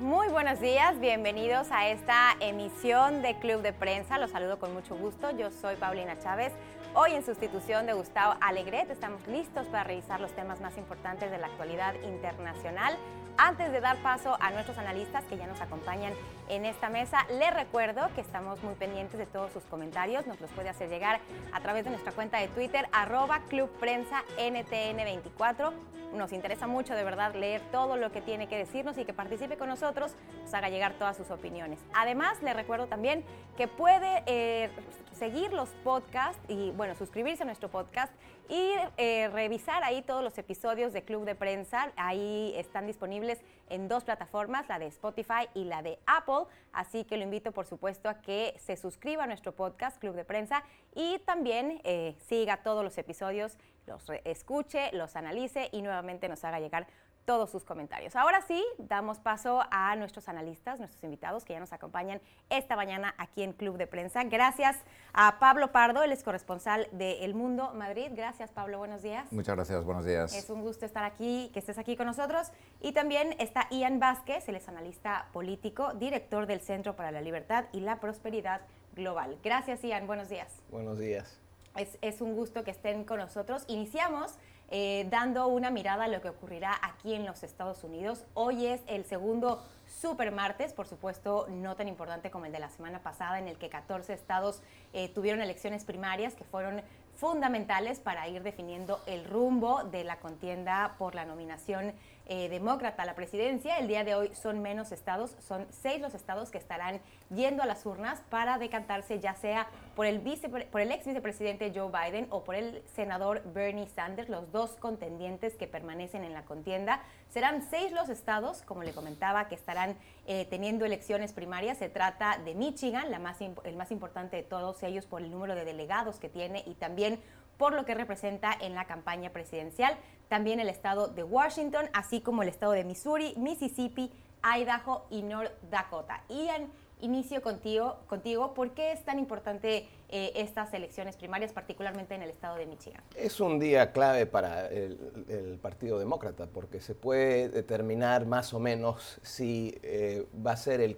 Muy 0.00 0.28
buenos 0.30 0.58
días, 0.58 0.98
bienvenidos 0.98 1.68
a 1.70 1.88
esta 1.88 2.36
emisión 2.40 3.22
de 3.22 3.38
Club 3.38 3.62
de 3.62 3.72
Prensa. 3.72 4.18
Los 4.18 4.32
saludo 4.32 4.58
con 4.58 4.74
mucho 4.74 4.96
gusto. 4.96 5.30
Yo 5.30 5.52
soy 5.52 5.76
Paulina 5.76 6.18
Chávez. 6.18 6.52
Hoy 6.92 7.12
en 7.12 7.24
sustitución 7.24 7.86
de 7.86 7.92
Gustavo 7.92 8.34
Alegret 8.40 8.90
estamos 8.90 9.24
listos 9.28 9.68
para 9.68 9.84
revisar 9.84 10.20
los 10.20 10.32
temas 10.32 10.60
más 10.60 10.76
importantes 10.76 11.30
de 11.30 11.38
la 11.38 11.46
actualidad 11.46 11.94
internacional. 12.02 12.96
Antes 13.36 13.70
de 13.70 13.80
dar 13.80 13.96
paso 13.98 14.36
a 14.40 14.50
nuestros 14.50 14.76
analistas 14.76 15.24
que 15.26 15.36
ya 15.36 15.46
nos 15.46 15.60
acompañan 15.60 16.14
en 16.48 16.64
esta 16.64 16.88
mesa, 16.88 17.26
les 17.30 17.52
recuerdo 17.52 18.08
que 18.14 18.20
estamos 18.20 18.62
muy 18.62 18.74
pendientes 18.74 19.18
de 19.18 19.26
todos 19.26 19.52
sus 19.52 19.64
comentarios. 19.64 20.26
Nos 20.26 20.40
los 20.40 20.50
puede 20.50 20.68
hacer 20.68 20.88
llegar 20.88 21.20
a 21.52 21.60
través 21.60 21.84
de 21.84 21.90
nuestra 21.90 22.12
cuenta 22.12 22.38
de 22.38 22.48
Twitter, 22.48 22.86
arroba 22.92 23.40
Club 23.48 23.70
Prensa 23.80 24.22
NTN24. 24.38 25.72
Nos 26.14 26.32
interesa 26.32 26.68
mucho 26.68 26.94
de 26.94 27.02
verdad 27.02 27.34
leer 27.34 27.60
todo 27.72 27.96
lo 27.96 28.12
que 28.12 28.20
tiene 28.20 28.46
que 28.46 28.56
decirnos 28.56 28.96
y 28.98 29.04
que 29.04 29.12
participe 29.12 29.56
con 29.56 29.68
nosotros, 29.68 30.14
nos 30.42 30.54
haga 30.54 30.68
llegar 30.68 30.92
todas 30.92 31.16
sus 31.16 31.30
opiniones. 31.30 31.80
Además, 31.92 32.40
les 32.40 32.54
recuerdo 32.54 32.86
también 32.86 33.24
que 33.56 33.66
puede 33.66 34.22
eh, 34.26 34.70
seguir 35.12 35.52
los 35.52 35.70
podcasts 35.82 36.40
y, 36.48 36.70
bueno, 36.72 36.94
suscribirse 36.94 37.42
a 37.42 37.46
nuestro 37.46 37.68
podcast 37.68 38.12
y 38.48 38.74
eh, 38.96 39.28
revisar 39.32 39.82
ahí 39.82 40.02
todos 40.02 40.22
los 40.22 40.36
episodios 40.38 40.92
de 40.92 41.02
Club 41.02 41.24
de 41.24 41.34
Prensa. 41.34 41.90
Ahí 41.96 42.52
están 42.56 42.86
disponibles 42.86 43.40
en 43.68 43.88
dos 43.88 44.04
plataformas, 44.04 44.68
la 44.68 44.78
de 44.78 44.86
Spotify 44.86 45.48
y 45.54 45.64
la 45.64 45.82
de 45.82 45.98
Apple. 46.06 46.33
Así 46.72 47.04
que 47.04 47.16
lo 47.16 47.22
invito, 47.22 47.52
por 47.52 47.66
supuesto, 47.66 48.08
a 48.08 48.20
que 48.20 48.54
se 48.58 48.76
suscriba 48.76 49.24
a 49.24 49.26
nuestro 49.26 49.52
podcast 49.52 49.98
Club 49.98 50.14
de 50.14 50.24
Prensa 50.24 50.64
y 50.94 51.18
también 51.20 51.80
eh, 51.84 52.16
siga 52.18 52.62
todos 52.62 52.82
los 52.82 52.98
episodios, 52.98 53.56
los 53.86 54.04
escuche, 54.24 54.90
los 54.92 55.16
analice 55.16 55.68
y 55.72 55.82
nuevamente 55.82 56.28
nos 56.28 56.44
haga 56.44 56.60
llegar 56.60 56.86
todos 57.24 57.50
sus 57.50 57.64
comentarios. 57.64 58.16
Ahora 58.16 58.40
sí, 58.42 58.64
damos 58.78 59.18
paso 59.18 59.62
a 59.70 59.96
nuestros 59.96 60.28
analistas, 60.28 60.78
nuestros 60.78 61.02
invitados 61.04 61.44
que 61.44 61.52
ya 61.52 61.60
nos 61.60 61.72
acompañan 61.72 62.20
esta 62.50 62.76
mañana 62.76 63.14
aquí 63.18 63.42
en 63.42 63.52
Club 63.52 63.76
de 63.76 63.86
Prensa. 63.86 64.22
Gracias 64.24 64.76
a 65.12 65.38
Pablo 65.38 65.72
Pardo, 65.72 66.02
el 66.02 66.12
ex 66.12 66.22
corresponsal 66.22 66.88
de 66.92 67.24
El 67.24 67.34
Mundo 67.34 67.72
Madrid. 67.74 68.08
Gracias, 68.12 68.50
Pablo. 68.50 68.78
Buenos 68.78 69.02
días. 69.02 69.30
Muchas 69.32 69.56
gracias. 69.56 69.84
Buenos 69.84 70.04
días. 70.04 70.34
Es 70.34 70.50
un 70.50 70.62
gusto 70.62 70.86
estar 70.86 71.04
aquí, 71.04 71.50
que 71.52 71.58
estés 71.58 71.78
aquí 71.78 71.96
con 71.96 72.06
nosotros. 72.06 72.50
Y 72.80 72.92
también 72.92 73.34
está 73.38 73.68
Ian 73.70 73.98
Vázquez, 73.98 74.48
el 74.48 74.56
ex 74.56 74.68
analista 74.68 75.28
político, 75.32 75.94
director 75.94 76.46
del 76.46 76.60
Centro 76.60 76.96
para 76.96 77.10
la 77.10 77.20
Libertad 77.20 77.64
y 77.72 77.80
la 77.80 78.00
Prosperidad 78.00 78.60
Global. 78.94 79.38
Gracias, 79.42 79.82
Ian. 79.82 80.06
Buenos 80.06 80.28
días. 80.28 80.62
Buenos 80.70 80.98
días. 80.98 81.40
Es, 81.76 81.98
es 82.02 82.20
un 82.20 82.36
gusto 82.36 82.62
que 82.62 82.70
estén 82.70 83.04
con 83.04 83.18
nosotros. 83.18 83.64
Iniciamos 83.66 84.38
eh, 84.70 85.06
dando 85.10 85.46
una 85.48 85.70
mirada 85.70 86.04
a 86.04 86.08
lo 86.08 86.20
que 86.20 86.28
ocurrirá 86.28 86.78
aquí 86.82 87.14
en 87.14 87.26
los 87.26 87.42
Estados 87.42 87.84
Unidos. 87.84 88.24
Hoy 88.34 88.66
es 88.66 88.80
el 88.86 89.04
segundo 89.04 89.62
super 90.00 90.32
martes, 90.32 90.72
por 90.72 90.86
supuesto, 90.86 91.46
no 91.48 91.76
tan 91.76 91.88
importante 91.88 92.30
como 92.30 92.46
el 92.46 92.52
de 92.52 92.58
la 92.58 92.70
semana 92.70 93.00
pasada, 93.00 93.38
en 93.38 93.48
el 93.48 93.56
que 93.58 93.68
14 93.68 94.12
estados 94.12 94.62
eh, 94.92 95.08
tuvieron 95.08 95.40
elecciones 95.40 95.84
primarias 95.84 96.34
que 96.34 96.44
fueron 96.44 96.82
fundamentales 97.16 98.00
para 98.00 98.28
ir 98.28 98.42
definiendo 98.42 99.00
el 99.06 99.24
rumbo 99.24 99.84
de 99.84 100.04
la 100.04 100.16
contienda 100.18 100.96
por 100.98 101.14
la 101.14 101.24
nominación 101.24 101.92
eh, 102.26 102.48
demócrata 102.48 103.02
a 103.02 103.06
la 103.06 103.14
presidencia. 103.14 103.78
El 103.78 103.86
día 103.86 104.02
de 104.02 104.14
hoy 104.14 104.34
son 104.34 104.62
menos 104.62 104.92
estados, 104.92 105.36
son 105.46 105.66
seis 105.70 106.00
los 106.00 106.14
estados 106.14 106.50
que 106.50 106.58
estarán 106.58 107.00
yendo 107.34 107.62
a 107.62 107.66
las 107.66 107.84
urnas 107.84 108.22
para 108.30 108.58
decantarse 108.58 109.20
ya 109.20 109.34
sea 109.34 109.66
por 109.94 110.06
el, 110.06 110.20
vice, 110.20 110.48
por 110.48 110.80
el 110.80 110.90
ex 110.90 111.06
vicepresidente 111.06 111.72
Joe 111.74 111.90
Biden 111.90 112.26
o 112.30 112.42
por 112.42 112.54
el 112.54 112.82
senador 112.94 113.42
Bernie 113.52 113.88
Sanders, 113.88 114.28
los 114.28 114.50
dos 114.52 114.70
contendientes 114.72 115.54
que 115.54 115.66
permanecen 115.66 116.24
en 116.24 116.32
la 116.32 116.44
contienda. 116.44 117.02
Serán 117.28 117.66
seis 117.68 117.92
los 117.92 118.08
estados, 118.08 118.62
como 118.62 118.84
le 118.84 118.92
comentaba, 118.92 119.48
que 119.48 119.54
estarán 119.54 119.96
eh, 120.26 120.46
teniendo 120.48 120.84
elecciones 120.84 121.32
primarias. 121.32 121.78
Se 121.78 121.88
trata 121.88 122.38
de 122.38 122.54
Michigan, 122.54 123.10
la 123.10 123.18
más, 123.18 123.38
el 123.40 123.76
más 123.76 123.90
importante 123.90 124.36
de 124.36 124.42
todos 124.42 124.82
ellos 124.82 125.04
por 125.04 125.20
el 125.20 125.30
número 125.30 125.54
de 125.54 125.64
delegados 125.64 126.18
que 126.18 126.28
tiene 126.28 126.62
y 126.66 126.74
también 126.74 127.20
por 127.58 127.74
lo 127.74 127.84
que 127.84 127.94
representa 127.94 128.52
en 128.60 128.74
la 128.74 128.86
campaña 128.86 129.30
presidencial. 129.30 129.96
También 130.28 130.60
el 130.60 130.68
estado 130.68 131.08
de 131.08 131.22
Washington, 131.22 131.88
así 131.92 132.20
como 132.20 132.42
el 132.42 132.48
estado 132.48 132.72
de 132.72 132.84
Missouri, 132.84 133.34
Mississippi, 133.36 134.10
Idaho 134.42 135.06
y 135.10 135.22
North 135.22 135.52
Dakota. 135.70 136.22
Ian, 136.28 136.70
inicio 137.00 137.42
contigo, 137.42 137.98
contigo. 138.06 138.54
¿Por 138.54 138.72
qué 138.72 138.92
es 138.92 139.04
tan 139.04 139.18
importante 139.18 139.86
eh, 140.08 140.32
estas 140.36 140.72
elecciones 140.74 141.16
primarias, 141.16 141.52
particularmente 141.52 142.14
en 142.14 142.22
el 142.22 142.30
estado 142.30 142.56
de 142.56 142.66
Michigan? 142.66 143.02
Es 143.16 143.40
un 143.40 143.58
día 143.58 143.92
clave 143.92 144.26
para 144.26 144.68
el, 144.68 145.58
Partido 145.60 145.98
Demócrata, 145.98 146.46
porque 146.46 146.80
se 146.80 146.94
puede 146.94 147.48
determinar 147.48 148.26
más 148.26 148.52
o 148.54 148.60
menos 148.60 149.18
si 149.22 149.78
eh, 149.82 150.26
va 150.44 150.52
a 150.52 150.56
ser 150.56 150.80
el 150.80 150.96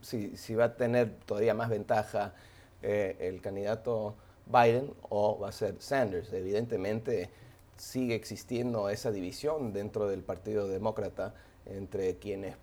si, 0.00 0.36
si, 0.36 0.54
va 0.54 0.64
a 0.64 0.76
tener 0.76 1.14
todavía 1.24 1.54
más 1.54 1.68
ventaja 1.68 2.34
eh, 2.82 3.16
el 3.20 3.40
candidato 3.40 4.16
Biden 4.48 4.92
o 5.08 5.38
va 5.38 5.48
a 5.48 5.52
ser 5.52 5.76
Sanders. 5.78 6.32
Evidentemente 6.32 7.30
sigue 7.76 8.14
existiendo 8.14 8.88
esa 8.88 9.10
división 9.10 9.72
dentro 9.72 10.08
del 10.08 10.22
Partido 10.22 10.66
Demócrata 10.68 11.34
entre 11.66 12.16
quienes 12.16 12.56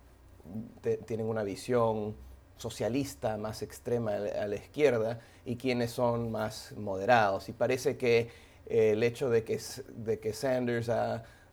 tienen 1.06 1.26
una 1.26 1.42
visión 1.42 2.14
socialista 2.56 3.36
más 3.36 3.62
extrema 3.62 4.14
a 4.14 4.46
la 4.46 4.56
izquierda 4.56 5.20
y 5.44 5.56
quienes 5.56 5.90
son 5.90 6.30
más 6.30 6.72
moderados. 6.76 7.48
Y 7.48 7.52
parece 7.52 7.96
que 7.96 8.28
eh, 8.66 8.90
el 8.92 9.02
hecho 9.02 9.30
de 9.30 9.44
que, 9.44 9.60
de 9.94 10.18
que 10.18 10.32
Sanders 10.32 10.90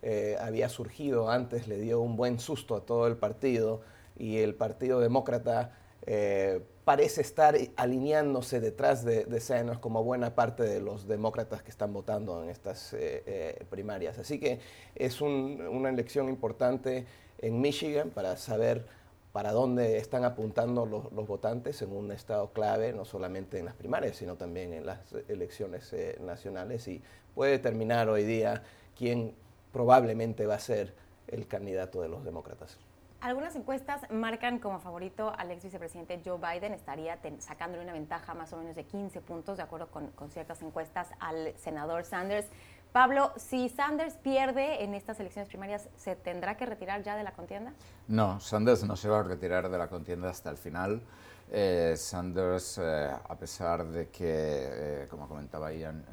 eh, 0.02 0.38
había 0.40 0.70
surgido 0.70 1.30
antes 1.30 1.68
le 1.68 1.78
dio 1.78 2.02
un 2.02 2.16
buen 2.16 2.40
susto 2.40 2.76
a 2.76 2.86
todo 2.86 3.08
el 3.08 3.18
partido 3.18 3.82
y 4.18 4.38
el 4.38 4.56
Partido 4.56 5.00
Demócrata 5.00 5.78
eh, 6.06 6.62
parece 6.84 7.22
estar 7.22 7.56
alineándose 7.76 8.60
detrás 8.60 9.06
de, 9.06 9.26
de, 9.26 9.78
como 9.80 10.04
buena 10.04 10.36
parte 10.36 10.64
de 10.64 10.82
los 10.82 11.08
demócratas 11.08 11.64
que 11.64 11.70
están 11.70 11.94
votando 11.94 12.44
en 12.44 12.50
estas 12.50 12.94
eh, 12.94 13.24
eh, 13.26 13.66
primarias. 13.70 14.20
Así 14.20 14.40
que 14.40 14.60
es 14.96 15.22
una 15.22 15.90
elección 15.90 16.30
importante 16.30 17.06
en 17.40 17.62
Michigan 17.62 18.10
para 18.10 18.38
saber 18.38 18.86
para 19.32 19.52
dónde 19.52 19.98
están 19.98 20.26
apuntando 20.26 20.86
los, 20.86 21.28
votantes 21.28 21.82
en 21.82 21.92
un 21.92 22.12
estado 22.12 22.52
clave, 22.54 22.94
no 22.94 23.04
solamente 23.04 23.58
en 23.58 23.66
las 23.66 23.74
primarias, 23.74 24.18
sino 24.18 24.36
también 24.36 24.74
en 24.74 24.86
las 24.86 25.00
elecciones 25.28 25.96
nacionales 26.20 26.88
y 26.88 27.02
puede 27.34 27.54
determinar 27.54 28.10
hoy 28.10 28.26
día 28.26 28.62
quién 28.96 29.34
probablemente 29.72 30.46
va 30.46 30.56
a 30.56 30.60
ser 30.60 30.94
el 31.28 31.48
candidato 31.48 32.02
de 32.02 32.10
los 32.10 32.24
demócratas. 32.24 32.78
Algunas 33.24 33.56
encuestas 33.56 34.02
marcan 34.10 34.60
como 34.60 34.82
favorito 34.82 35.32
al 35.38 35.50
ex 35.50 35.64
vicepresidente 35.64 36.22
Joe 36.26 36.38
Biden, 36.38 36.74
estaría 36.74 37.18
sacándole 37.40 37.82
una 37.82 37.94
ventaja 37.94 38.34
más 38.34 38.52
o 38.52 38.58
menos 38.58 38.76
de 38.76 38.84
15 38.84 39.22
puntos, 39.22 39.56
de 39.56 39.64
acuerdo 39.64 39.88
con, 39.88 40.12
ciertas 40.30 40.62
encuestas, 40.62 41.08
al 41.22 41.54
senador 41.58 42.04
Sanders. 42.04 42.48
Pablo, 42.92 43.32
si 43.38 43.70
Sanders 43.70 44.16
pierde 44.16 44.84
en 44.84 44.94
estas 44.94 45.22
elecciones 45.22 45.48
primarias, 45.48 45.88
¿se 45.96 46.18
tendrá 46.18 46.58
que 46.58 46.66
retirar 46.66 47.02
ya 47.02 47.16
de 47.16 47.24
la 47.24 47.32
contienda? 47.32 47.72
No, 48.10 48.42
Sanders 48.42 48.84
no 48.84 48.98
se 48.98 49.08
va 49.08 49.22
a 49.22 49.24
retirar 49.24 49.70
de 49.70 49.78
la 49.78 49.88
contienda 49.88 50.30
hasta 50.30 50.50
el 50.50 50.58
final. 50.58 51.02
Eh, 51.50 51.94
Sanders, 51.96 52.78
eh, 52.84 53.10
a 53.10 53.36
pesar 53.38 53.86
de 53.86 54.10
que, 54.10 54.26
eh, 54.28 55.08
como 55.10 55.30
comentaba 55.30 55.72
Ian, 55.72 56.04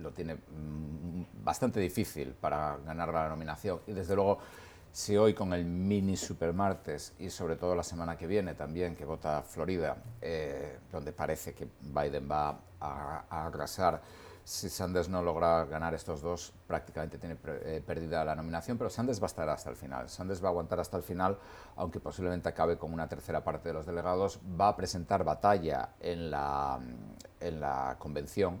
lo 0.00 0.10
tiene 0.10 0.34
mm, 0.34 1.22
bastante 1.42 1.80
difícil 1.80 2.34
para 2.34 2.76
ganar 2.84 3.08
la 3.08 3.30
nominación 3.30 3.80
y 3.86 3.92
desde 3.92 4.14
luego 4.14 4.38
si 4.92 5.16
hoy 5.16 5.32
con 5.32 5.54
el 5.54 5.64
mini 5.64 6.18
supermartes 6.18 7.14
y 7.18 7.30
sobre 7.30 7.56
todo 7.56 7.74
la 7.74 7.82
semana 7.82 8.16
que 8.16 8.26
viene 8.26 8.54
también, 8.54 8.94
que 8.94 9.06
vota 9.06 9.42
Florida, 9.42 9.96
eh, 10.20 10.78
donde 10.92 11.12
parece 11.12 11.54
que 11.54 11.66
Biden 11.80 12.28
va 12.30 12.60
a, 12.78 13.24
arrasar, 13.46 14.02
si 14.44 14.68
Sanders 14.68 15.08
no 15.08 15.22
logra 15.22 15.64
ganar 15.64 15.94
estos 15.94 16.20
dos, 16.20 16.52
prácticamente 16.66 17.16
tiene 17.16 17.38
eh, 17.46 17.82
perdida 17.86 18.22
la 18.22 18.34
nominación, 18.34 18.76
pero 18.76 18.90
Sanders 18.90 19.18
va 19.18 19.24
a 19.24 19.26
estar 19.26 19.48
hasta 19.48 19.70
el 19.70 19.76
final. 19.76 20.10
Sanders 20.10 20.42
va 20.42 20.48
a 20.48 20.50
aguantar 20.50 20.78
hasta 20.78 20.98
el 20.98 21.02
final, 21.02 21.38
aunque 21.76 21.98
posiblemente 21.98 22.50
acabe 22.50 22.76
con 22.76 22.92
una 22.92 23.08
tercera 23.08 23.42
parte 23.42 23.70
de 23.70 23.74
los 23.74 23.86
delegados, 23.86 24.40
va 24.60 24.68
a 24.68 24.76
presentar 24.76 25.24
batalla 25.24 25.90
en 26.00 26.30
la, 26.30 26.78
en 27.40 27.60
la 27.60 27.96
convención 27.98 28.60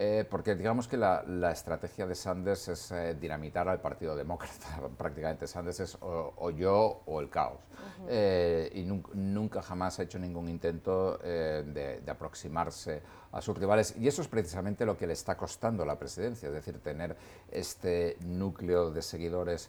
eh, 0.00 0.24
porque 0.30 0.54
digamos 0.54 0.86
que 0.86 0.96
la, 0.96 1.50
estrategia 1.50 2.06
de 2.06 2.14
Sanders 2.14 2.68
es 2.68 2.92
eh, 2.92 3.16
dinamitar 3.20 3.68
al 3.68 3.80
Partido 3.80 4.14
Demócrata. 4.14 4.80
Prácticamente 4.96 5.48
Sanders 5.48 5.80
es 5.80 5.98
o, 6.00 6.50
yo 6.50 7.02
o 7.04 7.20
el 7.20 7.28
caos. 7.28 7.58
Eh, 8.06 8.70
y 8.74 8.84
nunca 8.84 9.60
jamás 9.60 9.98
ha 9.98 10.04
hecho 10.04 10.20
ningún 10.20 10.48
intento 10.48 11.18
de, 11.18 12.00
aproximarse 12.06 13.02
a 13.32 13.42
sus 13.42 13.58
rivales. 13.58 13.96
Y 13.98 14.06
eso 14.06 14.22
es 14.22 14.28
precisamente 14.28 14.86
lo 14.86 14.96
que 14.96 15.08
le 15.08 15.14
está 15.14 15.36
costando 15.36 15.84
la 15.84 15.98
presidencia, 15.98 16.46
es 16.46 16.54
decir, 16.54 16.78
tener 16.78 17.16
este 17.50 18.18
núcleo 18.20 18.92
de 18.92 19.02
seguidores 19.02 19.68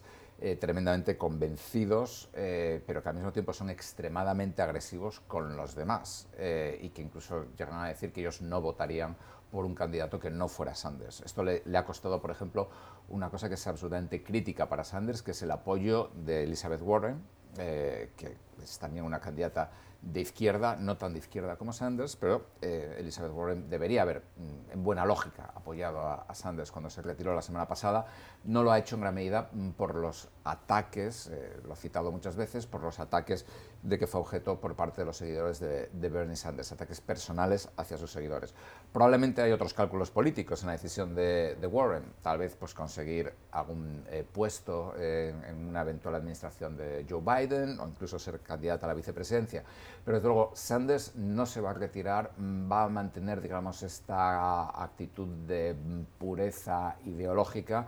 tremendamente 0.60 1.18
convencidos, 1.18 2.30
pero 2.32 3.04
que 3.04 3.10
al 3.10 3.16
mismo 3.16 3.34
tiempo 3.34 3.52
son 3.52 3.70
extremadamente 3.72 4.62
agresivos 4.62 5.20
con 5.22 5.58
los 5.58 5.76
demás 5.76 6.30
y 6.38 6.90
que 6.90 7.02
incluso 7.02 7.48
llegan 7.58 7.80
a 7.82 7.88
decir 7.88 8.14
que 8.14 8.22
ellos 8.22 8.42
no 8.42 8.62
votarían 8.62 9.18
por 9.52 9.66
un 9.66 9.76
candidato 9.76 10.20
que 10.20 10.30
no 10.30 10.48
fuera 10.48 10.76
Sanders. 10.76 11.22
Esto 11.22 11.44
le, 11.44 11.64
ha 11.76 11.86
costado, 11.86 12.22
por 12.22 12.32
ejemplo, 12.32 12.70
una 13.10 13.30
cosa 13.30 13.48
que 13.48 13.56
es 13.56 13.68
absolutamente 13.68 14.24
crítica 14.24 14.70
para 14.70 14.84
Sanders, 14.84 15.22
que 15.22 15.32
es 15.32 15.42
el 15.42 15.52
apoyo 15.52 16.12
de 16.14 16.44
Elizabeth 16.44 16.82
Warren, 16.82 17.22
que 17.56 18.38
es 18.62 18.78
también 18.78 19.06
una 19.06 19.20
candidata 19.20 19.72
de 20.02 20.22
izquierda, 20.22 20.78
no 20.78 20.98
tan 20.98 21.14
de 21.14 21.20
izquierda 21.20 21.58
como 21.58 21.74
Sanders, 21.74 22.16
pero 22.16 22.46
eh, 22.62 22.96
Elizabeth 23.00 23.34
Warren 23.34 23.70
debería 23.70 24.04
haber, 24.04 24.24
mm, 24.38 24.72
en 24.72 24.84
buena 24.84 25.06
lógica, 25.06 25.52
apoyado 25.54 26.00
a, 26.00 26.34
Sanders 26.34 26.72
cuando 26.72 26.90
se 26.90 27.02
retiró 27.02 27.36
la 27.36 27.42
semana 27.42 27.68
pasada. 27.68 28.06
No 28.46 28.64
lo 28.64 28.72
ha 28.72 28.80
hecho 28.80 28.96
en 28.96 29.02
gran 29.02 29.14
medida 29.14 29.50
mm, 29.52 29.72
por 29.72 29.96
los 29.96 30.30
ataques, 30.46 31.28
eh, 31.28 31.60
lo 31.66 31.74
ha 31.74 31.76
citado 31.76 32.12
muchas 32.12 32.38
veces, 32.38 32.66
por 32.66 32.82
los 32.82 33.00
ataques 33.00 33.46
de 33.82 33.98
que 33.98 34.08
fue 34.08 34.22
objeto 34.22 34.60
por 34.60 34.76
parte 34.76 35.02
de 35.02 35.06
los 35.06 35.18
seguidores 35.18 35.60
de, 35.60 36.10
Bernie 36.10 36.36
Sanders, 36.36 36.72
ataques 36.72 37.02
personales 37.02 37.70
hacia 37.78 37.98
sus 37.98 38.12
seguidores. 38.12 38.54
Probablemente 38.92 39.42
hay 39.42 39.52
otros 39.52 39.74
cálculos 39.74 40.12
políticos 40.12 40.62
en 40.62 40.68
la 40.68 40.74
decisión 40.74 41.16
de, 41.16 41.56
Warren, 41.72 42.04
tal 42.22 42.40
vez 42.40 42.56
pues, 42.56 42.74
conseguir 42.74 43.32
algún 43.52 44.04
eh, 44.10 44.26
puesto 44.32 44.94
en 45.00 45.68
una 45.68 45.82
eventual 45.82 46.16
administración 46.16 46.76
de 46.76 47.06
Joe 47.10 47.22
Biden 47.22 47.80
o 47.80 47.88
incluso 47.88 48.20
ser 48.20 48.40
candidata 48.40 48.86
a 48.86 48.90
la 48.90 48.96
vicepresidencia. 48.96 49.64
Pero 50.04 50.18
desde 50.18 50.28
luego, 50.28 50.52
Sanders 50.56 51.16
no 51.16 51.46
se 51.46 51.62
va 51.62 51.72
a 51.72 51.74
retirar, 51.74 52.32
va 52.40 52.84
a 52.84 52.90
mantener, 52.90 53.42
digamos, 53.42 53.84
esta 53.84 54.70
actitud 54.84 55.28
de 55.48 55.76
pureza 56.18 56.96
ideológica. 57.06 57.88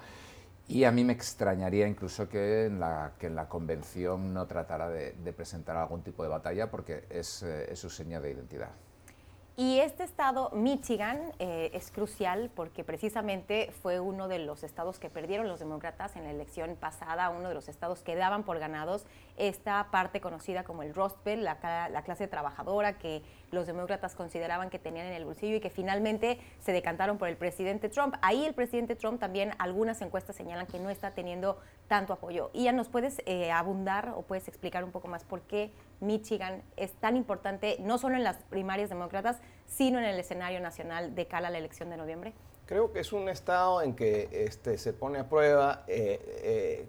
Y 0.67 0.85
a 0.85 0.91
mí 0.91 1.03
me 1.03 1.13
extrañaría 1.13 1.87
incluso 1.87 2.29
que 2.29 2.65
en 2.65 2.79
la, 2.79 3.13
que 3.19 3.27
en 3.27 3.35
la 3.35 3.49
convención 3.49 4.33
no 4.33 4.47
tratara 4.47 4.89
de, 4.89 5.33
presentar 5.33 5.75
algún 5.75 6.01
tipo 6.01 6.23
de 6.23 6.29
batalla 6.29 6.71
porque 6.71 7.05
es, 7.09 7.43
eh, 7.43 7.71
es 7.71 7.79
su 7.79 7.89
seña 7.89 8.21
de 8.21 8.31
identidad. 8.31 8.71
Y 9.57 9.79
este 9.79 10.03
estado, 10.03 10.49
Michigan, 10.53 11.19
eh, 11.37 11.71
es 11.73 11.91
crucial 11.91 12.49
porque 12.55 12.85
precisamente 12.85 13.71
fue 13.81 13.99
uno 13.99 14.29
de 14.29 14.39
los 14.39 14.63
estados 14.63 14.97
que 14.97 15.09
perdieron 15.09 15.49
los 15.49 15.59
demócratas 15.59 16.15
en 16.15 16.23
la 16.23 16.31
elección 16.31 16.77
pasada, 16.77 17.29
uno 17.29 17.49
de 17.49 17.53
los 17.53 17.67
estados 17.67 18.01
que 18.01 18.15
daban 18.15 18.43
por 18.43 18.59
ganados 18.59 19.05
esta 19.35 19.89
parte 19.91 20.21
conocida 20.21 20.63
como 20.63 20.83
el 20.83 20.95
Rust 20.95 21.17
Belt, 21.25 21.43
la, 21.43 21.89
la 21.89 22.01
clase 22.03 22.29
trabajadora 22.29 22.97
que 22.97 23.23
los 23.51 23.67
demócratas 23.67 24.15
consideraban 24.15 24.69
que 24.69 24.79
tenían 24.79 25.07
en 25.07 25.13
el 25.13 25.25
bolsillo 25.25 25.57
y 25.57 25.59
que 25.59 25.69
finalmente 25.69 26.39
se 26.61 26.71
decantaron 26.71 27.17
por 27.17 27.27
el 27.27 27.35
presidente 27.35 27.89
Trump. 27.89 28.15
Ahí 28.21 28.45
el 28.45 28.53
presidente 28.53 28.95
Trump 28.95 29.19
también 29.19 29.51
algunas 29.59 30.01
encuestas 30.01 30.37
señalan 30.37 30.65
que 30.65 30.79
no 30.79 30.89
está 30.89 31.11
teniendo 31.11 31.59
tanto 31.89 32.13
apoyo. 32.13 32.51
Ian, 32.53 32.77
¿nos 32.77 32.87
puedes 32.87 33.21
eh, 33.25 33.51
abundar 33.51 34.13
o 34.15 34.21
puedes 34.21 34.47
explicar 34.47 34.85
un 34.85 34.91
poco 34.91 35.09
más 35.09 35.25
por 35.25 35.41
qué 35.41 35.71
Michigan 36.01 36.63
es 36.75 36.91
tan 36.93 37.15
importante, 37.15 37.77
no 37.79 37.97
solo 37.97 38.15
en 38.15 38.23
las 38.23 38.37
primarias 38.49 38.89
demócratas, 38.89 39.37
sino 39.67 39.99
en 39.99 40.05
el 40.05 40.19
escenario 40.19 40.59
nacional 40.59 41.15
de 41.15 41.27
cara 41.27 41.47
a 41.47 41.51
la 41.51 41.57
elección 41.57 41.89
de 41.89 41.97
noviembre? 41.97 42.33
Creo 42.65 42.91
que 42.91 42.99
es 42.99 43.13
un 43.13 43.29
estado 43.29 43.81
en 43.81 43.95
que 43.95 44.29
este, 44.31 44.77
se 44.77 44.93
pone 44.93 45.19
a 45.19 45.29
prueba 45.29 45.83
eh, 45.87 46.19
eh, 46.43 46.85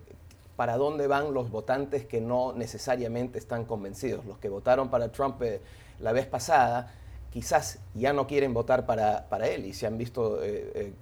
para 0.56 0.76
dónde 0.76 1.06
van 1.06 1.34
los 1.34 1.50
votantes 1.50 2.06
que 2.06 2.20
no 2.20 2.52
necesariamente 2.52 3.38
están 3.38 3.64
convencidos. 3.64 4.24
Los 4.24 4.38
que 4.38 4.48
votaron 4.48 4.90
para 4.90 5.10
Trump 5.10 5.42
eh, 5.42 5.60
la 5.98 6.12
vez 6.12 6.26
pasada 6.26 6.94
quizás 7.30 7.78
ya 7.94 8.12
no 8.12 8.26
quieren 8.26 8.52
votar 8.52 8.84
para, 8.84 9.28
para 9.30 9.48
él 9.48 9.64
y 9.64 9.72
se, 9.72 9.86
han 9.86 9.96
visto, 9.96 10.40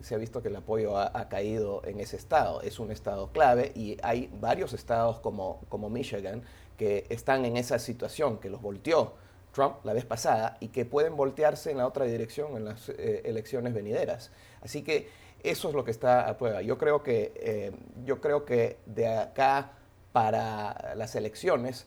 se 0.01 0.15
ha 0.15 0.19
visto 0.19 0.41
que 0.41 0.47
el 0.47 0.55
apoyo 0.55 0.97
ha, 0.97 1.11
ha, 1.12 1.29
caído 1.29 1.83
en 1.85 1.99
ese 1.99 2.17
estado. 2.17 2.62
Es 2.62 2.79
un 2.79 2.93
estado 2.93 3.33
clave 3.33 3.73
y 3.75 3.97
hay 4.05 4.31
varios 4.41 4.73
estados 4.73 5.19
como, 5.19 5.61
como 5.69 5.91
Michigan 5.91 6.45
que 6.81 7.05
están 7.11 7.44
en 7.44 7.59
esa 7.59 7.79
situación, 7.79 8.38
que 8.38 8.49
los 8.49 8.62
volteó 8.62 9.12
Trump 9.53 9.85
la 9.85 9.93
vez 9.93 10.06
pasada 10.06 10.56
y 10.61 10.69
que 10.69 10.87
pueden 10.87 11.15
voltearse 11.15 11.71
en 11.71 11.77
la 11.77 11.87
otra 11.87 12.06
dirección 12.06 12.56
en 12.56 12.65
las 12.65 12.88
eh, 12.88 13.21
elecciones 13.27 13.75
venideras. 13.75 14.31
Así 14.62 14.81
que 14.81 15.11
eso 15.43 15.69
es 15.69 15.75
lo 15.75 15.85
que 15.85 15.91
está 15.91 16.27
a 16.27 16.38
prueba. 16.38 16.62
Yo 16.62 16.79
creo 16.79 17.03
que, 17.03 17.35
eh, 17.37 17.73
yo 18.06 18.19
creo 18.23 18.47
que 18.47 18.79
de 18.87 19.09
acá 19.09 19.73
para 20.12 20.94
las 20.94 21.15
elecciones 21.17 21.87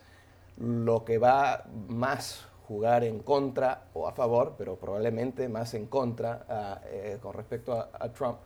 lo 0.58 1.04
que 1.06 1.18
va 1.18 1.66
más 1.88 2.46
jugar 2.68 3.04
en 3.04 3.18
contra 3.18 3.86
o 3.96 4.08
a 4.08 4.12
favor, 4.12 4.54
pero 4.60 4.76
probablemente 4.76 5.50
más 5.50 5.74
en 5.74 5.88
contra 5.88 6.84
eh, 6.86 7.18
con 7.20 7.34
respecto 7.34 7.74
a, 7.74 8.10
Trump, 8.10 8.38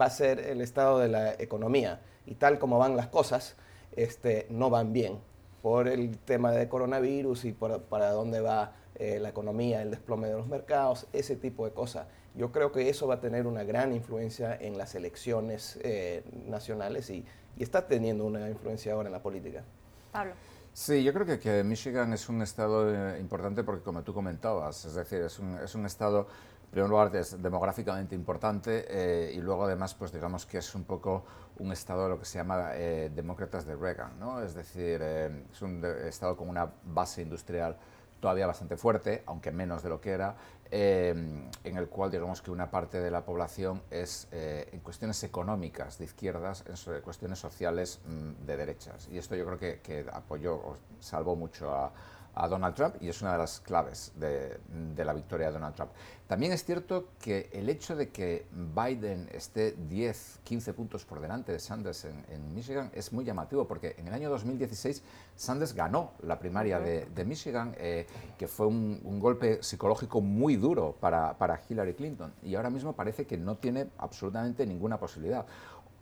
va 0.00 0.04
a 0.04 0.10
ser 0.10 0.38
el 0.38 0.60
estado 0.60 1.00
de 1.00 1.08
la 1.08 1.32
economía. 1.32 2.00
Y 2.26 2.36
tal 2.36 2.60
como 2.60 2.78
van 2.78 2.96
las 2.96 3.08
cosas, 3.08 3.56
este, 3.96 4.46
no 4.50 4.70
van 4.70 4.92
bien 4.92 5.18
por 5.66 5.88
el 5.88 6.16
tema 6.18 6.52
de 6.52 6.68
coronavirus 6.68 7.44
y 7.44 7.50
para 7.50 8.12
dónde 8.12 8.40
va 8.40 8.76
eh, 8.94 9.18
la 9.18 9.30
economía, 9.30 9.82
el 9.82 9.90
desplome 9.90 10.28
de 10.28 10.34
los 10.34 10.46
mercados, 10.46 11.08
ese 11.12 11.34
tipo 11.34 11.64
de 11.64 11.72
cosas. 11.72 12.06
Yo 12.36 12.52
creo 12.52 12.70
que 12.70 12.88
eso 12.88 13.08
va 13.08 13.14
a 13.14 13.20
tener 13.20 13.48
una 13.48 13.64
gran 13.64 13.92
influencia 13.92 14.54
en 14.54 14.78
las 14.78 14.94
elecciones 14.94 15.76
eh, 15.82 16.22
nacionales 16.46 17.10
y, 17.10 17.24
está 17.58 17.88
teniendo 17.88 18.24
una 18.24 18.48
influencia 18.48 18.92
ahora 18.92 19.08
en 19.08 19.12
la 19.12 19.24
política. 19.24 19.64
Pablo. 20.12 20.34
Sí, 20.72 21.02
yo 21.02 21.12
creo 21.12 21.26
que, 21.26 21.40
que 21.40 21.64
Michigan 21.64 22.12
es 22.12 22.28
un 22.28 22.42
estado 22.42 22.94
eh, 22.94 23.18
importante 23.18 23.64
porque, 23.64 23.82
como 23.82 24.04
tú 24.04 24.14
comentabas, 24.14 24.84
es 24.84 24.94
decir, 24.94 25.22
es 25.22 25.40
un, 25.40 25.58
es 25.58 25.74
un 25.74 25.84
estado 25.84 26.28
primer 26.76 26.90
lugar, 26.90 27.16
es 27.16 27.42
demográficamente 27.42 28.14
importante 28.14 28.84
eh, 28.86 29.32
y 29.34 29.40
luego, 29.40 29.64
además, 29.64 29.94
pues 29.94 30.12
digamos 30.12 30.44
que 30.44 30.58
es 30.58 30.74
un 30.74 30.84
poco 30.84 31.24
un 31.58 31.72
estado 31.72 32.02
de 32.02 32.10
lo 32.10 32.18
que 32.18 32.26
se 32.26 32.36
llama 32.36 32.72
eh, 32.74 33.10
demócratas 33.14 33.64
de 33.64 33.74
Reagan, 33.74 34.18
¿no? 34.20 34.42
Es 34.42 34.52
decir, 34.52 35.00
eh, 35.02 35.44
es 35.50 35.62
un 35.62 35.82
estado 36.04 36.36
con 36.36 36.50
una 36.50 36.70
base 36.84 37.22
industrial 37.22 37.78
todavía 38.20 38.46
bastante 38.46 38.76
fuerte, 38.76 39.22
aunque 39.24 39.52
menos 39.52 39.82
de 39.82 39.88
lo 39.88 40.02
que 40.02 40.10
era, 40.10 40.36
en 40.70 41.48
el 41.64 41.88
cual 41.88 42.10
digamos 42.10 42.42
que 42.42 42.50
una 42.50 42.70
parte 42.70 43.00
de 43.00 43.10
la 43.10 43.24
población 43.24 43.82
es 43.90 44.28
en 44.32 44.80
cuestiones 44.80 45.22
económicas 45.22 45.96
de 45.98 46.06
izquierdas, 46.06 46.64
en 46.66 47.00
cuestiones 47.02 47.38
sociales 47.38 48.00
mm, 48.04 48.44
de 48.44 48.56
derechas. 48.56 49.08
Y 49.10 49.16
esto 49.16 49.34
yo 49.34 49.46
creo 49.46 49.58
que, 49.58 49.80
que 49.80 50.06
apoyó 50.12 50.54
o 50.56 50.76
salvó 50.98 51.36
mucho 51.36 51.70
a, 51.72 51.92
a 52.36 52.48
Donald 52.48 52.74
Trump 52.74 52.96
y 53.00 53.08
es 53.08 53.22
una 53.22 53.32
de 53.32 53.38
las 53.38 53.60
claves 53.60 54.12
de, 54.14 54.58
la 55.04 55.12
victoria 55.14 55.46
de 55.46 55.54
Donald 55.54 55.74
Trump. 55.74 55.90
También 56.26 56.52
es 56.52 56.64
cierto 56.64 57.08
que 57.18 57.48
el 57.52 57.68
hecho 57.68 57.96
de 57.96 58.10
que 58.10 58.46
Biden 58.52 59.28
esté 59.32 59.72
10, 59.72 60.40
15 60.44 60.74
puntos 60.74 61.04
por 61.04 61.20
delante 61.20 61.52
de 61.52 61.58
Sanders 61.58 62.04
en, 62.04 62.54
Michigan 62.54 62.90
es 62.94 63.12
muy 63.12 63.24
llamativo 63.24 63.66
porque 63.66 63.94
en 63.98 64.08
el 64.08 64.14
año 64.14 64.28
2016 64.30 65.02
Sanders 65.34 65.74
ganó 65.74 66.12
la 66.22 66.38
primaria 66.38 66.78
de, 66.78 67.24
Michigan, 67.24 67.74
eh, 67.78 68.06
que 68.38 68.46
fue 68.48 68.66
un, 68.66 69.18
golpe 69.18 69.62
psicológico 69.62 70.20
muy 70.20 70.56
duro 70.56 70.94
para, 71.00 71.36
para 71.38 71.60
Hillary 71.68 71.94
Clinton 71.94 72.34
y 72.42 72.54
ahora 72.54 72.70
mismo 72.70 72.92
parece 72.92 73.26
que 73.26 73.38
no 73.38 73.56
tiene 73.56 73.88
absolutamente 73.98 74.66
ninguna 74.66 74.98
posibilidad. 74.98 75.46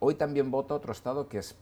Hoy 0.00 0.16
también 0.16 0.50
vota 0.50 0.74
otro 0.74 0.92
estado 0.92 1.28
que 1.28 1.38
es 1.38 1.56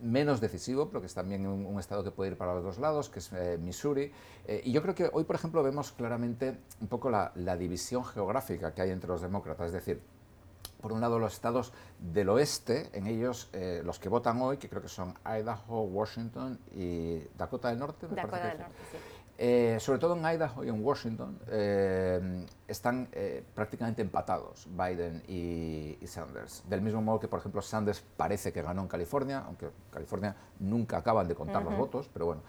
menos 0.00 0.40
decisivo, 0.40 0.88
pero 0.88 1.00
que 1.00 1.06
es 1.06 1.14
también 1.14 1.46
un, 1.46 1.78
estado 1.78 2.04
que 2.04 2.10
puede 2.10 2.32
ir 2.32 2.36
para 2.36 2.54
los 2.54 2.64
dos 2.64 2.78
lados, 2.78 3.08
que 3.08 3.20
es 3.20 3.32
eh, 3.32 3.58
Missouri. 3.60 4.12
Eh, 4.46 4.62
y 4.64 4.72
yo 4.72 4.82
creo 4.82 4.94
que 4.94 5.10
hoy, 5.12 5.24
por 5.24 5.36
ejemplo, 5.36 5.62
vemos 5.62 5.92
claramente 5.92 6.58
un 6.80 6.88
poco 6.88 7.10
la, 7.10 7.32
división 7.56 8.04
geográfica 8.04 8.74
que 8.74 8.82
hay 8.82 8.90
entre 8.90 9.08
los 9.08 9.22
demócratas. 9.22 9.68
Es 9.68 9.72
decir, 9.72 10.02
por 10.80 10.92
un 10.92 11.00
lado 11.00 11.18
los 11.18 11.32
estados 11.32 11.72
del 11.98 12.28
oeste, 12.28 12.90
en 12.92 13.06
ellos 13.06 13.48
eh, 13.52 13.80
los 13.84 13.98
que 13.98 14.08
votan 14.08 14.40
hoy, 14.42 14.58
que 14.58 14.68
creo 14.68 14.82
que 14.82 14.88
son 14.88 15.14
Idaho, 15.24 15.82
Washington 15.82 16.58
y 16.74 17.22
Dakota 17.36 17.68
del 17.70 17.78
Norte. 17.78 18.06
Dakota 18.08 18.48
del 18.48 18.58
Norte, 18.58 18.74
sí. 18.92 18.98
Eh, 19.38 19.76
sobre 19.80 19.98
todo 19.98 20.16
en 20.16 20.24
Idaho 20.24 20.64
y 20.64 20.68
en 20.68 20.82
Washington, 20.82 21.38
eh, 21.48 22.46
están 22.66 23.08
eh, 23.12 23.44
prácticamente 23.54 24.00
empatados 24.00 24.66
Biden 24.70 25.22
y, 25.28 25.98
Sanders. 26.06 26.64
Del 26.68 26.80
mismo 26.80 27.02
modo 27.02 27.20
que, 27.20 27.28
por 27.28 27.40
ejemplo, 27.40 27.60
Sanders 27.60 28.02
parece 28.16 28.52
que 28.52 28.62
ganó 28.62 28.82
en 28.82 28.88
California, 28.88 29.42
aunque 29.44 29.68
California 29.90 30.34
nunca 30.60 30.98
acaban 30.98 31.28
de 31.28 31.34
contar 31.34 31.62
los 31.62 31.76
votos, 31.76 32.08
pero 32.12 32.26
bueno. 32.26 32.42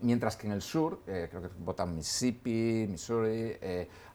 mientras 0.00 0.36
que 0.36 0.48
en 0.48 0.52
el 0.52 0.60
sur, 0.60 1.00
creo 1.04 1.40
que 1.40 1.48
votan 1.60 1.94
Mississippi, 1.94 2.86
Missouri, 2.90 3.56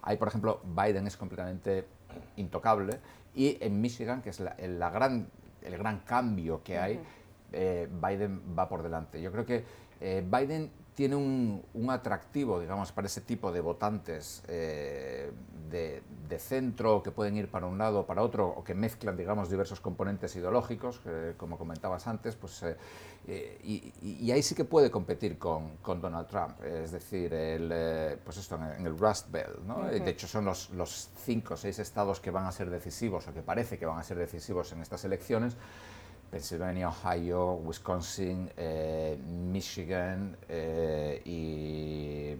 hay, 0.02 0.18
por 0.18 0.28
ejemplo, 0.28 0.62
Biden 0.64 1.08
es 1.08 1.16
completamente 1.16 1.88
intocable 2.36 3.00
y 3.34 3.58
en 3.62 3.80
Michigan, 3.80 4.22
que 4.22 4.32
es 4.32 4.42
la, 4.42 4.90
gran, 4.90 5.30
el 5.64 5.78
gran 5.78 6.00
cambio 6.02 6.62
que 6.64 6.78
hay, 6.78 7.02
Biden 7.52 8.42
va 8.58 8.68
por 8.68 8.84
delante. 8.84 9.22
Yo 9.22 9.32
creo 9.32 9.46
que 9.46 9.64
Biden 10.22 10.70
tiene 10.96 11.16
un, 11.16 11.90
atractivo, 11.90 12.60
digamos, 12.60 12.92
para 12.92 13.08
ese 13.08 13.22
tipo 13.22 13.52
de 13.52 13.62
votantes 13.62 14.44
eh, 14.48 15.32
de, 15.70 16.02
centro 16.38 17.04
que 17.04 17.12
pueden 17.12 17.36
ir 17.38 17.50
para 17.50 17.68
un 17.68 17.78
lado 17.78 18.00
o 18.00 18.06
para 18.06 18.24
otro 18.24 18.48
o 18.48 18.64
que 18.64 18.74
mezclan, 18.74 19.18
digamos, 19.18 19.50
diversos 19.50 19.80
componentes 19.80 20.36
ideológicos, 20.36 21.02
como 21.38 21.58
comentabas 21.58 22.08
antes, 22.08 22.36
pues, 22.36 22.64
eh, 22.64 22.78
eh, 23.28 23.92
y, 24.02 24.32
ahí 24.32 24.42
sí 24.42 24.56
que 24.56 24.64
puede 24.64 24.90
competir 24.90 25.38
con, 25.38 25.78
Donald 25.84 26.28
Trump, 26.28 26.64
es 26.64 26.92
decir, 26.92 27.34
el, 27.34 28.18
pues 28.24 28.38
esto 28.38 28.56
en, 28.56 28.86
el 28.86 28.98
Rust 28.98 29.30
Belt, 29.30 29.60
¿no? 29.68 29.84
De 29.84 30.10
hecho, 30.10 30.26
son 30.26 30.46
los, 30.46 30.70
los 30.72 31.10
cinco 31.24 31.56
o 31.56 31.58
seis 31.58 31.78
estados 31.80 32.22
que 32.22 32.32
van 32.32 32.46
a 32.46 32.52
ser 32.52 32.70
decisivos 32.70 33.28
o 33.28 33.34
que 33.34 33.42
parece 33.42 33.78
que 33.78 33.86
van 33.86 34.00
a 34.00 34.04
ser 34.04 34.18
decisivos 34.18 34.72
en 34.72 34.82
estas 34.82 35.04
elecciones. 35.04 35.58
Pennsylvania, 36.32 36.88
Ohio, 36.88 37.56
Wisconsin, 37.56 38.50
eh, 38.56 39.18
Michigan 39.28 40.38
eh, 40.48 41.22
y 41.26 42.36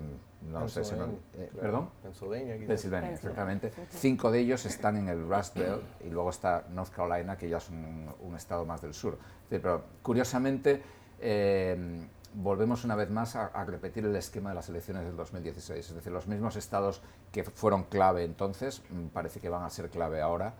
no 0.50 0.68
sé 0.70 0.84
si 0.84 0.96
eh, 0.96 1.52
perdón 1.60 1.90
Pennsylvania, 2.02 2.56
Pennsylvania, 2.66 3.12
exactamente. 3.12 3.72
Cinco 3.90 4.32
de 4.32 4.40
ellos 4.40 4.66
están 4.66 4.96
en 4.96 5.10
el 5.10 5.28
Rust 5.30 5.58
Belt 5.58 5.84
y 6.06 6.10
luego 6.10 6.30
está 6.30 6.66
North 6.70 6.92
Carolina 6.92 7.38
que 7.38 7.50
ya 7.50 7.58
es 7.58 7.70
un, 7.70 8.34
estado 8.36 8.66
más 8.66 8.82
del 8.82 8.94
sur. 8.94 9.18
pero 9.50 9.84
curiosamente 10.02 10.82
volvemos 12.34 12.86
una 12.86 12.96
vez 12.96 13.10
más 13.10 13.36
a, 13.36 13.48
a, 13.48 13.66
repetir 13.66 14.06
el 14.06 14.16
esquema 14.16 14.50
de 14.50 14.56
las 14.56 14.70
elecciones 14.70 15.04
del 15.04 15.18
2016. 15.18 15.90
Es 15.90 15.94
decir, 15.94 16.14
los 16.14 16.28
mismos 16.28 16.56
estados 16.56 17.02
que 17.32 17.44
fueron 17.44 17.84
clave 17.84 18.24
entonces 18.24 18.82
mm, 18.90 19.08
parece 19.08 19.42
que 19.42 19.50
van 19.50 19.64
a 19.64 19.70
ser 19.70 19.90
clave 19.90 20.22
ahora. 20.22 20.54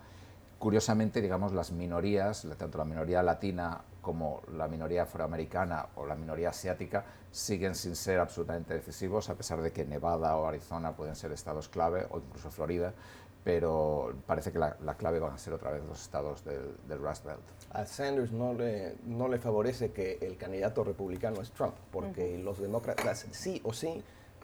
Curiosamente, 0.62 1.20
digamos, 1.20 1.52
las 1.52 1.72
minorías, 1.72 2.46
tanto 2.56 2.78
la 2.78 2.84
minoría 2.84 3.20
latina 3.20 3.80
como 4.00 4.42
la 4.56 4.68
minoría 4.68 5.02
afroamericana 5.02 5.88
o 5.96 6.06
la 6.06 6.14
minoría 6.14 6.50
asiática, 6.50 7.04
siguen 7.32 7.74
sin 7.74 7.96
ser 7.96 8.20
absolutamente 8.20 8.74
decisivos, 8.74 9.28
a 9.28 9.34
pesar 9.34 9.60
de 9.60 9.72
que 9.72 9.84
Nevada 9.84 10.36
o 10.36 10.46
Arizona 10.46 10.94
pueden 10.94 11.16
ser 11.16 11.32
estados 11.32 11.68
clave, 11.68 12.06
o 12.10 12.18
incluso 12.18 12.52
Florida, 12.52 12.94
pero 13.42 14.14
parece 14.24 14.52
que 14.52 14.60
la, 14.60 14.76
clave 14.96 15.18
van 15.18 15.32
a 15.32 15.38
ser 15.38 15.52
otra 15.52 15.72
vez 15.72 15.84
los 15.84 16.00
estados 16.00 16.44
del, 16.44 16.76
del, 16.86 17.00
Rust 17.00 17.24
Belt. 17.24 17.42
A 17.72 17.84
Sanders 17.84 18.30
no 18.30 18.54
le, 18.54 18.94
no 19.04 19.26
le 19.26 19.40
favorece 19.40 19.90
que 19.90 20.18
el 20.22 20.36
candidato 20.36 20.84
republicano 20.84 21.40
es 21.40 21.50
Trump, 21.50 21.74
porque 21.90 22.38
los 22.38 22.60
demócratas 22.60 23.26
sí 23.32 23.60
o 23.64 23.72
sí 23.72 24.00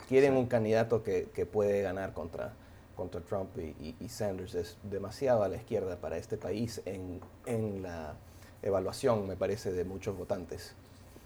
quieren 0.08 0.36
un 0.36 0.46
candidato 0.46 1.04
que, 1.04 1.28
que, 1.32 1.46
puede 1.46 1.80
ganar 1.82 2.12
contra, 2.12 2.54
contra 2.98 3.20
Trump 3.20 3.56
y, 3.56 4.08
Sanders 4.08 4.56
es 4.56 4.76
demasiado 4.82 5.44
a 5.44 5.48
la 5.48 5.54
izquierda 5.54 5.94
para 5.96 6.16
este 6.16 6.36
país 6.36 6.82
en, 6.84 7.20
en 7.46 7.80
la 7.80 8.16
evaluación, 8.60 9.28
me 9.28 9.36
parece, 9.36 9.70
de 9.70 9.84
muchos 9.84 10.18
votantes. 10.18 10.74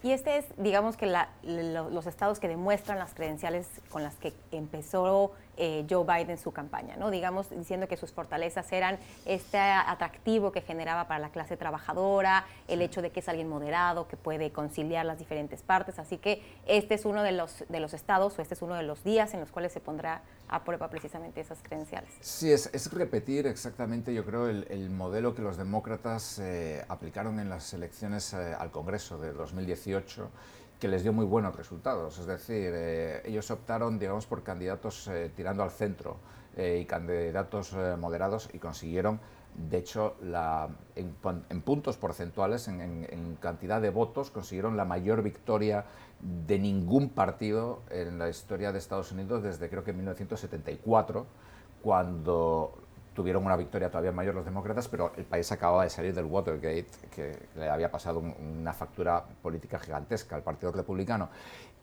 Y 0.02 0.10
este 0.10 0.36
es, 0.36 0.44
digamos 0.58 0.98
que 0.98 1.06
los 1.42 2.06
estados 2.06 2.40
que 2.40 2.48
demuestran 2.48 2.98
las 2.98 3.14
credenciales 3.14 3.68
con 3.88 4.02
las 4.02 4.16
que 4.16 4.34
empezó 4.50 5.32
eh, 5.56 5.86
Joe 5.88 6.04
Biden 6.04 6.38
su 6.38 6.52
campaña, 6.52 6.96
¿no? 6.96 7.10
Digamos, 7.10 7.50
diciendo 7.50 7.88
que 7.88 7.96
sus 7.96 8.12
fortalezas 8.12 8.70
eran 8.72 8.98
este 9.26 9.58
atractivo 9.58 10.52
que 10.52 10.60
generaba 10.62 11.06
para 11.06 11.20
la 11.20 11.30
clase 11.30 11.56
trabajadora, 11.56 12.46
el 12.68 12.82
hecho 12.82 13.02
de 13.02 13.10
que 13.10 13.20
es 13.20 13.28
alguien 13.28 13.48
moderado, 13.48 14.08
que 14.08 14.16
puede 14.16 14.50
conciliar 14.50 15.04
las 15.04 15.18
diferentes 15.18 15.62
partes. 15.62 15.98
Así 15.98 16.18
que 16.18 16.42
este 16.66 16.94
es 16.94 17.04
uno 17.04 17.22
de 17.22 17.32
los, 17.32 17.64
de 17.68 17.80
los 17.80 17.94
estados, 17.94 18.38
o 18.38 18.42
este 18.42 18.54
es 18.54 18.62
uno 18.62 18.74
de 18.74 18.82
los 18.82 19.04
días 19.04 19.34
en 19.34 19.40
los 19.40 19.50
cuales 19.50 19.72
se 19.72 19.80
pondrá 19.80 20.22
a 20.48 20.64
prueba 20.64 20.88
precisamente 20.90 21.40
esas 21.40 21.58
credenciales. 21.62 22.10
Sí, 22.20 22.52
es, 22.52 22.70
es 22.72 22.92
repetir 22.92 23.46
exactamente, 23.46 24.12
yo 24.12 24.24
creo, 24.24 24.48
el, 24.48 24.90
modelo 24.90 25.34
que 25.34 25.42
los 25.42 25.56
demócratas 25.56 26.38
eh, 26.38 26.84
aplicaron 26.88 27.40
en 27.40 27.48
las 27.48 27.72
elecciones 27.72 28.34
eh, 28.34 28.54
al 28.58 28.70
Congreso 28.70 29.18
de 29.18 29.32
2018 29.32 30.30
que 30.82 30.88
les 30.88 31.04
dio 31.04 31.12
muy 31.12 31.24
buenos 31.24 31.54
resultados. 31.54 32.18
Es 32.18 32.26
decir, 32.26 32.72
eh, 32.74 33.22
ellos 33.24 33.48
optaron, 33.52 34.00
digamos, 34.00 34.26
por 34.26 34.42
candidatos 34.42 35.06
eh, 35.06 35.30
tirando 35.36 35.62
al 35.62 35.70
centro 35.70 36.16
eh, 36.56 36.80
y 36.82 36.86
candidatos 36.86 37.72
moderados 38.00 38.50
y 38.52 38.58
consiguieron, 38.58 39.20
de 39.54 39.78
hecho, 39.78 40.16
la, 40.20 40.70
en, 40.96 41.62
puntos 41.62 41.96
porcentuales, 41.98 42.66
en, 42.66 43.38
cantidad 43.40 43.80
de 43.80 43.90
votos, 43.90 44.32
consiguieron 44.32 44.76
la 44.76 44.84
mayor 44.84 45.22
victoria 45.22 45.84
de 46.20 46.58
ningún 46.58 47.10
partido 47.10 47.82
en 47.88 48.18
la 48.18 48.28
historia 48.28 48.72
de 48.72 48.80
Estados 48.80 49.12
Unidos 49.12 49.44
desde 49.44 49.70
creo 49.70 49.84
que 49.84 49.92
1974, 49.92 51.26
cuando 51.80 52.74
tuvieron 53.14 53.44
una 53.44 53.56
victoria 53.56 53.90
todavía 53.90 54.12
mayor 54.12 54.34
los 54.34 54.44
demócratas, 54.44 54.88
pero 54.88 55.12
el 55.16 55.24
país 55.24 55.50
acababa 55.52 55.84
de 55.84 55.90
salir 55.90 56.14
del 56.14 56.24
Watergate, 56.24 56.86
que 57.14 57.36
le 57.56 57.68
había 57.68 57.90
pasado 57.90 58.20
una 58.20 58.72
factura 58.72 59.24
política 59.42 59.78
gigantesca 59.78 60.36
al 60.36 60.42
Partido 60.42 60.72
Republicano. 60.72 61.28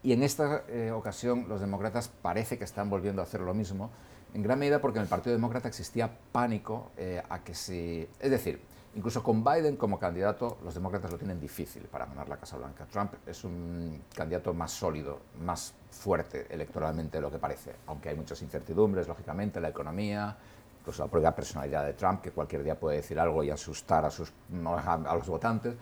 Y 0.01 0.13
en 0.13 0.23
esta 0.23 0.63
eh, 0.67 0.91
ocasión 0.91 1.45
los 1.49 1.59
demócratas 1.59 2.07
parece 2.07 2.57
que 2.57 2.63
están 2.63 2.89
volviendo 2.89 3.21
a 3.21 3.25
hacer 3.25 3.41
lo 3.41 3.53
mismo, 3.53 3.91
en 4.33 4.43
gran 4.43 4.59
medida 4.59 4.79
porque 4.79 4.99
en 4.99 5.03
el 5.03 5.09
Partido 5.09 5.35
Demócrata 5.35 5.67
existía 5.67 6.09
pánico 6.31 6.91
eh, 6.97 7.21
a 7.29 7.43
que 7.43 7.55
si... 7.55 8.07
Es 8.19 8.29
decir, 8.29 8.61
incluso 8.95 9.23
con 9.23 9.43
Biden 9.43 9.75
como 9.75 9.99
candidato, 9.99 10.57
los 10.63 10.73
demócratas 10.73 11.11
lo 11.11 11.17
tienen 11.17 11.39
difícil 11.39 11.83
para 11.83 12.05
ganar 12.05 12.29
la 12.29 12.37
Casa 12.37 12.57
Blanca. 12.57 12.85
Trump 12.85 13.13
es 13.25 13.43
un 13.43 14.03
candidato 14.15 14.53
más 14.53 14.71
sólido, 14.71 15.19
más 15.41 15.73
fuerte 15.89 16.45
electoralmente 16.49 17.17
de 17.17 17.21
lo 17.21 17.31
que 17.31 17.39
parece, 17.39 17.75
aunque 17.87 18.09
hay 18.09 18.15
muchas 18.15 18.41
incertidumbres, 18.41 19.07
lógicamente, 19.07 19.59
la 19.59 19.69
economía, 19.69 20.37
pues 20.83 20.97
la 20.97 21.07
propia 21.07 21.35
personalidad 21.35 21.85
de 21.85 21.93
Trump, 21.93 22.21
que 22.21 22.31
cualquier 22.31 22.63
día 22.63 22.79
puede 22.79 22.97
decir 22.97 23.19
algo 23.19 23.43
y 23.43 23.49
asustar 23.49 24.05
a, 24.05 24.09
sus, 24.09 24.31
a, 24.65 25.15
los 25.15 25.27
votantes. 25.27 25.75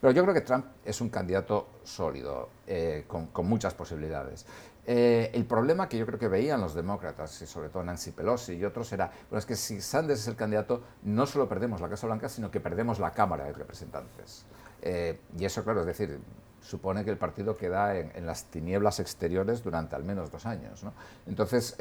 Pero 0.00 0.12
yo 0.12 0.22
creo 0.22 0.34
que 0.34 0.42
Trump 0.42 0.66
es 0.84 1.00
un 1.00 1.08
candidato 1.08 1.68
sólido, 1.82 2.48
eh, 2.66 3.04
con, 3.06 3.30
muchas 3.46 3.74
posibilidades. 3.74 4.46
Eh, 4.86 5.30
el 5.34 5.44
problema 5.44 5.88
que 5.88 5.98
yo 5.98 6.06
creo 6.06 6.18
que 6.18 6.28
veían 6.28 6.60
los 6.60 6.74
demócratas, 6.74 7.42
y 7.42 7.46
sobre 7.46 7.68
todo 7.68 7.82
Nancy 7.82 8.12
Pelosi 8.12 8.54
y 8.54 8.64
otros, 8.64 8.90
era, 8.92 9.10
bueno, 9.28 9.38
es 9.38 9.46
que 9.46 9.56
si 9.56 9.80
Sanders 9.80 10.20
es 10.20 10.28
el 10.28 10.36
candidato, 10.36 10.82
no 11.02 11.26
solo 11.26 11.48
perdemos 11.48 11.80
la 11.80 11.88
Casa 11.88 12.06
Blanca, 12.06 12.28
sino 12.28 12.50
que 12.50 12.60
perdemos 12.60 12.98
la 12.98 13.10
Cámara 13.10 13.44
de 13.44 13.52
Representantes. 13.52 14.46
Eh, 14.80 15.20
y 15.36 15.44
eso, 15.44 15.64
claro, 15.64 15.80
es 15.80 15.86
decir, 15.86 16.18
supone 16.62 17.04
que 17.04 17.10
el 17.10 17.18
partido 17.18 17.56
queda 17.56 17.98
en, 17.98 18.24
las 18.24 18.44
tinieblas 18.44 19.00
exteriores 19.00 19.62
durante 19.62 19.96
al 19.96 20.04
menos 20.04 20.30
dos 20.30 20.46
años. 20.46 20.84
¿no? 20.84 20.92
Entonces, 21.26 21.76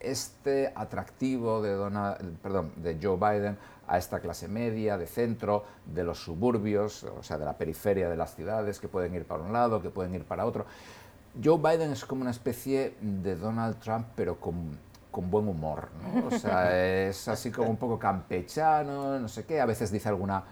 este 0.00 0.72
atractivo 0.74 1.62
de, 1.62 1.74
Donald, 1.74 2.38
perdón, 2.42 2.72
de 2.76 2.98
Joe 3.00 3.16
Biden 3.16 3.58
a 3.86 3.98
esta 3.98 4.20
clase 4.20 4.48
media, 4.48 4.96
de 4.96 5.06
centro, 5.06 5.64
de 5.84 6.04
los 6.04 6.22
suburbios, 6.22 7.04
o 7.04 7.22
sea, 7.22 7.38
de 7.38 7.44
la 7.44 7.58
periferia 7.58 8.08
de 8.08 8.16
las 8.16 8.34
ciudades, 8.34 8.78
que 8.78 8.88
pueden 8.88 9.14
ir 9.14 9.24
para 9.24 9.42
un 9.42 9.52
lado, 9.52 9.82
que 9.82 9.90
pueden 9.90 10.14
ir 10.14 10.24
para 10.24 10.46
otro. 10.46 10.64
Joe 11.42 11.58
Biden 11.58 11.92
es 11.92 12.04
como 12.04 12.22
una 12.22 12.30
especie 12.30 12.94
de 13.00 13.36
Donald 13.36 13.78
Trump, 13.80 14.06
pero 14.14 14.38
con, 14.38 14.78
con 15.10 15.30
buen 15.30 15.48
humor, 15.48 15.88
¿no? 16.02 16.26
O 16.28 16.30
sea, 16.30 16.80
es 17.08 17.28
así 17.28 17.50
como 17.50 17.68
un 17.68 17.76
poco 17.76 17.98
campechano, 17.98 19.18
no 19.18 19.28
sé 19.28 19.44
qué, 19.44 19.60
a 19.60 19.66
veces 19.66 19.90
dice 19.90 20.08
alguna 20.08 20.44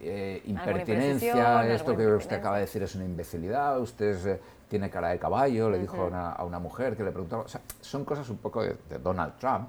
eh, 0.00 0.42
impertinencia, 0.46 1.68
esto 1.74 1.96
que 1.96 2.06
usted 2.06 2.36
acaba 2.36 2.56
de 2.56 2.62
decir 2.62 2.82
es 2.82 2.94
una 2.94 3.04
imbecilidad, 3.04 3.80
usted 3.80 4.40
tiene 4.68 4.90
cara 4.90 5.08
de 5.08 5.18
caballo, 5.18 5.70
le 5.70 5.78
dijo 5.78 6.10
a 6.12 6.44
una 6.44 6.58
mujer 6.58 6.96
que 6.96 7.02
le 7.02 7.10
preguntaba, 7.10 7.42
o 7.42 7.48
sea, 7.48 7.60
son 7.80 8.04
cosas 8.04 8.28
un 8.28 8.38
poco 8.38 8.62
de, 8.62 8.76
Donald 9.02 9.36
Trump, 9.38 9.68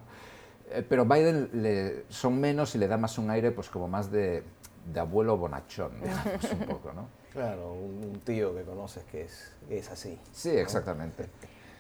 eh, 0.70 0.86
pero 0.88 1.06
Biden 1.06 1.50
le, 1.54 2.06
son 2.10 2.40
menos 2.40 2.76
y 2.76 2.78
le 2.78 2.88
da 2.88 2.98
más 2.98 3.18
un 3.18 3.30
aire 3.30 3.52
pues 3.52 3.70
como 3.70 3.88
más 3.88 4.12
de, 4.12 4.44
de 4.86 5.00
abuelo 5.00 5.38
bonachón, 5.38 5.92
digamos, 6.02 6.52
un 6.52 6.60
poco, 6.68 6.94
¿no? 6.94 7.08
Claro, 7.32 7.74
un, 7.74 8.20
tío 8.26 8.56
que 8.56 8.64
conoces 8.64 9.04
que 9.06 9.24
es, 9.24 9.54
es 9.70 9.90
así. 9.90 10.20
Sí, 10.32 10.50
exactamente. 10.50 11.30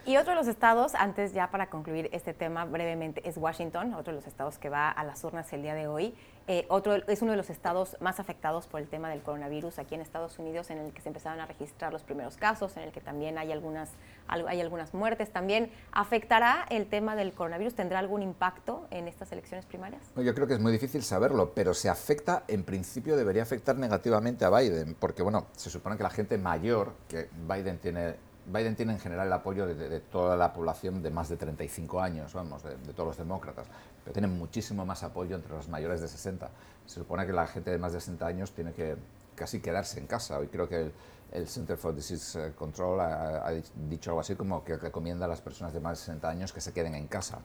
Y 0.05 0.17
otro 0.17 0.31
de 0.31 0.37
los 0.37 0.47
estados, 0.47 0.95
antes 0.95 1.33
ya 1.33 1.51
para 1.51 1.69
concluir 1.69 2.09
este 2.13 2.33
tema 2.33 2.65
brevemente, 2.65 3.27
es 3.27 3.37
Washington, 3.37 3.93
otro 3.93 4.13
de 4.13 4.19
los 4.19 4.27
estados 4.27 4.57
que 4.57 4.69
va 4.69 4.89
a 4.89 5.03
las 5.03 5.23
urnas 5.23 5.51
el 5.53 5.61
día 5.61 5.73
de 5.73 5.87
hoy. 5.87 6.15
Eh, 6.51 6.65
otro 6.67 6.95
es 6.95 7.21
uno 7.21 7.29
de 7.29 7.37
los 7.37 7.51
estados 7.51 7.95
más 7.99 8.19
afectados 8.19 8.65
por 8.65 8.81
el 8.81 8.87
tema 8.87 9.07
del 9.11 9.21
coronavirus 9.21 9.77
aquí 9.77 9.93
en 9.93 10.01
Estados 10.01 10.39
Unidos, 10.39 10.71
en 10.71 10.79
el 10.79 10.91
que 10.91 10.99
se 10.99 11.09
empezaron 11.09 11.39
a 11.39 11.45
registrar 11.45 11.93
los 11.93 12.01
primeros 12.01 12.37
casos, 12.37 12.75
en 12.75 12.81
el 12.81 12.91
que 12.91 13.01
también 13.01 13.37
hay 13.37 13.51
algunas, 13.51 13.91
hay 14.27 14.59
algunas 14.59 14.95
muertes. 14.95 15.31
¿También 15.31 15.71
afectará 15.91 16.65
el 16.71 16.87
tema 16.87 17.15
del 17.15 17.33
coronavirus? 17.33 17.75
¿Tendrá 17.75 17.99
algún 17.99 18.23
impacto 18.23 18.87
en 18.89 19.07
estas 19.07 19.31
elecciones 19.31 19.67
primarias? 19.67 20.01
Yo 20.15 20.33
creo 20.33 20.47
que 20.47 20.55
es 20.55 20.59
muy 20.59 20.71
difícil 20.71 21.03
saberlo, 21.03 21.53
pero 21.53 21.75
se 21.75 21.87
afecta, 21.87 22.45
en 22.47 22.63
principio 22.63 23.15
debería 23.15 23.43
afectar 23.43 23.77
negativamente 23.77 24.43
a 24.43 24.49
Biden, 24.49 24.95
porque 24.99 25.21
bueno, 25.21 25.45
se 25.55 25.69
supone 25.69 25.97
que 25.97 26.03
la 26.03 26.09
gente 26.09 26.39
mayor, 26.39 26.93
que 27.07 27.29
Biden 27.47 27.77
tiene 27.77 28.15
Biden 28.51 28.75
tiene 28.75 28.93
en 28.93 28.99
general 28.99 29.27
el 29.27 29.33
apoyo 29.33 29.67
de, 29.67 29.99
toda 29.99 30.35
la 30.35 30.53
población 30.53 31.01
de 31.01 31.11
más 31.11 31.29
de 31.29 31.37
35 31.37 32.01
años, 32.01 32.33
vamos, 32.33 32.63
de, 32.63 32.75
todos 32.93 33.07
los 33.07 33.17
demócratas, 33.17 33.67
pero 34.03 34.13
tiene 34.13 34.27
muchísimo 34.27 34.85
más 34.85 35.03
apoyo 35.03 35.35
entre 35.35 35.53
los 35.53 35.69
mayores 35.69 36.01
de 36.01 36.07
60. 36.07 36.49
Se 36.85 36.95
supone 36.95 37.25
que 37.25 37.33
la 37.33 37.47
gente 37.47 37.71
de 37.71 37.77
más 37.77 37.93
de 37.93 37.99
60 37.99 38.25
años 38.25 38.51
tiene 38.51 38.73
que 38.73 38.95
casi 39.35 39.61
quedarse 39.61 39.99
en 39.99 40.07
casa. 40.07 40.39
Hoy 40.39 40.47
creo 40.47 40.67
que 40.67 40.91
el, 41.31 41.47
Center 41.47 41.77
for 41.77 41.95
Disease 41.95 42.47
eh, 42.47 42.51
Control 42.53 42.99
ha, 42.99 43.51
dicho 43.87 44.09
algo 44.11 44.21
así 44.21 44.35
como 44.35 44.63
que 44.63 44.75
recomienda 44.77 45.25
a 45.25 45.29
las 45.29 45.41
personas 45.41 45.73
de 45.73 45.79
más 45.79 45.99
de 45.99 46.05
60 46.05 46.29
años 46.29 46.51
que 46.51 46.61
se 46.61 46.73
queden 46.73 46.95
en 46.95 47.07
casa. 47.07 47.39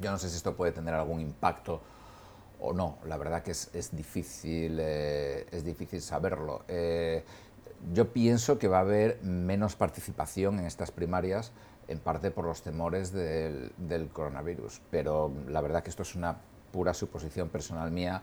Yo 0.00 0.10
no 0.10 0.18
sé 0.18 0.28
si 0.28 0.36
esto 0.36 0.54
puede 0.54 0.72
tener 0.72 0.94
algún 0.94 1.20
impacto 1.20 1.80
o 2.60 2.72
no. 2.72 2.98
La 3.06 3.16
verdad 3.16 3.42
que 3.42 3.52
es, 3.52 3.90
difícil, 3.92 4.78
eh, 4.80 5.46
es 5.50 5.64
difícil 5.64 6.02
saberlo. 6.02 6.64
Eh, 6.68 7.24
yo 7.92 8.12
pienso 8.12 8.58
que 8.58 8.68
va 8.68 8.78
a 8.78 8.82
haber 8.82 9.20
menos 9.22 9.76
participación 9.76 10.58
en 10.58 10.66
estas 10.66 10.90
primarias, 10.90 11.52
en 11.88 11.98
parte 11.98 12.30
por 12.30 12.44
los 12.44 12.62
temores 12.62 13.12
del, 13.12 13.72
coronavirus, 14.12 14.80
pero 14.90 15.32
la 15.48 15.60
verdad 15.60 15.82
que 15.82 15.90
esto 15.90 16.02
es 16.02 16.14
una 16.14 16.36
pura 16.72 16.92
suposición 16.92 17.48
personal 17.48 17.90
mía 17.90 18.20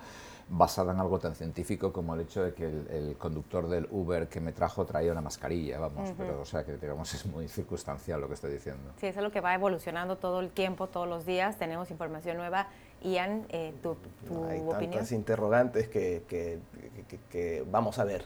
basada 0.47 0.93
en 0.93 0.99
algo 0.99 1.17
tan 1.17 1.33
científico 1.33 1.91
como 1.91 2.13
el 2.13 2.21
hecho 2.21 2.43
de 2.43 2.53
que 2.53 2.65
el, 2.65 3.15
conductor 3.17 3.67
del 3.67 3.87
Uber 3.89 4.27
que 4.27 4.39
me 4.39 4.51
trajo 4.51 4.85
traía 4.85 5.11
una 5.11 5.21
mascarilla, 5.21 5.79
vamos, 5.79 6.11
pero 6.15 6.41
o 6.41 6.45
sea 6.45 6.63
que 6.63 6.77
digamos 6.77 7.11
es 7.15 7.25
muy 7.25 7.47
circunstancial 7.47 8.21
lo 8.21 8.27
que 8.27 8.35
estoy 8.35 8.53
diciendo. 8.53 8.91
Sí, 8.97 9.07
es 9.07 9.17
algo 9.17 9.31
que 9.31 9.41
va 9.41 9.55
evolucionando 9.55 10.17
todo 10.17 10.41
el 10.41 10.51
tiempo, 10.51 10.85
todos 10.85 11.07
los 11.07 11.25
días, 11.25 11.57
tenemos 11.57 11.89
información 11.89 12.37
nueva. 12.37 12.67
Ian, 13.01 13.47
eh, 13.49 13.73
tu, 13.81 13.97
tu 14.27 14.45
Hay 14.45 14.59
opinión. 14.59 14.91
tantas 14.91 15.11
interrogantes 15.11 15.87
que, 15.87 16.23
que 16.27 17.65
vamos 17.71 17.97
a 17.97 18.03
ver. 18.03 18.25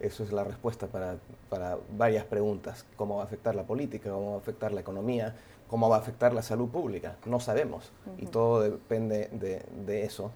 Eso 0.00 0.24
es 0.24 0.32
la 0.32 0.44
respuesta 0.44 0.86
para, 0.86 1.18
para, 1.50 1.78
varias 1.96 2.24
preguntas. 2.24 2.86
¿Cómo 2.96 3.16
va 3.16 3.22
a 3.22 3.26
afectar 3.26 3.54
la 3.54 3.64
política? 3.64 4.10
¿Cómo 4.10 4.30
va 4.30 4.36
a 4.36 4.38
afectar 4.38 4.72
la 4.72 4.80
economía? 4.80 5.36
¿Cómo 5.68 5.88
va 5.88 5.96
a 5.96 5.98
afectar 6.00 6.32
la 6.32 6.42
salud 6.42 6.68
pública? 6.68 7.16
No 7.26 7.38
sabemos. 7.38 7.92
Y 8.18 8.26
todo 8.26 8.62
depende 8.62 9.28
de, 9.32 9.62
de, 9.86 10.04
eso. 10.04 10.32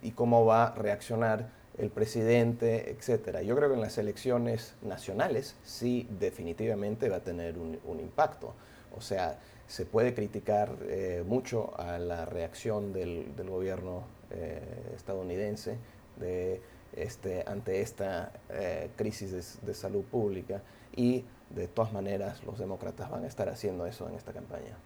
Y 0.00 0.12
cómo 0.12 0.46
va 0.46 0.68
a 0.68 0.74
reaccionar 0.74 1.48
el 1.76 1.90
presidente, 1.90 2.90
etcétera. 2.90 3.42
Yo 3.42 3.56
creo 3.56 3.68
que 3.68 3.74
en 3.74 3.80
las 3.80 3.98
elecciones 3.98 4.74
nacionales 4.82 5.56
sí 5.64 6.08
definitivamente 6.18 7.08
va 7.08 7.16
a 7.16 7.20
tener 7.20 7.58
un, 7.58 8.00
impacto. 8.00 8.54
O 8.96 9.00
sea, 9.00 9.38
se 9.66 9.86
puede 9.86 10.14
criticar 10.14 10.76
eh, 10.82 11.24
mucho 11.26 11.72
a 11.78 11.98
la 11.98 12.26
reacción 12.26 12.92
del, 12.92 13.26
gobierno 13.48 14.04
eh, 14.30 14.60
estadounidense 14.94 15.78
de 16.16 16.60
este, 16.96 17.44
ante 17.46 17.80
esta 17.80 18.32
eh, 18.50 18.90
crisis 18.96 19.60
de, 19.62 19.74
salud 19.74 20.04
pública 20.04 20.62
y 20.94 21.24
de 21.50 21.68
todas 21.68 21.92
maneras 21.92 22.42
los 22.44 22.58
demócratas 22.58 23.10
van 23.10 23.24
a 23.24 23.26
estar 23.26 23.48
haciendo 23.48 23.86
eso 23.86 24.08
en 24.08 24.14
esta 24.14 24.32
campaña. 24.32 24.76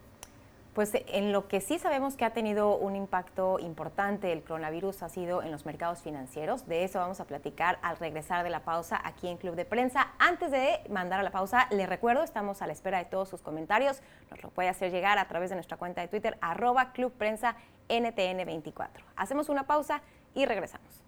Pues 0.75 0.93
en 0.95 1.33
lo 1.33 1.49
que 1.49 1.61
sí 1.61 1.81
sabemos 1.81 2.15
que 2.15 2.25
ha 2.25 2.33
tenido 2.33 2.77
un 2.77 2.95
impacto 2.95 3.59
importante 3.59 4.33
el 4.33 4.45
coronavirus 4.45 5.03
ha 5.03 5.09
sido 5.09 5.43
en 5.43 5.51
los 5.51 5.67
mercados 5.67 6.03
financieros. 6.03 6.69
De 6.69 6.85
eso 6.85 7.01
vamos 7.01 7.19
a 7.19 7.25
platicar 7.25 7.81
al 7.83 7.97
regresar 7.97 8.45
de 8.45 8.51
la 8.51 8.61
pausa 8.61 9.01
aquí 9.03 9.27
en 9.27 9.39
Club 9.39 9.57
de 9.57 9.65
Prensa. 9.65 10.13
Antes 10.21 10.53
de 10.53 10.79
mandar 10.89 11.19
a 11.19 11.25
la 11.25 11.33
pausa, 11.33 11.67
les 11.73 11.89
recuerdo, 11.89 12.23
estamos 12.23 12.63
a 12.63 12.69
la 12.69 12.75
espera 12.75 12.99
de 12.99 13.07
todos 13.07 13.29
sus 13.29 13.43
comentarios. 13.43 14.03
Nos 14.31 14.41
lo 14.41 14.51
puede 14.51 14.69
hacer 14.69 14.93
llegar 14.93 15.19
a 15.19 15.27
través 15.27 15.51
de 15.51 15.57
nuestra 15.57 15.79
cuenta 15.79 16.01
de 16.01 16.07
Twitter, 16.07 16.39
arroba 16.41 16.93
Club 16.93 17.13
Prensa 17.13 17.57
NTN24. 17.89 18.89
Hacemos 19.17 19.49
una 19.49 19.67
pausa 19.67 20.03
y 20.33 20.47
regresamos. 20.47 21.08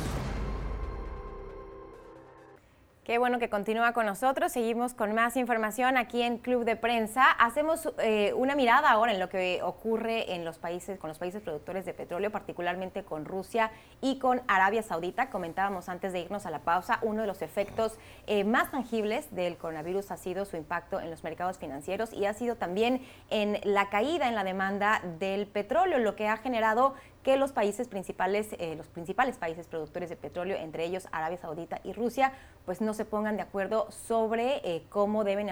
Qué 3.03 3.17
bueno 3.17 3.39
que 3.39 3.49
continúa 3.49 3.93
con 3.93 4.05
nosotros. 4.05 4.51
Seguimos 4.51 4.93
con 4.93 5.15
más 5.15 5.35
información 5.35 5.97
aquí 5.97 6.21
en 6.21 6.37
Club 6.37 6.65
de 6.65 6.75
Prensa. 6.75 7.31
Hacemos 7.31 7.91
eh, 7.97 8.31
una 8.35 8.55
mirada 8.55 8.91
ahora 8.91 9.11
en 9.11 9.19
lo 9.19 9.27
que 9.27 9.59
ocurre 9.63 10.35
en 10.35 10.45
los 10.45 10.59
países, 10.59 10.99
con 10.99 11.07
los 11.07 11.17
países 11.17 11.41
productores 11.41 11.83
de 11.83 11.95
petróleo, 11.95 12.29
particularmente 12.29 13.03
con 13.03 13.25
Rusia 13.25 13.71
y 14.01 14.19
con 14.19 14.43
Arabia 14.47 14.83
Saudita. 14.83 15.31
Comentábamos 15.31 15.89
antes 15.89 16.13
de 16.13 16.19
irnos 16.19 16.45
a 16.45 16.51
la 16.51 16.59
pausa, 16.59 16.99
uno 17.01 17.21
de 17.21 17.27
los 17.27 17.41
efectos 17.41 17.97
eh, 18.27 18.43
más 18.43 18.69
tangibles 18.69 19.33
del 19.33 19.57
coronavirus 19.57 20.11
ha 20.11 20.17
sido 20.17 20.45
su 20.45 20.55
impacto 20.55 20.99
en 20.99 21.09
los 21.09 21.23
mercados 21.23 21.57
financieros 21.57 22.13
y 22.13 22.27
ha 22.27 22.35
sido 22.35 22.55
también 22.55 23.01
en 23.31 23.59
la 23.63 23.89
caída 23.89 24.27
en 24.27 24.35
la 24.35 24.43
demanda 24.43 25.01
del 25.17 25.47
petróleo, 25.47 25.97
lo 25.97 26.15
que 26.15 26.27
ha 26.27 26.37
generado 26.37 26.93
que 27.23 27.37
los 27.37 27.51
países 27.51 27.87
principales, 27.87 28.49
eh, 28.59 28.75
los 28.75 28.87
principales 28.87 29.37
países 29.37 29.67
productores 29.67 30.09
de 30.09 30.15
petróleo, 30.15 30.57
entre 30.57 30.85
ellos 30.85 31.07
Arabia 31.11 31.37
Saudita 31.37 31.79
y 31.83 31.93
Rusia, 31.93 32.33
pues 32.65 32.81
no 32.81 32.93
se 32.93 33.05
pongan 33.05 33.35
de 33.37 33.43
acuerdo 33.43 33.89
sobre 33.91 34.61
eh, 34.63 34.83
cómo 34.89 35.23
deben 35.23 35.49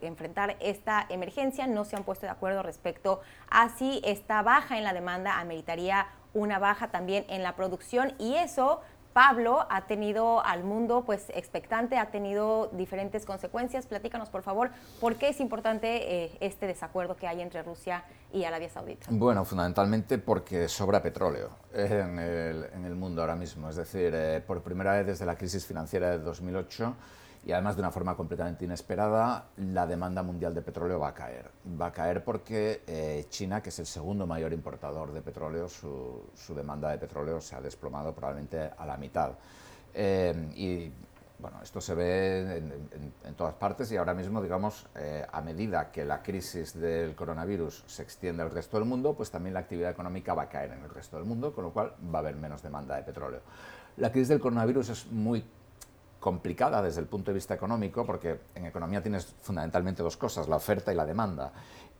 enfrentar 0.00 0.56
esta 0.60 1.06
emergencia, 1.08 1.66
no 1.66 1.84
se 1.84 1.96
han 1.96 2.04
puesto 2.04 2.26
de 2.26 2.32
acuerdo 2.32 2.62
respecto 2.62 3.20
a 3.50 3.68
si 3.70 4.00
esta 4.04 4.42
baja 4.42 4.78
en 4.78 4.84
la 4.84 4.92
demanda 4.92 5.38
ameritaría 5.38 6.06
una 6.34 6.58
baja 6.58 6.88
también 6.88 7.24
en 7.28 7.42
la 7.42 7.56
producción 7.56 8.12
y 8.18 8.34
eso 8.34 8.82
Pablo 9.16 9.66
ha 9.70 9.86
tenido 9.86 10.44
al 10.44 10.62
mundo 10.62 11.04
pues 11.06 11.30
expectante, 11.30 11.96
ha 11.96 12.10
tenido 12.10 12.68
diferentes 12.74 13.24
consecuencias. 13.24 13.86
Platícanos, 13.86 14.28
por 14.28 14.42
favor, 14.42 14.68
por 15.00 15.16
qué 15.16 15.30
es 15.30 15.40
importante 15.40 16.24
eh, 16.24 16.36
este 16.40 16.66
desacuerdo 16.66 17.16
que 17.16 17.26
hay 17.26 17.40
entre 17.40 17.62
Rusia 17.62 18.04
y 18.30 18.44
Arabia 18.44 18.68
Saudita. 18.68 19.06
Bueno, 19.08 19.46
fundamentalmente 19.46 20.18
porque 20.18 20.68
sobra 20.68 21.02
petróleo 21.02 21.48
en 21.72 22.18
el, 22.18 22.94
mundo 22.94 23.22
ahora 23.22 23.36
mismo. 23.36 23.70
Es 23.70 23.76
decir, 23.76 24.12
eh, 24.14 24.42
por 24.46 24.60
primera 24.60 24.92
vez 24.92 25.06
desde 25.06 25.24
la 25.24 25.34
crisis 25.34 25.64
financiera 25.64 26.10
de 26.10 26.18
2008 26.18 26.94
y 27.46 27.52
además 27.52 27.76
de 27.76 27.82
una 27.82 27.92
forma 27.92 28.16
completamente 28.16 28.64
inesperada, 28.64 29.50
la 29.58 29.86
demanda 29.86 30.20
mundial 30.24 30.52
de 30.52 30.62
petróleo 30.62 30.98
va 30.98 31.08
a 31.10 31.14
caer. 31.14 31.48
Va 31.80 31.86
a 31.86 31.92
caer 31.92 32.24
porque 32.24 32.82
eh, 32.88 33.26
China, 33.28 33.62
que 33.62 33.68
es 33.68 33.78
el 33.78 33.86
segundo 33.86 34.26
mayor 34.26 34.52
importador 34.52 35.12
de 35.12 35.22
petróleo, 35.22 35.68
su, 35.68 36.28
demanda 36.56 36.90
de 36.90 36.98
petróleo 36.98 37.40
se 37.40 37.54
ha 37.54 37.60
desplomado 37.60 38.12
probablemente 38.12 38.72
a 38.76 38.84
la 38.84 38.96
mitad. 38.96 39.30
Eh, 39.94 40.50
y 40.56 40.92
bueno, 41.38 41.62
esto 41.62 41.80
se 41.80 41.94
ve 41.94 42.56
en, 42.56 43.34
todas 43.34 43.54
partes 43.54 43.92
y 43.92 43.96
ahora 43.96 44.12
mismo, 44.12 44.42
digamos, 44.42 44.88
eh, 44.96 45.24
a 45.30 45.40
medida 45.40 45.92
que 45.92 46.04
la 46.04 46.24
crisis 46.24 46.74
del 46.74 47.14
coronavirus 47.14 47.84
se 47.86 48.02
extiende 48.02 48.42
al 48.42 48.50
resto 48.50 48.76
del 48.76 48.88
mundo, 48.88 49.14
pues 49.14 49.30
también 49.30 49.54
la 49.54 49.60
actividad 49.60 49.92
económica 49.92 50.34
va 50.34 50.42
a 50.42 50.48
caer 50.48 50.72
en 50.72 50.82
el 50.82 50.90
resto 50.90 51.16
del 51.16 51.26
mundo, 51.26 51.54
con 51.54 51.62
lo 51.62 51.72
cual 51.72 51.92
va 52.12 52.18
a 52.18 52.22
haber 52.22 52.34
menos 52.34 52.60
demanda 52.60 52.96
de 52.96 53.04
petróleo. 53.04 53.42
La 53.98 54.10
crisis 54.10 54.28
del 54.28 54.40
coronavirus 54.40 54.88
es 54.88 55.06
muy 55.12 55.44
complicada 56.26 56.82
desde 56.82 57.00
el 57.00 57.06
punto 57.06 57.30
de 57.30 57.36
vista 57.36 57.54
económico, 57.54 58.04
porque 58.04 58.40
en 58.56 58.66
economía 58.66 59.00
tienes 59.00 59.26
fundamentalmente 59.42 60.02
dos 60.02 60.16
cosas, 60.16 60.48
la 60.48 60.56
oferta 60.56 60.92
y 60.92 60.96
la 60.96 61.06
demanda. 61.06 61.52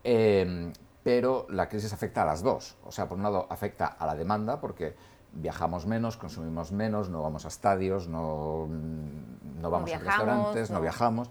Em, 0.03 0.73
pero 1.05 1.47
la 1.51 1.69
crisis 1.69 1.93
afecta 1.93 2.23
a 2.23 2.25
las 2.25 2.43
dos. 2.43 2.75
O 2.85 2.91
sea, 2.91 3.09
por 3.09 3.19
un 3.19 3.23
lado 3.23 3.47
afecta 3.49 3.87
a 3.87 4.05
la 4.05 4.17
demanda, 4.17 4.61
porque 4.61 4.97
viajamos 5.33 5.87
menos, 5.87 6.17
consumimos 6.17 6.73
menos, 6.73 7.09
no 7.09 7.23
vamos 7.23 7.45
a 7.45 7.49
estadios, 7.49 8.09
no, 8.09 8.67
no 8.67 9.71
vamos 9.71 9.93
a 9.93 9.99
restaurantes, 9.99 10.73
no 10.73 10.81
viajamos. 10.81 11.31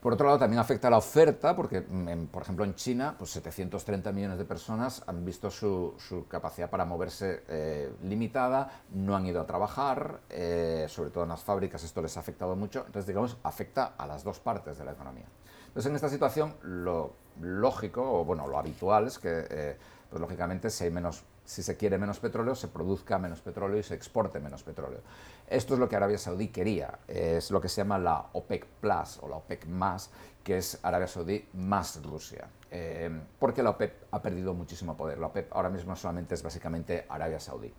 Por 0.00 0.12
otro 0.12 0.26
lado, 0.26 0.38
también 0.38 0.60
afecta 0.60 0.88
a 0.88 0.90
la 0.90 0.98
oferta, 0.98 1.56
porque, 1.56 1.80
mm, 1.80 2.26
por 2.26 2.42
ejemplo, 2.42 2.64
en 2.64 2.74
China, 2.74 3.14
pues 3.18 3.30
730 3.30 4.12
millones 4.12 4.38
de 4.38 4.44
personas 4.44 5.02
han 5.06 5.24
visto 5.24 5.50
su, 5.50 5.96
capacidad 6.28 6.70
para 6.70 6.84
moverse 6.84 7.42
eh, 7.48 7.92
limitada, 8.02 8.82
no 8.92 9.16
han 9.16 9.26
ido 9.26 9.40
a 9.40 9.46
trabajar, 9.46 10.20
eh, 10.28 10.86
sobre 10.88 11.10
todo 11.10 11.24
en 11.24 11.30
las 11.30 11.42
fábricas 11.42 11.82
esto 11.82 12.02
les 12.02 12.16
ha 12.16 12.20
afectado 12.20 12.54
mucho, 12.56 12.80
entonces, 12.86 13.06
digamos, 13.06 13.38
afecta 13.42 13.94
a 13.96 14.06
las 14.06 14.22
dos 14.22 14.38
partes 14.38 14.78
de 14.78 14.84
la 14.84 14.92
economía. 14.92 15.26
Entonces, 15.68 15.90
en 15.90 15.96
esta 15.96 16.08
situación, 16.08 16.54
lo 16.62 17.12
lógico, 17.40 18.20
o 18.20 18.24
bueno, 18.24 18.46
lo 18.46 18.58
habitual 18.58 19.06
es 19.06 19.18
que, 19.18 19.46
eh, 19.50 19.76
pues 20.08 20.20
lógicamente, 20.20 20.70
si 20.70 20.84
hay 20.84 20.90
menos 20.90 21.24
si 21.46 21.62
se 21.62 21.76
quiere 21.76 21.96
menos 21.96 22.18
petróleo, 22.18 22.54
se 22.54 22.68
produzca 22.68 23.18
menos 23.18 23.40
petróleo 23.40 23.78
y 23.78 23.82
se 23.82 23.94
exporte 23.94 24.40
menos 24.40 24.62
petróleo. 24.62 25.00
Esto 25.48 25.74
es 25.74 25.80
lo 25.80 25.88
que 25.88 25.96
Arabia 25.96 26.18
Saudí 26.18 26.48
quería, 26.48 26.98
es 27.06 27.50
lo 27.52 27.60
que 27.60 27.68
se 27.68 27.76
llama 27.80 27.98
la 27.98 28.26
OPEC 28.32 28.66
Plus 28.80 29.18
o 29.22 29.28
la 29.28 29.36
OPEC 29.36 29.66
más, 29.66 30.10
que 30.42 30.58
es 30.58 30.78
Arabia 30.82 31.06
Saudí 31.06 31.48
más 31.54 32.02
Rusia, 32.02 32.48
eh, 32.70 33.10
porque 33.38 33.62
la 33.62 33.70
OPEC 33.70 34.06
ha 34.10 34.20
perdido 34.20 34.54
muchísimo 34.54 34.96
poder. 34.96 35.18
La 35.18 35.28
OPEC 35.28 35.48
ahora 35.52 35.70
mismo 35.70 35.94
solamente 35.94 36.34
es 36.34 36.42
básicamente 36.42 37.06
Arabia 37.08 37.38
Saudí. 37.38 37.72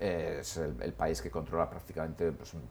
Eh, 0.00 0.38
es 0.40 0.56
el, 0.56 0.92
país 0.92 1.20
que 1.20 1.30
controla 1.30 1.68
prácticamente 1.68 2.30
pues, 2.30 2.54
un 2.54 2.62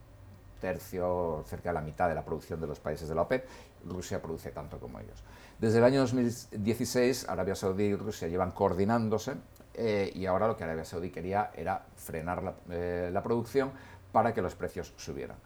tercio, 0.61 1.43
cerca 1.45 1.69
de 1.69 1.73
la 1.73 1.81
mitad 1.81 2.07
de 2.07 2.15
la 2.15 2.23
producción 2.23 2.61
de 2.61 2.67
los 2.67 2.79
países 2.79 3.09
de 3.09 3.15
la 3.15 3.23
OPEC. 3.23 3.45
Rusia 3.85 4.21
produce 4.21 4.51
tanto 4.51 4.79
como 4.79 4.99
ellos. 4.99 5.21
Desde 5.59 5.79
el 5.79 5.83
año 5.83 5.99
2016, 6.01 7.27
Arabia 7.27 7.55
Saudí 7.55 7.83
y 7.83 7.95
Rusia 7.95 8.29
llevan 8.29 8.51
coordinándose 8.51 9.35
eh, 9.77 10.11
y 10.15 10.25
ahora 10.25 10.47
lo 10.47 10.57
que 10.57 10.63
Arabia 10.63 10.83
Saudí 10.83 11.11
quería 11.11 11.51
era 11.55 11.85
frenar 11.95 12.55
eh, 12.71 13.11
la, 13.13 13.21
producción 13.21 13.71
para 14.11 14.33
que 14.33 14.41
los 14.41 14.55
precios 14.55 14.91
subieran. 14.97 15.37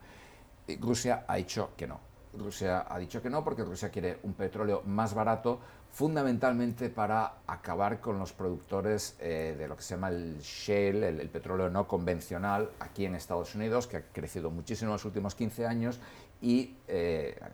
Rusia 0.80 1.26
ha 1.28 1.36
dicho 1.36 1.72
que 1.76 1.86
no. 1.86 2.00
Rusia 2.34 2.86
ha 2.88 2.98
dicho 2.98 3.22
que 3.22 3.30
no 3.30 3.44
porque 3.44 3.65
Rusia 3.65 3.89
quiere 3.89 4.20
un 4.24 4.34
petróleo 4.34 4.84
más 4.86 5.13
barato 5.13 5.60
fundamentalmente 5.91 6.89
para 6.89 7.39
acabar 7.46 8.00
con 8.00 8.20
los 8.20 8.32
productores 8.32 9.17
eh, 9.20 9.54
de 9.58 9.67
lo 9.67 9.76
que 9.76 9.82
se 9.84 9.96
llama 9.96 10.08
el 10.08 10.39
shale, 10.39 11.10
el, 11.10 11.30
petróleo 11.30 11.70
no 11.70 11.86
convencional 11.86 12.70
aquí 12.80 13.06
en 13.06 13.15
Estados 13.15 13.54
Unidos, 13.54 13.86
que 13.86 13.98
ha 13.98 14.02
crecido 14.13 14.50
muchísimo 14.50 14.91
en 14.91 14.94
los 14.94 15.04
últimos 15.04 15.36
15 15.36 15.67
años 15.67 16.00
y 16.41 16.78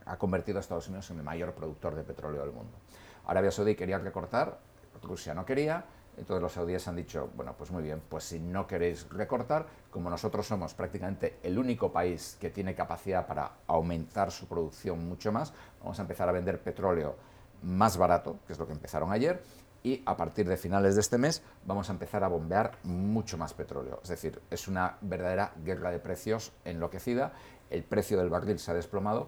ha 0.06 0.18
convertido 0.18 0.60
a 0.60 0.62
Estados 0.62 0.88
Unidos 0.88 1.10
en 1.10 1.18
el 1.18 1.24
mayor 1.24 1.54
productor 1.54 1.96
de 1.96 2.04
petróleo 2.04 2.42
del 2.42 2.52
mundo. 2.52 2.78
Arabia 3.26 3.50
Saudí 3.52 3.76
quería 3.76 3.98
recortar, 3.98 4.60
Rusia 5.02 5.34
no 5.34 5.44
quería, 5.44 5.84
entonces 6.17 6.41
los 6.41 6.51
saudíes 6.51 6.88
han 6.88 6.95
dicho, 6.95 7.30
bueno, 7.36 7.53
pues 7.56 7.69
muy 7.71 7.84
bien, 7.84 8.01
pues 8.10 8.23
si 8.23 8.39
no 8.39 8.65
queréis 8.65 9.08
recortar, 9.10 9.67
como 9.91 10.10
nosotros 10.10 10.47
somos 10.47 10.73
prácticamente 10.73 11.38
el 11.43 11.60
único 11.60 11.91
país 11.91 12.38
que 12.41 12.49
tiene 12.49 12.73
capacidad 12.73 13.27
para 13.27 13.51
aumentar 13.67 14.32
su 14.32 14.47
producción 14.47 15.08
mucho 15.08 15.32
más, 15.32 15.53
vamos 15.80 15.99
a 15.99 16.01
empezar 16.01 16.27
a 16.27 16.32
vender 16.32 16.62
petróleo 16.62 17.15
más 17.62 17.97
barato, 17.97 18.39
que 18.47 18.53
es 18.53 18.60
lo 18.60 18.65
que 18.65 18.73
empezaron 18.73 19.12
ayer, 19.12 19.41
y 19.84 20.01
a 20.06 20.17
partir 20.17 20.47
de 20.47 20.58
finales 20.58 20.95
de 20.95 21.01
este 21.01 21.19
mes 21.19 21.43
vamos 21.65 21.89
a 21.89 21.93
empezar 21.93 22.23
a 22.23 22.27
bombear 22.27 22.71
mucho 22.84 23.38
más 23.38 23.53
petróleo. 23.53 23.99
Es 24.01 24.10
decir, 24.10 24.41
es 24.49 24.67
una 24.67 24.97
verdadera 25.01 25.53
guerra 25.63 25.91
de 25.91 25.99
precios 25.99 26.51
enloquecida, 26.65 27.34
el 27.69 27.84
precio 27.84 28.17
del 28.17 28.30
barril 28.30 28.58
se 28.58 28.71
ha 28.71 28.73
desplomado 28.73 29.27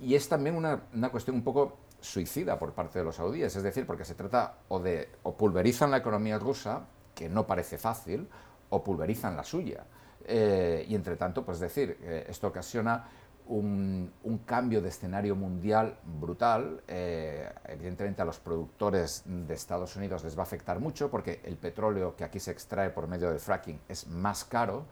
y 0.00 0.14
es 0.14 0.28
también 0.28 0.56
una, 0.56 0.84
una 0.94 1.10
cuestión 1.10 1.36
un 1.36 1.44
poco 1.44 1.76
suicida 2.00 2.58
por 2.58 2.72
parte 2.72 2.98
de 2.98 3.04
los 3.04 3.16
saudíes, 3.16 3.54
es 3.54 3.62
decir, 3.62 3.86
porque 3.86 4.04
se 4.04 4.14
trata 4.14 4.54
o 4.68 4.78
de 4.78 5.08
o 5.22 5.36
pulverizan 5.36 5.90
la 5.90 5.98
economía 5.98 6.38
rusa, 6.38 6.86
que 7.14 7.28
no 7.28 7.46
parece 7.46 7.78
fácil, 7.78 8.28
o 8.70 8.82
pulverizan 8.82 9.36
la 9.36 9.44
suya. 9.44 9.84
Eh, 10.24 10.84
y 10.88 10.94
entre 10.94 11.16
tanto, 11.16 11.44
pues 11.44 11.60
decir, 11.60 11.98
esto 12.28 12.48
ocasiona 12.48 13.08
un, 13.50 14.42
cambio 14.46 14.80
de 14.80 14.88
escenario 14.88 15.36
mundial 15.36 15.98
brutal. 16.04 16.82
Eh, 16.86 17.48
evidentemente 17.68 18.22
a 18.22 18.24
los 18.24 18.38
productores 18.38 19.22
de 19.26 19.54
Estados 19.54 19.96
Unidos 19.96 20.24
les 20.24 20.36
va 20.36 20.40
a 20.40 20.44
afectar 20.44 20.80
mucho 20.80 21.10
porque 21.10 21.40
el 21.44 21.56
petróleo 21.56 22.16
que 22.16 22.24
aquí 22.24 22.40
se 22.40 22.52
extrae 22.52 22.90
por 22.90 23.06
medio 23.08 23.30
del 23.30 23.40
fracking 23.40 23.80
es 23.88 24.06
más 24.06 24.44
caro. 24.44 24.86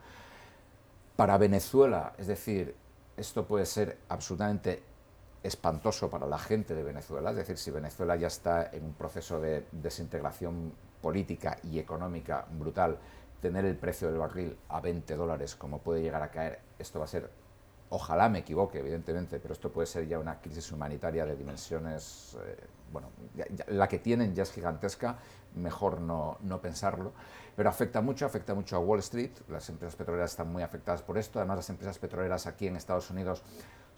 Para 1.15 1.37
Venezuela, 1.37 2.13
es 2.17 2.27
decir, 2.27 2.75
esto 3.17 3.45
puede 3.45 3.65
ser 3.65 3.97
absolutamente 4.09 4.83
espantoso 5.43 6.09
para 6.09 6.27
la 6.27 6.37
gente 6.37 6.75
de 6.75 6.83
Venezuela, 6.83 7.31
es 7.31 7.37
decir, 7.37 7.57
si 7.57 7.71
Venezuela 7.71 8.15
ya 8.15 8.27
está 8.27 8.69
en 8.73 8.83
un 8.85 8.93
proceso 8.93 9.39
de 9.39 9.65
desintegración 9.71 10.73
política 11.01 11.57
y 11.63 11.79
económica 11.79 12.45
brutal, 12.51 12.97
tener 13.41 13.63
el 13.65 13.77
precio 13.77 14.09
del 14.09 14.19
barril 14.19 14.57
a 14.67 14.81
20 14.81 15.15
dólares, 15.15 15.55
como 15.55 15.79
puede 15.79 16.01
llegar 16.01 16.21
a 16.21 16.29
caer, 16.29 16.59
esto 16.77 16.99
va 16.99 17.05
a 17.05 17.07
ser, 17.07 17.29
ojalá 17.89 18.27
me 18.27 18.39
equivoque, 18.39 18.79
evidentemente, 18.79 19.39
pero 19.39 19.53
esto 19.53 19.71
puede 19.71 19.87
ser 19.87 20.07
ya 20.07 20.19
una 20.19 20.41
crisis 20.41 20.71
humanitaria 20.73 21.25
de 21.25 21.37
dimensiones, 21.37 22.37
eh, 22.45 22.57
bueno, 22.91 23.07
la 23.67 23.87
que 23.87 23.99
tienen 23.99 24.35
ya 24.35 24.43
es 24.43 24.51
gigantesca, 24.51 25.17
mejor 25.55 26.01
no, 26.01 26.37
no 26.41 26.59
pensarlo, 26.61 27.13
pero 27.55 27.69
afecta 27.69 28.01
mucho, 28.01 28.25
afecta 28.25 28.53
mucho 28.53 28.75
a 28.75 28.79
Wall 28.79 28.99
Street, 28.99 29.31
las 29.47 29.69
empresas 29.69 29.95
petroleras 29.95 30.31
están 30.31 30.51
muy 30.51 30.63
afectadas 30.63 31.01
por 31.01 31.17
esto, 31.17 31.39
además 31.39 31.57
las 31.57 31.69
empresas 31.69 31.97
petroleras 31.97 32.45
aquí 32.45 32.67
en 32.67 32.75
Estados 32.75 33.09
Unidos 33.09 33.41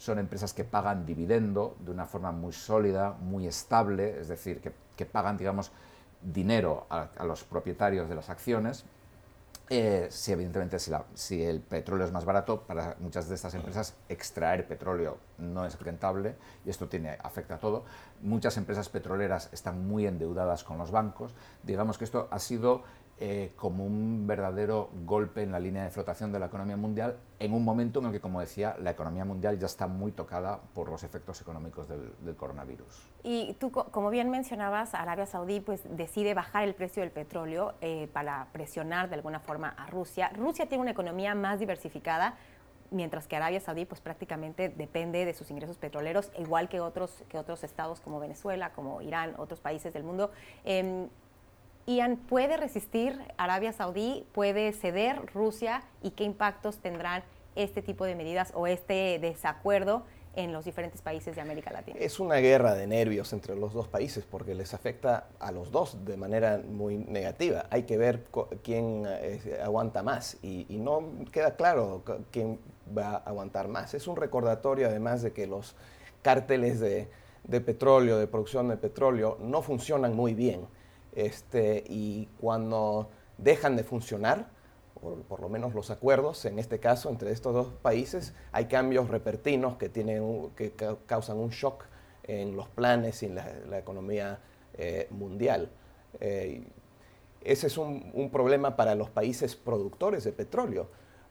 son 0.01 0.17
empresas 0.17 0.51
que 0.55 0.63
pagan 0.63 1.05
dividendo 1.05 1.77
de 1.79 1.91
una 1.91 2.07
forma 2.07 2.31
muy 2.31 2.53
sólida, 2.53 3.11
muy 3.21 3.45
estable, 3.45 4.19
es 4.19 4.29
decir, 4.29 4.59
que, 4.59 5.05
pagan, 5.05 5.37
digamos, 5.37 5.71
dinero 6.23 6.87
a, 6.89 7.23
los 7.23 7.43
propietarios 7.43 8.09
de 8.09 8.15
las 8.15 8.27
acciones. 8.31 8.83
Eh, 9.69 10.07
si 10.09 10.31
evidentemente 10.31 10.79
si, 10.79 10.91
si, 11.13 11.43
el 11.43 11.59
petróleo 11.59 12.07
es 12.07 12.11
más 12.11 12.25
barato, 12.25 12.63
para 12.63 12.95
muchas 12.99 13.29
de 13.29 13.35
estas 13.35 13.53
empresas 13.53 13.93
extraer 14.09 14.67
petróleo 14.67 15.17
no 15.37 15.65
es 15.65 15.79
rentable 15.79 16.35
y 16.65 16.71
esto 16.71 16.89
tiene, 16.89 17.19
afecta 17.21 17.55
a 17.55 17.59
todo. 17.59 17.85
Muchas 18.23 18.57
empresas 18.57 18.89
petroleras 18.89 19.49
están 19.53 19.87
muy 19.87 20.07
endeudadas 20.07 20.63
con 20.63 20.79
los 20.79 20.89
bancos. 20.89 21.35
Digamos 21.61 21.99
que 21.99 22.05
esto 22.05 22.27
ha 22.31 22.39
sido 22.39 22.81
eh, 23.23 23.51
como 23.55 23.85
un 23.85 24.25
verdadero 24.25 24.89
golpe 25.05 25.43
en 25.43 25.51
la 25.51 25.59
línea 25.59 25.83
de 25.83 25.91
flotación 25.91 26.31
de 26.31 26.39
la 26.39 26.47
economía 26.47 26.75
mundial 26.75 27.17
en 27.37 27.53
un 27.53 27.63
momento 27.63 27.99
en 27.99 28.07
el 28.07 28.11
que, 28.11 28.19
como 28.19 28.39
decía, 28.39 28.75
la 28.81 28.89
economía 28.89 29.25
mundial 29.25 29.59
ya 29.59 29.67
está 29.67 29.85
muy 29.85 30.11
tocada 30.11 30.59
por 30.73 30.89
los 30.89 31.03
efectos 31.03 31.39
económicos 31.39 31.87
del, 31.87 32.35
coronavirus. 32.35 32.87
Y 33.21 33.53
tú, 33.59 33.71
como 33.71 34.09
bien 34.09 34.31
mencionabas, 34.31 34.95
Arabia 34.95 35.27
Saudí 35.27 35.59
pues, 35.59 35.81
decide 35.95 36.33
bajar 36.33 36.63
el 36.63 36.73
precio 36.73 37.03
del 37.03 37.11
petróleo 37.11 37.75
eh, 37.81 38.09
para 38.11 38.47
presionar 38.53 39.07
de 39.09 39.15
alguna 39.17 39.39
forma 39.39 39.69
a 39.69 39.85
Rusia. 39.85 40.31
Rusia 40.35 40.67
tiene 40.67 40.81
una 40.81 40.91
economía 40.91 41.35
más 41.35 41.59
diversificada, 41.59 42.37
mientras 42.89 43.27
que 43.27 43.35
Arabia 43.35 43.59
Saudí 43.59 43.85
pues 43.85 44.01
prácticamente 44.01 44.69
depende 44.69 45.25
de 45.25 45.35
sus 45.35 45.51
ingresos 45.51 45.77
petroleros, 45.77 46.31
igual 46.39 46.69
que 46.69 46.79
otros, 46.79 47.23
que 47.29 47.37
otros 47.37 47.63
estados 47.63 47.99
como 47.99 48.19
Venezuela, 48.19 48.71
como 48.71 48.99
Irán, 49.03 49.35
otros 49.37 49.59
países 49.59 49.93
del 49.93 50.03
mundo. 50.03 50.31
Em, 50.63 51.07
Ian, 51.87 52.17
¿puede 52.17 52.57
resistir 52.57 53.19
Arabia 53.37 53.73
Saudí? 53.73 54.25
¿Puede 54.33 54.71
ceder 54.73 55.25
Rusia? 55.33 55.83
¿Y 56.03 56.11
qué 56.11 56.23
impactos 56.23 56.77
tendrán 56.77 57.23
este 57.55 57.81
tipo 57.81 58.05
de 58.05 58.15
medidas 58.15 58.51
o 58.55 58.67
este 58.67 59.17
desacuerdo 59.19 60.03
en 60.35 60.53
los 60.53 60.63
diferentes 60.63 61.01
países 61.01 61.35
de 61.35 61.41
América 61.41 61.71
Latina? 61.71 61.97
Es 61.99 62.19
una 62.19 62.35
guerra 62.35 62.75
de 62.75 62.85
nervios 62.85 63.33
entre 63.33 63.55
los 63.55 63.73
dos 63.73 63.87
países 63.87 64.25
porque 64.29 64.53
les 64.53 64.73
afecta 64.75 65.27
a 65.39 65.51
los 65.51 65.71
dos 65.71 66.05
de 66.05 66.17
manera 66.17 66.61
muy 66.65 66.97
negativa. 66.97 67.65
Hay 67.71 67.83
que 67.83 67.97
ver 67.97 68.25
quién 68.63 69.05
eh, 69.07 69.59
aguanta 69.63 70.03
más 70.03 70.37
y, 70.43 70.65
no 70.69 71.03
queda 71.31 71.55
claro 71.55 72.03
quién 72.31 72.59
va 72.95 73.09
a 73.09 73.17
aguantar 73.17 73.67
más. 73.67 73.93
Es 73.95 74.07
un 74.07 74.15
recordatorio 74.15 74.87
además 74.87 75.23
de 75.23 75.33
que 75.33 75.47
los 75.47 75.75
cárteles 76.21 76.79
de 76.79 77.61
petróleo, 77.61 78.19
de 78.19 78.27
producción 78.27 78.69
de 78.69 78.77
petróleo, 78.77 79.37
no 79.41 79.63
funcionan 79.63 80.15
muy 80.15 80.35
bien 80.35 80.67
este, 81.13 81.83
y 81.87 82.27
cuando 82.39 83.09
dejan 83.37 83.75
de 83.75 83.83
funcionar, 83.83 84.49
por, 85.27 85.41
lo 85.41 85.49
menos 85.49 85.73
los 85.73 85.89
acuerdos, 85.89 86.45
en 86.45 86.59
este 86.59 86.79
caso 86.79 87.09
entre 87.09 87.31
estos 87.31 87.53
dos 87.53 87.67
países, 87.81 88.33
hay 88.51 88.65
cambios 88.65 89.09
repertinos 89.09 89.77
que, 89.77 89.89
tienen, 89.89 90.51
que 90.55 90.73
causan 91.07 91.37
un 91.37 91.49
shock 91.49 91.85
en 92.23 92.55
los 92.55 92.69
planes 92.69 93.23
y 93.23 93.25
en 93.25 93.35
la, 93.35 93.79
economía 93.79 94.39
eh, 94.75 95.07
mundial. 95.09 95.69
Eh, 96.19 96.63
ese 97.43 97.67
es 97.67 97.77
un, 97.77 98.29
problema 98.31 98.75
para 98.75 98.93
los 98.93 99.09
países 99.09 99.55
productores 99.55 100.23
de 100.23 100.31
petróleo, 100.31 100.89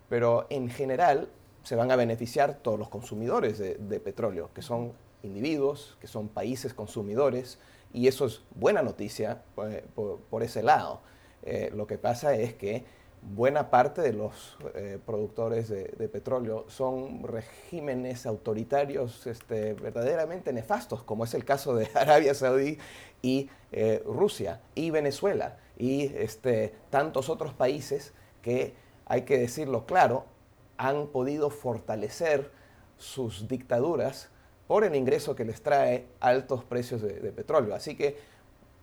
pero 0.09 0.47
en 0.51 0.69
general 0.69 1.29
se 1.63 1.77
van 1.77 1.93
a 1.93 1.97
beneficiar 1.97 2.55
todos 2.55 2.79
los 2.79 2.89
consumidores 2.89 3.59
de, 3.59 3.77
de 3.77 4.01
petróleo, 4.01 4.51
que 4.53 4.63
son 4.63 4.93
individuos, 5.23 5.97
que 6.01 6.09
son 6.09 6.29
países 6.29 6.75
consumidores, 6.75 7.59
y 7.93 8.09
eso 8.09 8.27
es 8.27 8.43
buena 8.55 8.83
noticia 8.83 9.43
eh, 9.69 9.85
por, 9.95 10.43
ese 10.43 10.63
lado. 10.63 11.01
Eh, 11.43 11.71
lo 11.75 11.87
que 11.87 11.99
pasa 11.99 12.35
es 12.35 12.55
que 12.55 12.85
buena 13.23 13.71
parte 13.71 14.01
de 14.01 14.13
los 14.13 14.57
eh, 14.75 14.99
productores 15.05 15.69
de, 15.69 16.09
petróleo 16.09 16.65
son 16.69 17.23
regímenes 17.23 18.27
autoritarios 18.27 19.27
este, 19.27 19.75
verdaderamente 19.75 20.53
nefastos, 20.53 21.03
como 21.03 21.25
es 21.25 21.35
el 21.35 21.45
caso 21.45 21.75
de 21.75 21.89
Arabia 21.95 22.35
Saudí 22.35 22.79
y 23.23 23.51
Rusia 24.05 24.61
y 24.75 24.91
Venezuela 24.91 25.59
y 25.79 26.07
este, 26.17 26.75
tantos 26.91 27.29
otros 27.29 27.55
países 27.55 28.13
que, 28.43 28.75
hay 29.07 29.23
que 29.23 29.39
decirlo 29.39 29.87
claro, 29.87 30.25
han 30.77 31.09
podido 31.09 31.51
fortalecer 31.51 32.51
sus 32.97 33.49
dictaduras 33.49 34.31
por 34.71 34.85
el 34.85 34.95
ingreso 34.95 35.35
que 35.35 35.45
les 35.45 35.61
trae 35.63 36.07
altos 36.21 36.63
precios 36.63 37.03
de, 37.03 37.33
petróleo. 37.33 37.75
Así 37.75 37.97
que, 37.97 38.17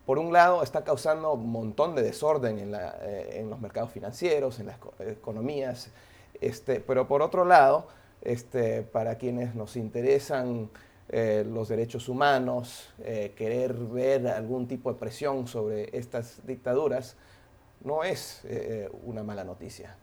por 0.04 0.18
un 0.18 0.34
lado, 0.34 0.62
está 0.62 0.84
causando 0.84 1.32
un 1.32 1.50
montón 1.50 1.94
de 1.94 2.02
desorden 2.02 2.58
en, 2.58 2.74
eh, 2.74 3.42
los 3.48 3.58
mercados 3.58 3.90
financieros, 3.90 4.60
en 4.60 4.66
las 4.66 4.76
economías, 5.00 5.90
este, 6.42 6.80
pero 6.80 7.08
por 7.08 7.22
otro 7.22 7.46
lado, 7.46 7.88
este, 8.20 8.82
para 8.82 9.14
quienes 9.14 9.54
nos 9.54 9.76
interesan 9.76 10.68
eh, 11.08 11.46
los 11.50 11.68
derechos 11.68 12.10
humanos, 12.10 12.90
eh, 13.02 13.32
querer 13.34 13.72
ver 13.72 14.28
algún 14.28 14.68
tipo 14.68 14.92
de 14.92 14.98
presión 14.98 15.46
sobre 15.48 15.88
estas 15.96 16.46
dictaduras, 16.46 17.16
no 17.82 18.04
es 18.04 18.42
una 19.04 19.22
mala 19.22 19.42
noticia. 19.42 19.96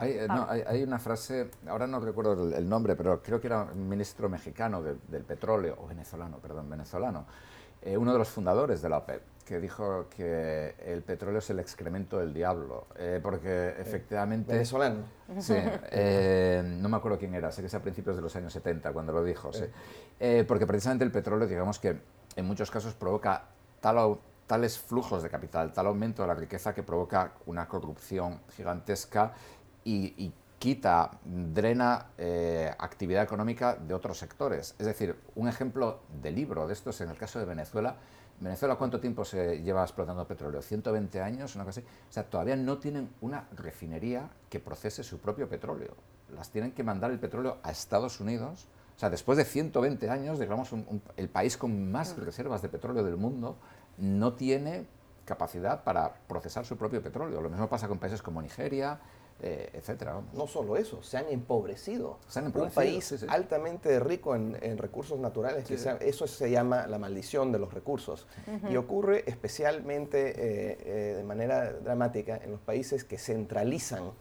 Eh, 0.00 0.26
hay, 0.66 0.82
una 0.82 0.98
frase, 0.98 1.50
ahora 1.66 1.86
no 1.86 2.00
recuerdo 2.00 2.56
el, 2.56 2.68
nombre, 2.68 2.96
pero 2.96 3.22
creo 3.22 3.40
que 3.40 3.48
era 3.48 3.64
un 3.64 3.88
ministro 3.88 4.28
mexicano 4.28 4.82
del 4.82 5.24
petróleo, 5.24 5.76
o 5.80 5.86
venezolano, 5.86 6.38
perdón, 6.38 6.70
venezolano, 6.70 7.26
eh, 7.82 7.96
uno 7.96 8.12
de 8.12 8.18
los 8.18 8.28
fundadores 8.28 8.82
de 8.82 8.88
la 8.88 8.98
OPEP, 8.98 9.22
que 9.44 9.60
dijo 9.60 10.06
que 10.08 10.74
el 10.84 11.02
petróleo 11.02 11.40
es 11.40 11.50
el 11.50 11.58
excremento 11.58 12.18
del 12.18 12.32
diablo, 12.32 12.86
eh, 12.96 13.20
porque 13.22 13.74
efectivamente... 13.78 14.52
Venezolano. 14.52 15.04
Sí, 15.38 15.54
no 16.64 16.88
me 16.88 16.96
acuerdo 16.96 17.18
quién 17.18 17.34
era, 17.34 17.50
sé 17.52 17.60
que 17.60 17.66
es 17.66 17.74
a 17.74 17.82
principios 17.82 18.16
de 18.16 18.22
los 18.22 18.34
años 18.36 18.52
70 18.52 18.92
cuando 18.92 19.12
lo 19.12 19.22
dijo, 19.22 19.52
sí. 19.52 19.64
porque 20.46 20.66
precisamente 20.66 21.04
el 21.04 21.12
petróleo, 21.12 21.46
digamos 21.46 21.78
que 21.78 22.00
en 22.36 22.44
muchos 22.44 22.70
casos 22.70 22.94
provoca 22.94 23.44
tal 23.80 24.18
tales 24.50 24.80
flujos 24.80 25.22
de 25.22 25.30
capital, 25.30 25.72
tal 25.72 25.86
aumento 25.86 26.22
de 26.22 26.28
la 26.28 26.34
riqueza 26.34 26.74
que 26.74 26.82
provoca 26.82 27.34
una 27.46 27.68
corrupción 27.68 28.40
gigantesca 28.56 29.32
y, 29.84 30.32
quita, 30.58 31.10
drena 31.24 32.08
eh, 32.18 32.70
actividad 32.78 33.22
económica 33.22 33.76
de 33.76 33.94
otros 33.94 34.18
sectores. 34.18 34.74
Es 34.78 34.86
decir, 34.86 35.16
un 35.34 35.48
ejemplo 35.48 36.00
de 36.22 36.30
libro 36.30 36.66
de 36.66 36.74
esto 36.74 36.90
es 36.90 37.00
en 37.00 37.08
el 37.08 37.16
caso 37.16 37.38
de 37.38 37.46
Venezuela. 37.46 37.96
Venezuela, 38.40 38.76
¿cuánto 38.76 39.00
tiempo 39.00 39.24
se 39.24 39.62
lleva 39.62 39.82
explotando 39.82 40.26
petróleo? 40.26 40.60
¿120 40.60 41.22
años? 41.22 41.54
Una 41.54 41.64
cosa 41.64 41.80
así. 41.80 41.88
O 42.08 42.12
sea, 42.12 42.24
todavía 42.24 42.56
no 42.56 42.76
tienen 42.76 43.10
una 43.22 43.48
refinería 43.56 44.28
que 44.50 44.60
procese 44.60 45.02
su 45.02 45.18
propio 45.18 45.48
petróleo. 45.48 45.94
Las 46.34 46.50
tienen 46.50 46.72
que 46.72 46.82
mandar 46.82 47.10
el 47.10 47.18
petróleo 47.18 47.56
a 47.62 47.70
Estados 47.70 48.20
Unidos. 48.20 48.66
O 48.96 48.98
sea, 48.98 49.08
después 49.08 49.38
de 49.38 49.46
120 49.46 50.10
años, 50.10 50.38
digamos, 50.38 50.74
el 51.16 51.28
país 51.30 51.56
con 51.56 51.90
más 51.90 52.18
reservas 52.18 52.60
de 52.60 52.68
petróleo 52.68 53.02
del 53.02 53.16
mundo 53.16 53.56
no 53.96 54.34
tiene 54.34 54.86
capacidad 55.24 55.84
para 55.84 56.14
procesar 56.26 56.66
su 56.66 56.76
propio 56.76 57.02
petróleo. 57.02 57.40
Lo 57.40 57.48
mismo 57.48 57.68
pasa 57.68 57.88
con 57.88 57.98
países 57.98 58.20
como 58.20 58.42
Nigeria, 58.42 58.98
eh, 59.42 59.70
etcétera. 59.72 60.20
No 60.34 60.46
solo 60.46 60.76
eso, 60.76 61.02
se 61.02 61.16
han 61.16 61.28
empobrecido. 61.28 62.18
Un 62.36 62.70
país 62.70 63.24
altamente 63.26 63.98
rico 63.98 64.34
en, 64.34 64.76
recursos 64.76 65.18
naturales, 65.18 65.70
eso 65.70 66.26
se 66.26 66.50
llama 66.50 66.86
la 66.86 66.98
maldición 66.98 67.50
de 67.50 67.58
los 67.58 67.72
recursos. 67.72 68.26
Y 68.68 68.76
ocurre 68.76 69.24
especialmente 69.26 70.30
eh, 70.30 70.78
eh, 70.84 71.14
de 71.16 71.24
manera 71.24 71.72
dramática 71.72 72.38
en 72.42 72.50
los 72.50 72.60
países 72.60 73.04
que 73.04 73.16
centralizan 73.16 74.12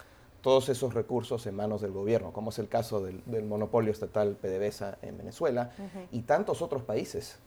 todos 0.42 0.70
esos 0.70 0.94
recursos 0.94 1.46
en 1.48 1.56
manos 1.56 1.82
del 1.82 1.92
gobierno, 1.92 2.32
como 2.32 2.52
es 2.52 2.60
el 2.60 2.70
caso 2.70 3.02
del, 3.02 3.44
monopolio 3.44 3.92
estatal 3.92 4.38
PDVSA 4.38 5.00
en 5.02 5.18
Venezuela 5.18 5.72
y 6.14 6.22
tantos 6.22 6.62
otros 6.62 6.84
países. 6.84 7.40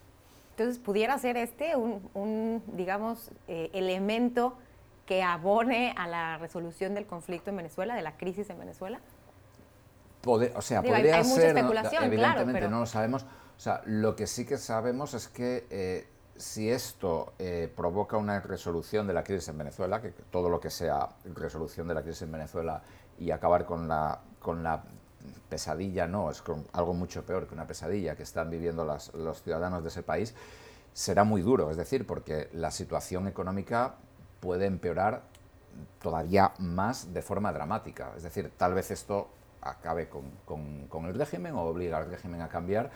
Entonces, 0.51 0.79
¿pudiera 0.79 1.19
ser 1.19 1.39
este 1.39 1.75
un, 1.75 2.07
un 2.13 2.63
digamos, 2.77 3.31
elemento 3.49 4.59
que 5.07 5.23
abone 5.23 5.95
a 5.97 6.07
la 6.07 6.39
resolución 6.39 6.95
del 6.95 7.07
conflicto 7.07 7.51
en 7.51 7.57
Venezuela, 7.57 7.95
de 7.95 8.03
la 8.03 8.17
crisis 8.17 8.49
en 8.51 8.59
Venezuela? 8.59 9.01
o 10.25 10.63
sea, 10.63 10.83
podría 10.83 11.25
ser, 11.25 11.57
evidentemente 11.57 12.69
no 12.69 12.81
lo 12.81 12.87
sabemos. 12.87 13.25
O 13.25 13.61
sea, 13.61 13.83
lo 13.87 14.15
que 14.17 14.27
sí 14.27 14.45
que 14.45 14.57
sabemos 14.57 15.15
es 15.15 15.29
que 15.29 15.67
eh, 15.71 16.09
si 16.37 16.71
esto 16.71 17.35
eh, 17.39 17.73
provoca 17.75 18.17
una 18.17 18.41
resolución 18.41 19.07
de 19.07 19.15
la 19.15 19.23
crisis 19.25 19.49
en 19.49 19.59
Venezuela, 19.59 20.01
que 20.01 20.11
todo 20.11 20.49
lo 20.49 20.61
que 20.61 20.71
sea 20.71 21.09
resolución 21.35 21.89
de 21.89 21.95
la 21.95 22.03
crisis 22.03 22.23
en 22.23 22.33
Venezuela 22.33 22.83
y 23.19 23.31
acabar 23.31 23.65
con 23.65 23.89
la, 23.89 24.21
con 24.41 24.63
la 24.63 24.83
pesadilla, 25.49 26.07
no, 26.07 26.31
es 26.31 26.43
algo 26.73 26.95
mucho 26.95 27.25
peor 27.25 27.47
que 27.47 27.55
una 27.55 27.67
pesadilla 27.67 28.17
que 28.17 28.23
están 28.23 28.51
viviendo 28.51 28.85
los 28.85 29.43
ciudadanos 29.43 29.83
de 29.83 29.89
ese 29.89 30.03
país, 30.03 30.35
será 30.93 31.25
muy 31.25 31.43
duro, 31.43 31.71
es 31.71 31.77
decir, 31.77 32.07
porque 32.07 32.49
la 32.53 32.71
situación 32.71 33.29
económica 33.29 33.95
puede 34.43 34.67
empeorar 34.67 35.23
todavía 36.03 36.53
más 36.59 37.15
de 37.15 37.23
forma 37.23 37.53
dramática. 37.53 38.13
Es 38.17 38.25
decir, 38.25 38.51
tal 38.57 38.75
vez 38.75 38.91
esto 38.91 39.29
acabe 39.61 40.09
con, 40.09 41.07
el 41.07 41.15
régimen 41.15 41.55
o 41.55 41.63
obliga 41.63 41.99
al 41.99 42.11
régimen 42.11 42.41
a 42.43 42.49
cambiar, 42.49 42.91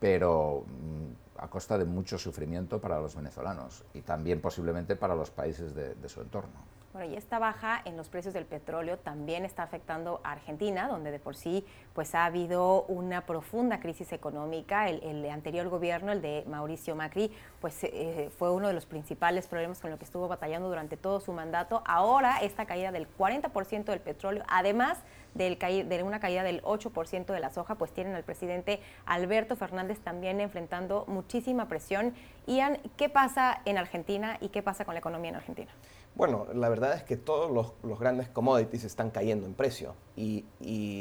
pero 0.00 0.64
mm, 0.66 1.42
a 1.42 1.48
costa 1.48 1.76
de 1.76 1.84
mucho 1.84 2.18
sufrimiento 2.18 2.80
para 2.80 2.98
los 2.98 3.14
venezolanos 3.14 3.84
y 3.92 4.00
también 4.00 4.40
posiblemente 4.40 4.96
para 4.96 5.14
los 5.14 5.30
países 5.30 5.74
de 5.74 6.08
su 6.08 6.22
entorno. 6.22 6.73
Bueno, 6.94 7.12
y 7.12 7.16
esta 7.16 7.40
baja 7.40 7.82
en 7.86 7.96
los 7.96 8.08
precios 8.08 8.34
del 8.34 8.46
petróleo 8.46 8.98
también 8.98 9.44
está 9.44 9.64
afectando 9.64 10.20
a 10.22 10.30
Argentina, 10.30 10.86
donde 10.86 11.10
de 11.10 11.18
por 11.18 11.34
sí 11.34 11.66
pues 11.92 12.14
ha 12.14 12.24
habido 12.24 12.84
una 12.84 13.26
profunda 13.26 13.80
crisis 13.80 14.12
económica. 14.12 14.88
El, 14.88 15.28
anterior 15.28 15.68
gobierno, 15.70 16.12
el 16.12 16.22
de 16.22 16.44
Mauricio 16.46 16.94
Macri, 16.94 17.32
pues 17.60 17.82
eh, 17.82 18.30
fue 18.38 18.52
uno 18.52 18.68
de 18.68 18.74
los 18.74 18.86
principales 18.86 19.48
problemas 19.48 19.80
con 19.80 19.90
lo 19.90 19.98
que 19.98 20.04
estuvo 20.04 20.28
batallando 20.28 20.68
durante 20.68 20.96
todo 20.96 21.18
su 21.18 21.32
mandato. 21.32 21.82
Ahora 21.84 22.38
esta 22.38 22.64
caída 22.64 22.92
del 22.92 23.08
40% 23.12 23.86
del 23.86 24.00
petróleo, 24.00 24.44
además 24.46 25.02
del 25.34 25.58
de 25.58 26.02
una 26.04 26.20
caída 26.20 26.44
del 26.44 26.62
8% 26.62 27.26
de 27.26 27.40
la 27.40 27.50
soja, 27.50 27.74
pues 27.74 27.90
tienen 27.90 28.14
al 28.14 28.22
presidente 28.22 28.78
Alberto 29.04 29.56
Fernández 29.56 29.98
también 29.98 30.40
enfrentando 30.40 31.06
muchísima 31.08 31.66
presión. 31.66 32.14
Ian, 32.46 32.78
¿qué 32.96 33.08
pasa 33.08 33.62
en 33.64 33.78
Argentina 33.78 34.38
y 34.40 34.50
qué 34.50 34.62
pasa 34.62 34.84
con 34.84 34.94
la 34.94 35.00
economía 35.00 35.30
en 35.30 35.36
Argentina? 35.36 35.72
Bueno, 36.16 36.46
la 36.54 36.68
verdad 36.68 36.94
es 36.94 37.02
que 37.02 37.16
todos 37.16 37.50
los, 37.50 37.98
grandes 37.98 38.28
commodities 38.28 38.84
están 38.84 39.10
cayendo 39.10 39.46
en 39.46 39.54
precio 39.54 39.94
y, 40.16 40.44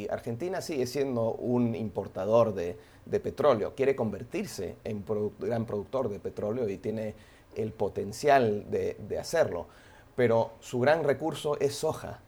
Argentina 0.10 0.62
sigue 0.62 0.88
siendo 0.88 1.34
un 1.34 1.76
importador 1.76 2.54
de, 2.56 2.78
petróleo, 3.19 3.76
quiere 3.76 3.95
convertirse 3.95 4.76
en 4.84 5.04
gran 5.39 5.65
productor 5.65 6.10
de 6.10 6.19
petróleo 6.19 6.67
y 6.67 6.78
tiene 6.78 7.13
el 7.56 7.71
potencial 7.71 8.65
de, 8.71 9.17
hacerlo, 9.19 9.67
pero 10.15 10.54
su 10.60 10.80
gran 10.80 11.04
recurso 11.04 11.60
es 11.60 11.76
soja 11.76 12.19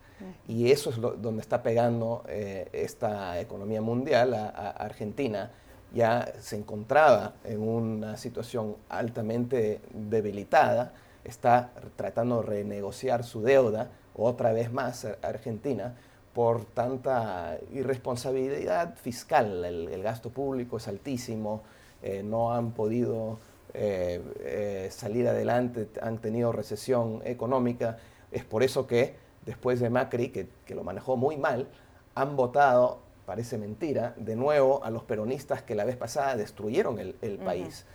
y 0.48 0.72
eso 0.72 0.92
es 0.92 1.02
donde 1.02 1.42
está 1.42 1.64
pegando 1.64 2.24
eh, 2.28 2.70
esta 2.72 3.40
economía 3.40 3.82
mundial 3.82 4.34
a 4.36 4.70
Argentina. 4.70 5.52
Ya 5.94 6.34
se 6.40 6.56
encontraba 6.58 7.34
en 7.44 7.62
una 7.62 8.18
situación 8.18 8.76
altamente 8.90 9.82
debilitada 9.92 10.94
está 11.26 11.72
tratando 11.96 12.42
de 12.42 12.48
renegociar 12.48 13.24
su 13.24 13.42
deuda 13.42 13.90
otra 14.16 14.54
vez 14.54 14.72
más 14.72 15.06
Argentina 15.22 15.96
por 16.34 16.66
tanta 16.66 17.58
irresponsabilidad 17.74 18.96
fiscal. 18.96 19.64
El, 19.64 20.04
gasto 20.04 20.30
público 20.30 20.78
es 20.78 20.88
altísimo, 20.88 21.64
eh, 22.04 22.24
no 22.24 22.54
han 22.54 22.72
podido 22.72 23.40
eh, 23.74 24.22
eh, 24.42 24.90
salir 24.92 25.28
adelante, 25.28 25.90
han 26.02 26.18
tenido 26.20 26.52
recesión 26.52 27.22
económica. 27.24 27.98
Es 28.32 28.44
por 28.44 28.64
eso 28.64 28.86
que 28.86 29.16
después 29.46 29.80
de 29.80 29.90
Macri, 29.90 30.30
que, 30.30 30.76
lo 30.76 30.84
manejó 30.84 31.16
muy 31.16 31.38
mal, 31.38 31.70
han 32.16 32.36
votado, 32.36 33.00
parece 33.26 33.58
mentira, 33.58 34.14
de 34.18 34.36
nuevo 34.36 34.84
a 34.84 34.90
los 34.90 35.04
peronistas 35.04 35.62
que 35.62 35.74
la 35.74 35.86
vez 35.86 35.96
pasada 35.96 36.36
destruyeron 36.36 37.00
el, 37.00 37.38
país. 37.38 37.86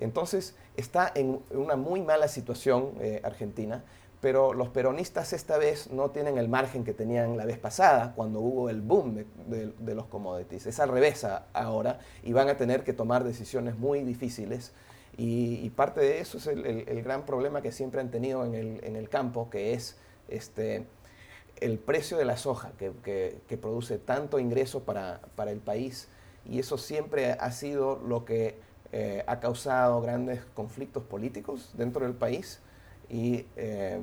Entonces 0.00 0.54
está 0.76 1.10
en 1.14 1.40
una 1.50 1.76
muy 1.76 2.00
mala 2.02 2.28
situación 2.28 2.92
eh, 3.00 3.20
Argentina, 3.24 3.84
pero 4.20 4.52
los 4.52 4.68
peronistas 4.68 5.32
esta 5.32 5.58
vez 5.58 5.90
no 5.90 6.10
tienen 6.10 6.38
el 6.38 6.48
margen 6.48 6.84
que 6.84 6.92
tenían 6.92 7.36
la 7.36 7.44
vez 7.44 7.58
pasada 7.58 8.14
cuando 8.16 8.40
hubo 8.40 8.68
el 8.68 8.80
boom 8.80 9.24
de, 9.46 9.94
los 9.94 10.06
commodities. 10.06 10.66
Es 10.66 10.80
al 10.80 10.88
revés 10.88 11.24
ahora 11.52 12.00
y 12.24 12.32
van 12.32 12.48
a 12.48 12.56
tener 12.56 12.82
que 12.82 12.92
tomar 12.92 13.22
decisiones 13.22 13.78
muy 13.78 14.02
difíciles. 14.02 14.72
Y, 15.16 15.68
parte 15.70 16.00
de 16.00 16.20
eso 16.20 16.38
es 16.38 16.46
el, 16.46 17.02
gran 17.02 17.26
problema 17.26 17.60
que 17.60 17.72
siempre 17.72 18.00
han 18.00 18.10
tenido 18.10 18.44
en 18.44 18.96
el, 18.96 19.08
campo, 19.08 19.50
que 19.50 19.72
es 19.72 19.96
este, 20.28 20.86
el 21.60 21.78
precio 21.78 22.16
de 22.16 22.24
la 22.24 22.36
soja, 22.36 22.72
que, 22.78 23.58
produce 23.60 23.98
tanto 23.98 24.38
ingreso 24.38 24.84
para, 24.84 25.20
para 25.34 25.50
el 25.50 25.58
país. 25.58 26.08
Y 26.44 26.60
eso 26.60 26.78
siempre 26.78 27.32
ha 27.32 27.50
sido 27.50 28.00
lo 28.04 28.24
que 28.24 28.67
eh, 28.92 29.22
ha 29.26 29.38
causado 29.40 30.00
grandes 30.00 30.40
conflictos 30.54 31.02
políticos 31.02 31.72
dentro 31.74 32.06
del 32.06 32.14
país 32.14 32.60
y 33.10 33.46
eh, 33.56 34.00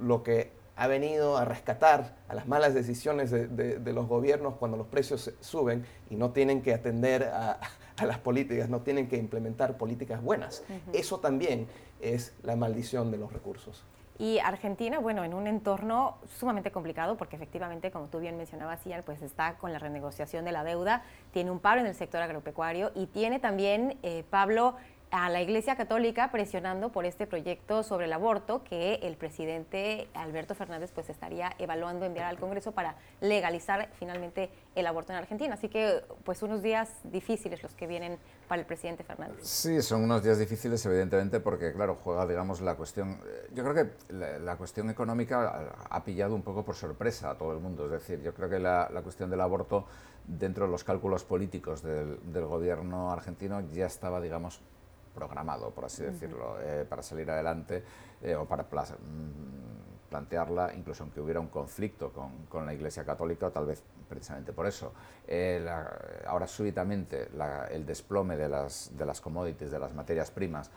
lo 0.00 0.22
que 0.22 0.50
ha 0.76 0.86
venido 0.86 1.36
a 1.36 1.44
rescatar 1.44 2.16
a 2.28 2.34
las 2.34 2.48
malas 2.48 2.74
decisiones 2.74 3.30
de, 3.30 3.92
los 3.92 4.08
gobiernos 4.08 4.54
cuando 4.56 4.76
los 4.76 4.86
precios 4.88 5.32
suben 5.40 5.84
y 6.10 6.16
no 6.16 6.32
tienen 6.32 6.62
que 6.62 6.74
atender 6.74 7.24
a, 7.32 7.58
las 8.04 8.18
políticas, 8.18 8.68
no 8.68 8.80
tienen 8.80 9.08
que 9.08 9.16
implementar 9.16 9.76
políticas 9.76 10.20
buenas. 10.20 10.64
Eso 10.92 11.20
también 11.20 11.68
es 12.00 12.32
la 12.42 12.56
maldición 12.56 13.10
de 13.12 13.18
los 13.18 13.32
recursos. 13.32 13.84
Y 14.16 14.38
Argentina, 14.38 15.00
bueno, 15.00 15.24
en 15.24 15.34
un 15.34 15.48
entorno 15.48 16.18
sumamente 16.38 16.70
complicado 16.70 17.16
porque 17.16 17.34
efectivamente, 17.34 17.90
como 17.90 18.06
tú 18.06 18.20
bien 18.20 18.36
mencionabas, 18.36 18.84
Ian, 18.84 19.02
pues 19.04 19.22
está 19.22 19.54
con 19.54 19.72
la 19.72 19.80
renegociación 19.80 20.44
de 20.44 20.52
la 20.52 20.62
deuda, 20.62 21.02
tiene 21.32 21.50
un 21.50 21.58
paro 21.58 21.80
en 21.80 21.86
el 21.86 21.94
sector 21.96 22.22
agropecuario 22.22 22.92
y 22.94 23.06
tiene 23.06 23.40
también, 23.40 23.98
eh, 24.04 24.24
Pablo, 24.30 24.76
a 25.14 25.30
la 25.30 25.40
Iglesia 25.40 25.76
Católica 25.76 26.32
presionando 26.32 26.90
por 26.90 27.04
este 27.04 27.28
proyecto 27.28 27.84
sobre 27.84 28.06
el 28.06 28.12
aborto 28.12 28.64
que 28.64 28.94
el 28.94 29.16
presidente 29.16 30.08
Alberto 30.12 30.56
Fernández 30.56 30.90
pues 30.92 31.08
estaría 31.08 31.52
evaluando 31.60 32.04
enviar 32.04 32.26
al 32.26 32.36
Congreso 32.36 32.72
para 32.72 32.96
legalizar 33.20 33.90
finalmente 33.96 34.50
el 34.74 34.88
aborto 34.88 35.12
en 35.12 35.18
Argentina. 35.18 35.54
Así 35.54 35.68
que 35.68 36.02
pues 36.24 36.42
unos 36.42 36.64
días 36.64 36.90
difíciles 37.04 37.62
los 37.62 37.74
que 37.74 37.86
vienen 37.86 38.18
para 38.48 38.60
el 38.60 38.66
presidente 38.66 39.04
Fernández. 39.04 39.38
Sí, 39.42 39.80
son 39.82 40.02
unos 40.02 40.24
días 40.24 40.36
difíciles 40.36 40.84
evidentemente 40.84 41.38
porque 41.38 41.72
claro, 41.72 41.96
juega 42.02 42.26
digamos 42.26 42.60
la 42.60 42.74
cuestión, 42.74 43.20
yo 43.54 43.62
creo 43.62 43.74
que 43.74 44.12
la, 44.12 44.56
cuestión 44.56 44.90
económica 44.90 45.70
ha 45.90 46.02
pillado 46.02 46.34
un 46.34 46.42
poco 46.42 46.64
por 46.64 46.74
sorpresa 46.74 47.30
a 47.30 47.38
todo 47.38 47.52
el 47.52 47.60
mundo, 47.60 47.84
es 47.84 47.92
decir, 47.92 48.20
yo 48.20 48.34
creo 48.34 48.50
que 48.50 48.58
la, 48.58 48.88
cuestión 49.04 49.30
del 49.30 49.42
aborto 49.42 49.86
dentro 50.26 50.64
de 50.64 50.72
los 50.72 50.82
cálculos 50.82 51.22
políticos 51.22 51.84
del 51.84 52.46
gobierno 52.46 53.12
argentino 53.12 53.60
ya 53.72 53.86
estaba 53.86 54.20
digamos 54.20 54.60
programado, 55.14 55.70
por 55.70 55.84
así 55.84 56.02
decirlo, 56.02 56.56
eh, 56.60 56.84
para 56.88 57.02
salir 57.02 57.30
adelante 57.30 57.82
eh, 58.22 58.34
o 58.34 58.44
para 58.46 58.64
mm, 58.64 60.08
plantearla, 60.10 60.74
incluso 60.74 61.04
aunque 61.04 61.20
hubiera 61.20 61.40
un 61.40 61.48
conflicto 61.48 62.12
con, 62.48 62.66
la 62.66 62.74
Iglesia 62.74 63.04
Católica, 63.04 63.50
tal 63.50 63.66
vez 63.66 63.82
precisamente 64.08 64.52
por 64.52 64.66
eso. 64.66 64.92
Eh, 65.26 65.66
ahora 66.26 66.46
súbitamente 66.46 67.28
el 67.70 67.86
desplome 67.86 68.36
de 68.36 68.48
las, 68.48 68.96
de 68.96 69.06
las 69.06 69.20
commodities, 69.20 69.70
de 69.70 69.78
las 69.78 69.94
materias 69.94 70.30
primas, 70.30 70.70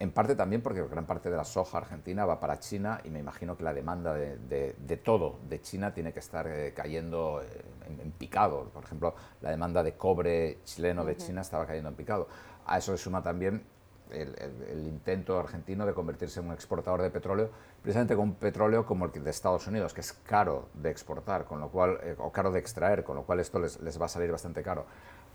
en 0.00 0.12
parte 0.12 0.36
también 0.36 0.62
porque 0.62 0.86
gran 0.86 1.06
parte 1.06 1.28
de 1.28 1.36
la 1.36 1.44
soja 1.44 1.78
argentina 1.78 2.24
va 2.24 2.38
para 2.38 2.60
China 2.60 3.00
y 3.02 3.10
me 3.10 3.18
imagino 3.18 3.56
que 3.56 3.64
la 3.64 3.74
demanda 3.74 4.14
de, 4.14 5.00
todo 5.02 5.40
de 5.48 5.60
China 5.60 5.92
tiene 5.92 6.12
que 6.12 6.20
estar 6.20 6.46
cayendo 6.72 7.42
en, 7.84 8.12
picado. 8.12 8.66
Por 8.66 8.84
ejemplo, 8.84 9.14
la 9.40 9.50
demanda 9.50 9.82
de 9.82 9.96
cobre 9.96 10.58
chileno 10.64 11.04
de 11.04 11.16
China 11.16 11.40
estaba 11.40 11.66
cayendo 11.66 11.88
en 11.88 11.96
picado. 11.96 12.28
A 12.68 12.78
eso 12.78 12.96
se 12.96 13.02
suma 13.02 13.22
también 13.22 13.62
el, 14.10 14.86
intento 14.86 15.38
argentino 15.38 15.86
de 15.86 15.94
convertirse 15.94 16.40
en 16.40 16.46
un 16.46 16.52
exportador 16.52 17.02
de 17.02 17.10
petróleo, 17.10 17.50
precisamente 17.82 18.16
con 18.16 18.34
petróleo 18.34 18.86
como 18.86 19.06
el 19.06 19.12
de 19.12 19.30
Estados 19.30 19.66
Unidos, 19.66 19.92
que 19.92 20.00
es 20.00 20.12
caro 20.12 20.68
de 20.74 20.90
exportar, 20.90 21.44
con 21.44 21.60
lo 21.60 21.68
cual, 21.68 21.98
eh, 22.02 22.14
o 22.18 22.30
caro 22.30 22.50
de 22.50 22.58
extraer, 22.58 23.04
con 23.04 23.16
lo 23.16 23.22
cual 23.24 23.40
esto 23.40 23.58
les, 23.58 24.00
va 24.00 24.06
a 24.06 24.08
salir 24.08 24.30
bastante 24.30 24.62
caro. 24.62 24.86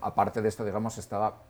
Aparte 0.01 0.41
de 0.41 0.49
esto, 0.49 0.63
digamos, 0.63 0.97
estaba 0.97 1.41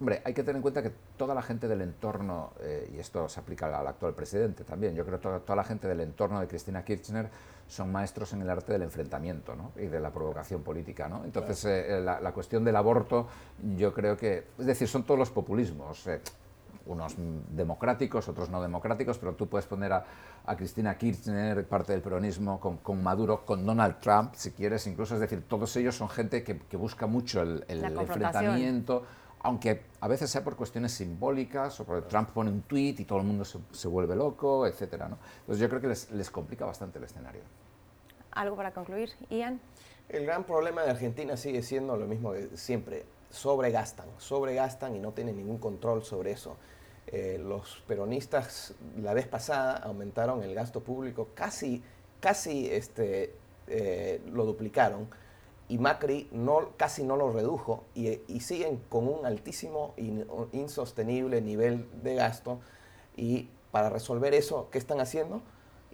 Hombre, 0.00 0.22
hay 0.24 0.34
que 0.34 0.42
tener 0.42 0.56
en 0.56 0.62
cuenta 0.62 0.82
que 0.82 0.90
toda 1.16 1.36
la 1.36 1.42
gente 1.42 1.68
del 1.68 1.80
entorno, 1.80 2.52
eh, 2.60 2.90
y 2.92 2.98
esto 2.98 3.28
se 3.28 3.38
aplica 3.38 3.78
al 3.78 3.86
actual 3.86 4.12
presidente 4.12 4.64
también, 4.64 4.96
yo 4.96 5.04
creo 5.04 5.18
que 5.18 5.22
toda, 5.22 5.38
toda, 5.38 5.54
la 5.54 5.62
gente 5.62 5.86
del 5.86 6.00
entorno 6.00 6.40
de 6.40 6.48
Cristina 6.48 6.84
Kirchner 6.84 7.30
son 7.68 7.90
maestros 7.90 8.32
en 8.32 8.42
el 8.42 8.50
arte 8.50 8.72
del 8.72 8.82
enfrentamiento 8.82 9.54
¿no? 9.54 9.72
y 9.76 9.86
de 9.86 10.00
la 10.00 10.10
provocación 10.10 10.62
política. 10.62 11.08
¿no? 11.08 11.24
Entonces, 11.24 11.64
eh, 11.64 12.00
la, 12.00 12.32
cuestión 12.32 12.64
del 12.64 12.76
aborto, 12.76 13.26
yo 13.76 13.92
creo 13.92 14.16
que, 14.16 14.44
es 14.58 14.66
decir, 14.66 14.88
son 14.88 15.04
todos 15.04 15.18
los 15.18 15.30
populismos. 15.30 16.06
Eh, 16.06 16.20
unos 16.86 17.14
democráticos, 17.16 18.28
otros 18.28 18.50
no 18.50 18.60
democráticos, 18.60 19.16
pero 19.16 19.34
tú 19.34 19.46
puedes 19.46 19.66
poner 19.66 19.92
a, 19.92 20.04
Cristina 20.54 20.98
Kirchner, 20.98 21.66
parte 21.66 21.92
del 21.92 22.02
peronismo, 22.02 22.60
con, 22.60 23.02
Maduro, 23.02 23.46
con 23.46 23.64
Donald 23.64 24.00
Trump, 24.00 24.34
si 24.34 24.50
quieres, 24.50 24.86
incluso, 24.86 25.14
es 25.14 25.20
decir, 25.20 25.44
todos 25.48 25.74
ellos 25.76 25.96
son 25.96 26.10
gente 26.10 26.44
que, 26.44 26.76
busca 26.76 27.06
mucho 27.06 27.40
el, 27.40 27.64
el 27.68 27.82
enfrentamiento 27.84 29.04
aunque 29.44 29.82
a 30.00 30.08
veces 30.08 30.30
sea 30.30 30.42
por 30.42 30.56
cuestiones 30.56 30.92
simbólicas 30.92 31.78
o 31.78 31.84
porque 31.84 32.08
Trump 32.08 32.30
pone 32.30 32.50
un 32.50 32.62
tweet 32.62 32.96
y 32.98 33.04
todo 33.04 33.18
el 33.18 33.26
mundo 33.26 33.44
se, 33.44 33.88
vuelve 33.88 34.16
loco, 34.16 34.66
etc. 34.66 34.94
¿no? 35.00 35.18
Entonces 35.40 35.60
yo 35.60 35.68
creo 35.68 35.82
que 35.82 35.88
les, 35.88 36.30
complica 36.30 36.64
bastante 36.64 36.98
el 36.98 37.04
escenario. 37.04 37.42
algo 38.32 38.56
para 38.56 38.72
concluir, 38.72 39.10
Ian. 39.28 39.60
El 40.08 40.24
gran 40.24 40.44
problema 40.44 40.82
de 40.82 40.90
Argentina 40.90 41.36
sigue 41.36 41.62
siendo 41.62 41.94
lo 41.98 42.06
mismo 42.06 42.32
de 42.32 42.56
siempre, 42.56 43.04
sobregastan, 43.30 44.06
sobregastan 44.16 44.96
y 44.96 44.98
no 44.98 45.12
tienen 45.12 45.36
ningún 45.36 45.58
control 45.58 46.04
sobre 46.04 46.30
eso. 46.32 46.56
Eh, 47.06 47.38
los 47.38 47.82
peronistas 47.86 48.72
la 48.96 49.12
vez 49.12 49.28
pasada 49.28 49.76
aumentaron 49.76 50.42
el 50.42 50.54
gasto 50.54 50.80
público 50.80 51.28
casi, 51.34 51.82
casi 52.18 52.66
este, 52.70 53.34
eh, 53.66 54.22
lo 54.32 54.46
duplicaron 54.46 55.06
y 55.68 55.78
Macri 55.78 56.28
no, 56.32 56.70
casi 56.76 57.04
no 57.04 57.16
lo 57.16 57.32
redujo 57.32 57.84
y, 57.94 58.20
y 58.28 58.40
siguen 58.40 58.82
con 58.88 59.08
un 59.08 59.24
altísimo 59.24 59.94
e 59.96 60.26
insostenible 60.52 61.40
nivel 61.40 61.88
de 62.02 62.14
gasto 62.14 62.60
y 63.16 63.48
para 63.70 63.90
resolver 63.90 64.34
eso, 64.34 64.68
¿qué 64.70 64.78
están 64.78 65.00
haciendo? 65.00 65.42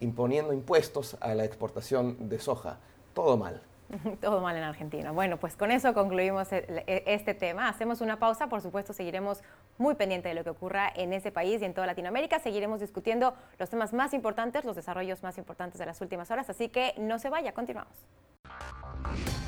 Imponiendo 0.00 0.52
impuestos 0.52 1.16
a 1.20 1.35
la 1.35 1.44
exportación 1.44 2.28
de 2.28 2.38
soja. 2.38 2.78
Todo 3.14 3.37
mal. 3.37 3.62
Todo 4.20 4.40
mal 4.40 4.57
en 4.57 4.62
Argentina. 4.62 5.11
Bueno, 5.12 5.37
pues 5.37 5.57
con 5.57 5.70
eso 5.70 5.94
concluimos 5.94 6.53
e, 6.53 6.64
e, 6.87 7.05
este 7.07 7.35
tema. 7.35 7.68
Hacemos 7.68 8.00
una 8.00 8.18
pausa, 8.18 8.48
por 8.48 8.61
supuesto 8.61 8.92
seguiremos 8.92 9.42
muy 9.79 9.94
pendientes 9.94 10.31
de 10.31 10.35
lo 10.35 10.44
que 10.44 10.50
ocurra 10.50 10.92
en 10.94 11.12
ese 11.12 11.33
país 11.33 11.61
y 11.62 11.64
en 11.64 11.74
toda 11.74 11.87
Latinoamérica. 11.87 12.38
Seguiremos 12.38 12.81
discutiendo 12.81 13.35
los 13.59 13.70
temas 13.70 13.92
más 13.92 14.14
importantes, 14.14 14.64
los 14.64 14.76
desarrollos 14.76 15.22
más 15.22 15.38
importantes 15.38 15.79
de 15.79 15.87
las 15.87 16.00
últimas 16.00 16.31
horas, 16.31 16.48
así 16.50 16.68
que 16.68 16.94
no 16.98 17.18
se 17.18 17.31
vaya, 17.31 17.53
continuamos. 17.53 17.94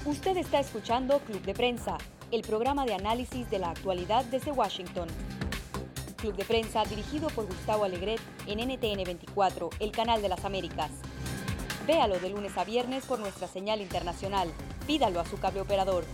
Usted 0.05 0.37
está 0.37 0.59
escuchando 0.59 1.21
Club 1.21 1.43
de 1.43 1.55
Prensa, 1.55 1.99
el 2.33 2.43
programa 2.43 2.85
de 2.85 2.95
análisis 2.95 3.49
de 3.51 3.59
la 3.59 3.71
actualidad 3.71 4.25
desde 4.25 4.51
Washington. 4.51 5.09
Club 6.17 6.35
de 6.35 6.45
Prensa 6.45 6.85
dirigido 6.85 7.29
por 7.29 7.47
Gustavo 7.47 7.85
Alegret 7.85 8.21
en 8.47 8.59
NTN 8.61 9.05
24, 9.05 9.71
el 9.81 9.93
canal 9.93 10.23
de 10.23 10.29
las 10.29 10.45
Américas. 10.45 10.91
Véalo 11.87 12.21
de 12.21 12.31
lunes 12.31 12.57
a 12.57 12.65
viernes 12.65 13.05
por 13.07 13.19
nuestra 13.19 13.49
señal 13.49 13.81
internacional. 13.81 14.49
Pídalo 14.87 15.19
a 15.19 15.25
su 15.25 15.41
cable 15.41 15.61
operador. 15.61 16.05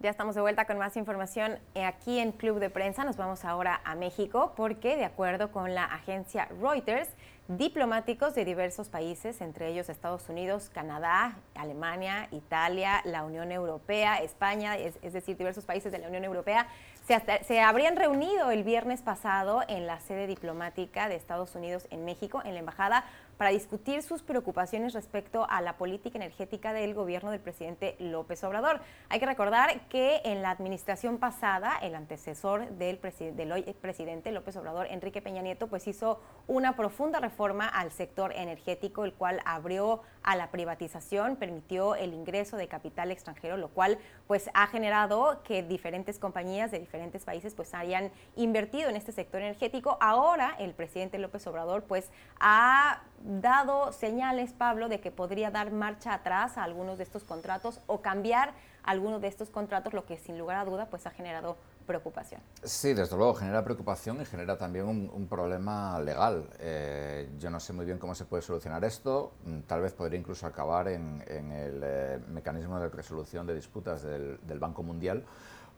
Ya 0.00 0.10
estamos 0.10 0.34
de 0.34 0.40
vuelta 0.40 0.66
con 0.66 0.78
más 0.78 0.96
información 0.96 1.58
aquí 1.74 2.18
en 2.18 2.32
Club 2.32 2.60
de 2.60 2.70
Prensa. 2.70 3.04
Nos 3.04 3.16
vamos 3.16 3.44
ahora 3.44 3.82
a 3.84 3.94
México 3.94 4.52
porque, 4.56 4.96
de 4.96 5.04
acuerdo 5.04 5.52
con 5.52 5.74
la 5.74 5.84
agencia 5.84 6.48
Reuters, 6.60 7.08
diplomáticos 7.48 8.34
de 8.34 8.44
diversos 8.44 8.88
países, 8.88 9.42
entre 9.42 9.68
ellos 9.68 9.90
Estados 9.90 10.28
Unidos, 10.28 10.70
Canadá, 10.72 11.36
Alemania, 11.54 12.28
Italia, 12.32 13.02
la 13.04 13.24
Unión 13.24 13.52
Europea, 13.52 14.16
España, 14.18 14.76
es, 14.78 15.12
decir, 15.12 15.36
diversos 15.36 15.64
países 15.64 15.92
de 15.92 15.98
la 15.98 16.08
Unión 16.08 16.24
Europea, 16.24 16.66
se, 17.06 17.60
habrían 17.60 17.96
reunido 17.96 18.50
el 18.50 18.64
viernes 18.64 19.02
pasado 19.02 19.62
en 19.68 19.86
la 19.86 20.00
sede 20.00 20.26
diplomática 20.26 21.08
de 21.08 21.16
Estados 21.16 21.54
Unidos 21.54 21.86
en 21.90 22.04
México, 22.04 22.40
en 22.44 22.54
la 22.54 22.60
embajada, 22.60 23.04
para 23.36 23.50
discutir 23.50 24.02
sus 24.02 24.22
preocupaciones 24.22 24.92
respecto 24.92 25.46
a 25.48 25.60
la 25.60 25.76
política 25.76 26.18
energética 26.18 26.72
del 26.72 26.94
gobierno 26.94 27.30
del 27.30 27.40
presidente 27.40 27.96
López 27.98 28.42
Obrador. 28.44 28.80
Hay 29.08 29.20
que 29.20 29.26
recordar 29.26 29.88
que 29.88 30.20
en 30.24 30.42
la 30.42 30.50
administración 30.50 31.18
pasada, 31.18 31.76
el 31.82 31.94
antecesor 31.94 32.68
del, 32.70 32.98
presidente 32.98 34.32
López 34.32 34.56
Obrador, 34.56 34.86
Enrique 34.90 35.22
Peña 35.22 35.42
Nieto, 35.42 35.68
pues 35.68 35.86
hizo 35.86 36.20
una 36.46 36.76
profunda 36.76 37.20
reforma 37.20 37.68
al 37.68 37.90
sector 37.90 38.32
energético, 38.34 39.04
el 39.04 39.14
cual 39.14 39.40
abrió 39.44 40.02
a 40.22 40.36
la 40.36 40.50
privatización, 40.50 41.36
permitió 41.36 41.94
el 41.94 42.14
ingreso 42.14 42.56
de 42.56 42.68
capital 42.68 43.10
extranjero, 43.10 43.56
lo 43.56 43.68
cual 43.68 43.98
pues 44.26 44.50
ha 44.54 44.66
generado 44.66 45.42
que 45.42 45.62
diferentes 45.62 46.18
compañías 46.18 46.70
de 46.70 46.78
diferentes 46.78 47.24
países 47.24 47.54
pues 47.54 47.74
hayan 47.74 48.10
invertido 48.36 48.88
en 48.88 48.96
este 48.96 49.12
sector 49.12 49.42
energético. 49.42 49.98
Ahora 50.00 50.56
el 50.58 50.72
presidente 50.74 51.18
López 51.18 51.46
Obrador 51.46 51.84
pues 51.84 52.10
ha 52.40 53.02
dado 53.40 53.92
señales, 53.92 54.52
Pablo, 54.52 54.88
de 54.88 55.00
que 55.00 55.10
podría 55.10 55.50
dar 55.50 55.70
marcha 55.70 56.14
atrás 56.14 56.58
a 56.58 56.64
algunos 56.64 56.98
de 56.98 57.04
estos 57.04 57.24
contratos 57.24 57.80
o 57.86 58.00
cambiar 58.00 58.52
algunos 58.82 59.20
de 59.20 59.28
estos 59.28 59.50
contratos, 59.50 59.94
lo 59.94 60.04
que 60.04 60.18
sin 60.18 60.38
lugar 60.38 60.58
a 60.58 60.64
duda 60.64 60.86
pues 60.90 61.06
ha 61.06 61.10
generado 61.10 61.56
preocupación. 61.86 62.40
Sí, 62.62 62.94
desde 62.94 63.16
luego 63.16 63.34
genera 63.34 63.62
preocupación 63.62 64.20
y 64.20 64.24
genera 64.24 64.56
también 64.56 64.86
un, 64.86 65.26
problema 65.28 65.98
legal. 66.00 66.48
Eh, 66.58 67.28
yo 67.38 67.50
no 67.50 67.60
sé 67.60 67.72
muy 67.72 67.84
bien 67.84 67.98
cómo 67.98 68.14
se 68.14 68.24
puede 68.24 68.42
solucionar 68.42 68.84
esto. 68.84 69.32
Mm, 69.44 69.60
tal 69.60 69.82
vez 69.82 69.92
podría 69.92 70.18
incluso 70.18 70.46
acabar 70.46 70.88
en, 70.88 71.22
el 71.28 71.80
eh, 71.84 72.20
mecanismo 72.28 72.78
de 72.78 72.88
resolución 72.88 73.46
de 73.46 73.54
disputas 73.54 74.02
del, 74.02 74.38
Banco 74.58 74.82
Mundial, 74.82 75.24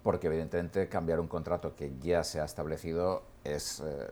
porque 0.03 0.29
evidentemente 0.29 0.89
cambiar 0.89 1.19
un 1.19 1.29
contrato 1.29 1.75
que 1.75 1.97
ya 1.99 2.23
se 2.23 2.41
ha 2.41 2.45
establecido 2.45 3.23
es 3.43 3.83
eh, 3.85 4.07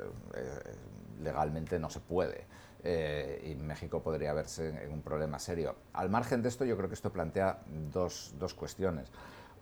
legalmente 1.23 1.79
no 1.79 1.91
se 1.91 2.01
puede. 2.01 2.47
Eh, 2.87 3.41
y 3.51 3.55
México 3.55 4.03
podría 4.03 4.35
verse 4.35 4.69
en, 4.85 4.93
un 4.93 5.01
problema 5.01 5.39
serio. 5.39 5.75
Al 5.95 6.11
margen 6.11 6.43
de 6.43 6.51
esto, 6.51 6.67
yo 6.67 6.77
creo 6.77 6.89
que 6.89 6.95
esto 6.95 7.11
plantea 7.11 7.61
dos, 7.91 8.35
dos 8.39 8.53
cuestiones. 8.53 9.09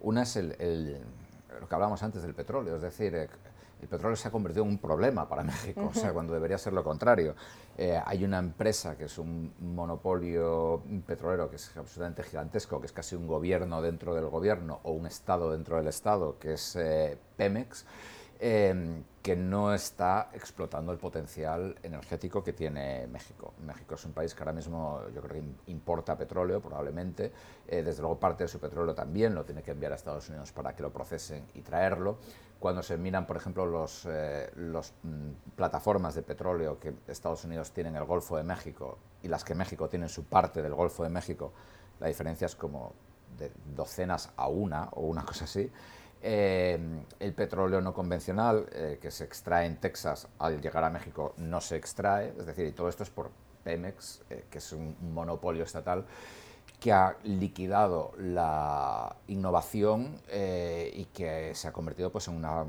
Una 0.01 0.23
es 0.23 0.35
el, 0.35 1.01
lo 1.61 1.69
que 1.69 1.75
hablábamos 1.75 2.03
antes 2.03 2.23
del 2.23 2.35
petróleo, 2.35 2.75
es 2.75 2.83
decir, 2.83 3.15
eh, 3.15 3.29
el 3.81 3.87
petróleo 3.87 4.17
se 4.17 4.27
ha 4.27 4.33
convertido 4.33 4.65
en 4.65 4.71
un 4.71 4.79
problema 4.79 5.29
para 5.29 5.45
México, 5.45 5.89
o 5.93 5.95
sea, 5.95 6.13
cuando 6.13 6.35
debería 6.35 6.59
ser 6.59 6.73
lo 6.73 6.83
contrario. 6.83 7.37
Eh, 7.79 8.01
hay 8.05 8.25
una 8.25 8.39
empresa 8.41 8.97
que 8.97 9.05
es 9.05 9.17
un 9.19 9.55
monopolio 9.61 10.83
petrolero 11.07 11.49
que 11.49 11.57
es 11.57 11.77
absolutamente 11.77 12.25
gigantesco, 12.25 12.81
que 12.81 12.87
es 12.87 12.93
casi 12.93 13.15
un 13.15 13.29
gobierno 13.29 13.81
dentro 13.83 14.17
del 14.17 14.27
gobierno 14.27 14.81
o 14.83 14.91
un 14.91 15.07
Estado 15.07 15.53
dentro 15.53 15.77
del 15.77 15.87
Estado, 15.87 16.39
que 16.41 16.55
es 16.55 16.77
Pemex. 17.37 17.87
Em, 18.45 19.05
que 19.23 19.37
no 19.37 19.73
está 19.73 20.31
explotando 20.33 20.91
el 20.91 20.99
potencial 20.99 21.77
energético 21.81 22.43
que 22.43 22.53
tiene 22.53 23.07
México. 23.07 23.55
México 23.65 23.95
es 23.95 24.05
un 24.05 24.13
país 24.13 24.35
que 24.35 24.41
ahora 24.41 24.53
mismo 24.53 25.01
yo 25.15 25.23
creo 25.23 25.45
importa 25.69 26.19
petróleo 26.19 26.61
probablemente, 26.61 27.31
eh, 27.69 27.85
desde 27.85 28.03
luego 28.03 28.19
parte 28.19 28.43
de 28.43 28.49
su 28.49 28.59
petróleo 28.59 28.97
también 28.97 29.33
lo 29.33 29.45
tiene 29.45 29.63
que 29.63 29.71
enviar 29.71 29.93
a 29.93 29.95
Estados 29.95 30.29
Unidos 30.29 30.51
para 30.51 30.75
que 30.75 30.83
lo 30.83 30.93
procesen 30.93 31.47
y 31.55 31.61
traerlo. 31.61 32.19
Cuando 32.59 32.83
se 32.83 32.97
miran, 32.99 33.29
por 33.29 33.37
ejemplo, 33.37 33.65
las 33.65 34.09
eh, 34.11 34.51
los, 34.57 34.93
mm, 35.05 35.55
plataformas 35.55 36.17
de 36.17 36.23
petróleo 36.23 36.81
que 36.81 36.93
Estados 37.07 37.45
Unidos 37.45 37.71
tiene 37.71 37.91
en 37.91 37.97
el 37.97 38.05
Golfo 38.05 38.37
de 38.37 38.43
México 38.43 38.99
y 39.23 39.29
las 39.29 39.45
que 39.45 39.55
México 39.55 39.89
tiene 39.89 40.07
en 40.07 40.11
su 40.11 40.25
parte 40.25 40.63
del 40.63 40.75
Golfo 40.75 41.05
de 41.05 41.11
México, 41.11 41.53
la 42.01 42.09
diferencia 42.09 42.47
es 42.47 42.57
como 42.57 42.93
de 43.39 43.53
docenas 43.77 44.31
a 44.37 44.49
una 44.49 44.89
o 44.95 45.03
una 45.03 45.25
cosa 45.25 45.45
así. 45.45 45.71
Eh, 46.25 46.79
el 47.19 47.35
petróleo 47.35 47.81
no 47.81 47.93
convencional 47.93 48.69
eh, 48.73 48.99
que 49.03 49.11
se 49.11 49.25
extrae 49.25 49.67
en 49.67 49.79
Texas 49.79 50.29
al 50.39 50.61
llegar 50.61 50.85
a 50.85 50.91
México 50.91 51.35
no 51.39 51.61
se 51.61 51.75
extrae, 51.75 52.33
es 52.39 52.47
decir, 52.47 52.65
y 52.65 52.71
todo 52.71 52.89
esto 52.89 53.03
es 53.03 53.11
por 53.11 53.33
Pemex, 53.65 54.23
eh, 54.31 54.45
que 54.49 54.59
es 54.59 54.73
un 54.73 54.97
monopolio 55.13 55.65
estatal 55.65 56.05
que 56.79 56.93
ha 56.93 57.17
liquidado 57.25 58.13
la 58.19 59.17
innovación 59.29 60.21
y 60.29 61.05
que 61.07 61.55
se 61.55 61.69
ha 61.69 61.73
convertido 61.73 62.11
pues, 62.11 62.27
en 62.27 62.35
una 62.35 62.65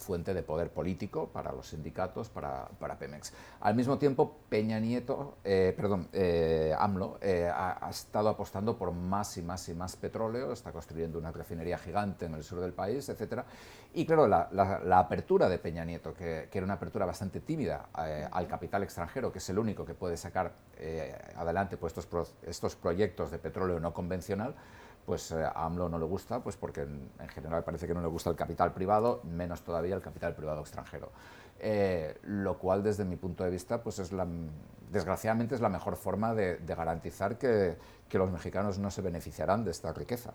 fuente 0.00 0.34
de 0.34 0.42
poder 0.42 0.70
político 0.70 1.28
para 1.28 1.52
los 1.52 1.68
sindicatos, 1.68 2.28
para, 2.28 2.66
para 2.78 2.98
Pemex. 2.98 3.32
Al 3.60 3.74
mismo 3.74 3.98
tiempo, 3.98 4.38
Peña 4.48 4.80
Nieto, 4.80 5.38
eh, 5.44 5.74
perdón, 5.76 6.08
eh, 6.12 6.74
AMLO, 6.78 7.18
eh, 7.20 7.50
ha, 7.52 7.88
estado 7.90 8.28
apostando 8.28 8.76
por 8.76 8.92
más 8.92 9.36
y 9.36 9.42
más 9.42 9.68
y 9.68 9.74
más 9.74 9.96
petróleo, 9.96 10.52
está 10.52 10.72
construyendo 10.72 11.18
una 11.18 11.32
refinería 11.32 11.78
gigante 11.78 12.26
en 12.26 12.34
el 12.34 12.42
sur 12.42 12.60
del 12.60 12.72
país, 12.72 13.08
etc. 13.08 13.42
Y 13.94 14.06
claro, 14.06 14.26
la, 14.26 14.48
la, 14.52 14.98
apertura 14.98 15.48
de 15.48 15.58
Peña 15.58 15.84
Nieto, 15.84 16.14
que, 16.14 16.48
que, 16.50 16.58
era 16.58 16.64
una 16.64 16.74
apertura 16.74 17.04
bastante 17.04 17.40
tímida 17.40 17.88
al 17.92 18.46
capital 18.46 18.82
extranjero, 18.82 19.32
que 19.32 19.38
es 19.38 19.48
el 19.50 19.58
único 19.58 19.84
que 19.84 19.94
puede 19.94 20.16
sacar 20.16 20.52
adelante 21.36 21.76
pues, 21.76 21.96
estos, 21.96 22.34
estos 22.42 22.76
proyectos 22.76 23.30
de 23.30 23.38
petróleo 23.38 23.80
no 23.80 23.92
convencional, 23.92 24.54
pues 25.04 25.30
eh, 25.32 25.42
a 25.42 25.64
AMLO 25.66 25.88
no 25.88 25.98
le 25.98 26.04
gusta, 26.04 26.40
pues 26.40 26.56
porque 26.56 26.82
en, 26.82 27.28
general 27.34 27.64
parece 27.64 27.86
que 27.86 27.94
no 27.94 28.00
le 28.00 28.08
gusta 28.08 28.30
el 28.30 28.36
capital 28.36 28.72
privado, 28.72 29.20
menos 29.24 29.62
todavía 29.62 29.94
el 29.94 30.02
capital 30.02 30.34
privado 30.34 30.60
extranjero. 30.60 31.10
Eh, 31.58 32.18
lo 32.22 32.58
cual 32.58 32.82
desde 32.82 33.04
mi 33.04 33.16
punto 33.16 33.44
de 33.44 33.50
vista, 33.50 33.82
pues 33.82 33.98
es 33.98 34.10
desgraciadamente 34.90 35.54
es 35.54 35.60
la 35.60 35.68
mejor 35.68 35.96
forma 35.96 36.34
de, 36.34 36.58
garantizar 36.66 37.38
que, 37.38 37.76
que 38.08 38.18
los 38.18 38.30
mexicanos 38.30 38.78
no 38.78 38.90
se 38.90 39.02
beneficiarán 39.02 39.64
de 39.64 39.70
esta 39.70 39.92
riqueza. 39.92 40.32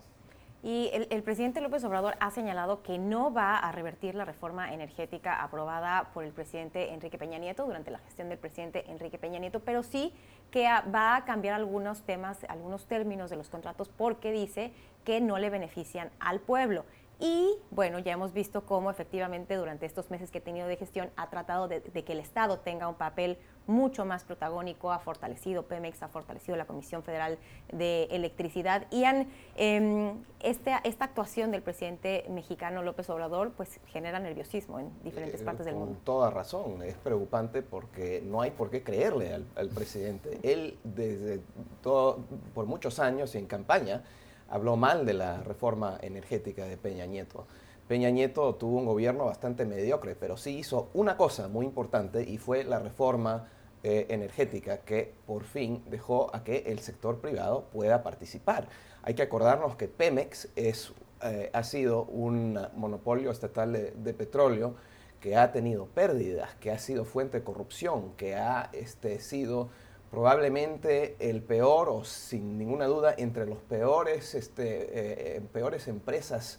Y 0.66 0.90
el, 0.92 1.22
presidente 1.22 1.60
López 1.60 1.84
Obrador 1.84 2.16
ha 2.18 2.30
señalado 2.32 2.82
que 2.82 2.98
no 2.98 3.32
va 3.32 3.56
a 3.56 3.70
revertir 3.70 4.16
la 4.16 4.24
reforma 4.24 4.74
energética 4.74 5.40
aprobada 5.40 6.10
por 6.12 6.24
el 6.24 6.32
presidente 6.32 6.92
Enrique 6.92 7.18
Peña 7.18 7.38
Nieto 7.38 7.64
durante 7.66 7.92
la 7.92 7.98
gestión 7.98 8.28
del 8.30 8.38
presidente 8.38 8.84
Enrique 8.90 9.16
Peña 9.16 9.38
Nieto, 9.38 9.60
pero 9.60 9.84
sí 9.84 10.12
que 10.50 10.64
va 10.94 11.16
a 11.16 11.24
cambiar 11.24 11.54
algunos 11.54 12.02
temas, 12.02 12.44
algunos 12.48 12.86
términos 12.86 13.30
de 13.30 13.36
los 13.36 13.48
contratos 13.48 13.88
porque 13.88 14.32
dice 14.32 14.72
que 15.04 15.20
no 15.20 15.38
le 15.38 15.50
benefician 15.50 16.10
al 16.18 16.40
pueblo. 16.40 16.84
Y 17.18 17.54
bueno, 17.70 17.98
ya 17.98 18.12
hemos 18.12 18.32
visto 18.32 18.66
cómo 18.66 18.90
efectivamente 18.90 19.54
durante 19.56 19.86
estos 19.86 20.10
meses 20.10 20.30
que 20.30 20.38
he 20.38 20.42
tenido 20.42 20.68
de 20.68 20.76
gestión 20.76 21.10
ha 21.16 21.30
tratado 21.30 21.66
de, 21.66 21.80
que 21.80 22.12
el 22.12 22.20
Estado 22.20 22.58
tenga 22.58 22.88
un 22.88 22.96
papel 22.96 23.38
mucho 23.66 24.04
más 24.04 24.24
protagónico, 24.24 24.92
ha 24.92 24.98
fortalecido 24.98 25.64
Pemex, 25.64 26.02
ha 26.02 26.08
fortalecido 26.08 26.56
la 26.56 26.66
Comisión 26.66 27.02
Federal 27.02 27.38
de 27.72 28.04
Electricidad 28.04 28.86
y 28.90 29.04
han, 29.04 29.28
em, 29.56 30.22
este, 30.40 30.72
esta 30.84 31.06
actuación 31.06 31.50
del 31.50 31.62
presidente 31.62 32.24
mexicano 32.30 32.82
López 32.82 33.08
Obrador 33.10 33.52
pues 33.56 33.80
genera 33.86 34.18
nerviosismo 34.20 34.78
en 34.78 34.90
diferentes 35.02 35.40
eh, 35.40 35.44
partes 35.44 35.66
del 35.66 35.74
mundo. 35.74 35.94
Con 35.94 36.04
toda 36.04 36.30
razón, 36.30 36.82
es 36.82 36.94
preocupante 36.96 37.62
porque 37.62 38.22
no 38.24 38.40
hay 38.40 38.50
por 38.50 38.70
qué 38.70 38.82
creerle 38.82 39.32
al, 39.32 39.46
al 39.56 39.68
presidente. 39.68 40.38
Él 40.42 40.78
desde 40.84 41.40
todo, 41.82 42.18
por 42.54 42.66
muchos 42.66 42.98
años 42.98 43.34
y 43.34 43.38
en 43.38 43.46
campaña 43.46 44.02
habló 44.48 44.76
mal 44.76 45.04
de 45.04 45.14
la 45.14 45.42
reforma 45.42 45.98
energética 46.00 46.64
de 46.64 46.76
Peña 46.76 47.06
Nieto. 47.06 47.46
Peña 47.88 48.10
Nieto 48.10 48.54
tuvo 48.56 48.78
un 48.78 48.86
gobierno 48.86 49.26
bastante 49.26 49.64
mediocre, 49.64 50.16
pero 50.16 50.36
sí 50.36 50.58
hizo 50.58 50.88
una 50.94 51.16
cosa 51.16 51.48
muy 51.48 51.64
importante 51.64 52.22
y 52.28 52.38
fue 52.38 52.64
la 52.64 52.80
reforma 52.80 53.48
eh, 53.88 54.04
energética 54.08 54.78
que 54.78 55.14
por 55.28 55.44
fin 55.44 55.80
dejó 55.88 56.34
a 56.34 56.42
que 56.42 56.64
el 56.66 56.80
sector 56.80 57.20
privado 57.20 57.66
pueda 57.72 58.02
participar. 58.02 58.68
Hay 59.04 59.14
que 59.14 59.22
acordarnos 59.22 59.76
que 59.76 59.86
Pemex 59.86 60.48
es, 60.56 60.92
eh, 61.22 61.50
ha 61.52 61.62
sido 61.62 62.02
un 62.02 62.58
monopolio 62.74 63.30
estatal 63.30 63.72
de, 63.72 64.12
petróleo 64.12 64.74
que 65.20 65.36
ha 65.36 65.52
tenido 65.52 65.86
pérdidas, 65.86 66.56
que 66.56 66.72
ha 66.72 66.80
sido 66.80 67.04
fuente 67.04 67.38
de 67.38 67.44
corrupción, 67.44 68.14
que 68.16 68.34
ha 68.34 68.70
este, 68.72 69.20
sido 69.20 69.68
probablemente 70.10 71.14
el 71.20 71.40
peor 71.40 71.88
o 71.88 72.02
sin 72.02 72.58
ninguna 72.58 72.86
duda 72.86 73.14
entre 73.16 73.46
los 73.46 73.58
peores, 73.58 74.34
este, 74.34 75.36
eh, 75.36 75.40
peores 75.52 75.86
empresas 75.86 76.58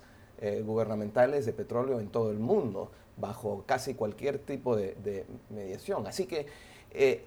gubernamentales 0.64 1.46
de 1.48 1.52
petróleo 1.52 2.00
en 2.00 2.10
todo 2.10 2.30
el 2.30 2.38
mundo, 2.38 2.92
bajo 3.18 3.64
casi 3.66 3.96
cualquier 3.96 4.40
tipo 4.40 4.76
de, 4.76 5.26
mediación. 5.50 6.08
Así 6.08 6.26
que 6.26 6.46
eh, 6.92 7.26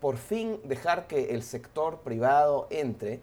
por 0.00 0.16
fin 0.16 0.60
dejar 0.64 1.06
que 1.06 1.34
el 1.34 1.42
sector 1.42 2.00
privado 2.00 2.66
entre 2.70 3.20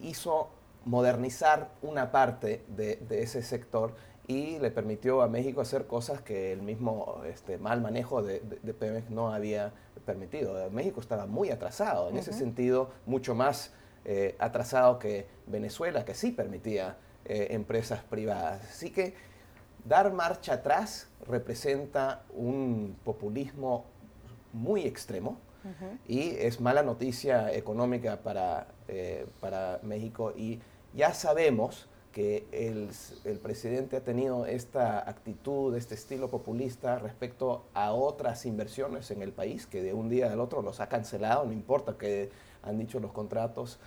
hizo 0.00 0.50
modernizar 0.84 1.70
una 1.82 2.12
parte 2.12 2.62
de, 2.68 2.98
ese 3.10 3.42
sector 3.42 3.94
y 4.28 4.58
le 4.60 4.70
permitió 4.70 5.22
a 5.22 5.28
México 5.28 5.60
hacer 5.60 5.86
cosas 5.86 6.20
que 6.20 6.52
el 6.52 6.62
mismo 6.62 7.22
este, 7.26 7.58
mal 7.58 7.80
manejo 7.80 8.22
de, 8.22 8.40
de, 8.40 8.74
Pemex 8.74 9.10
no 9.10 9.32
había 9.32 9.72
permitido. 10.04 10.70
México 10.70 11.00
estaba 11.00 11.26
muy 11.26 11.50
atrasado, 11.50 12.08
en 12.08 12.18
ese 12.18 12.32
sentido 12.32 12.90
mucho 13.06 13.34
más 13.34 13.72
eh, 14.04 14.34
atrasado 14.40 14.98
que 14.98 15.26
Venezuela, 15.46 16.04
que 16.04 16.14
sí 16.14 16.32
permitía 16.32 16.96
eh, 17.24 17.48
empresas 17.50 18.02
privadas. 18.02 18.60
Así 18.68 18.90
que 18.90 19.14
dar 19.84 20.12
marcha 20.12 20.54
atrás 20.54 21.08
representa 21.28 22.24
un 22.34 22.96
populismo 23.04 23.84
muy 24.52 24.82
extremo 24.82 25.38
y 26.08 26.30
es 26.30 26.60
mala 26.60 26.82
noticia 26.82 27.52
económica 27.52 28.16
para, 28.16 28.66
eh, 28.88 29.26
para 29.40 29.78
México 29.84 30.32
y 30.36 30.58
ya 30.92 31.14
sabemos 31.14 31.88
que 32.10 32.46
el, 32.52 32.90
el, 33.24 33.38
presidente 33.38 33.96
ha 33.96 34.04
tenido 34.04 34.44
esta 34.44 35.08
actitud, 35.08 35.74
este 35.76 35.94
estilo 35.94 36.28
populista 36.28 36.98
respecto 36.98 37.64
a 37.72 37.92
otras 37.92 38.44
inversiones 38.44 39.10
en 39.10 39.22
el 39.22 39.32
país, 39.32 39.66
que 39.66 39.82
de 39.82 39.94
un 39.94 40.10
día 40.10 40.30
al 40.30 40.40
otro 40.40 40.60
los 40.60 40.80
ha 40.80 40.88
cancelado, 40.88 41.46
no 41.46 41.52
importa 41.52 41.96
que 41.96 42.30
han 42.62 42.78
dicho 42.78 43.00
los 43.00 43.12
contratos. 43.12 43.78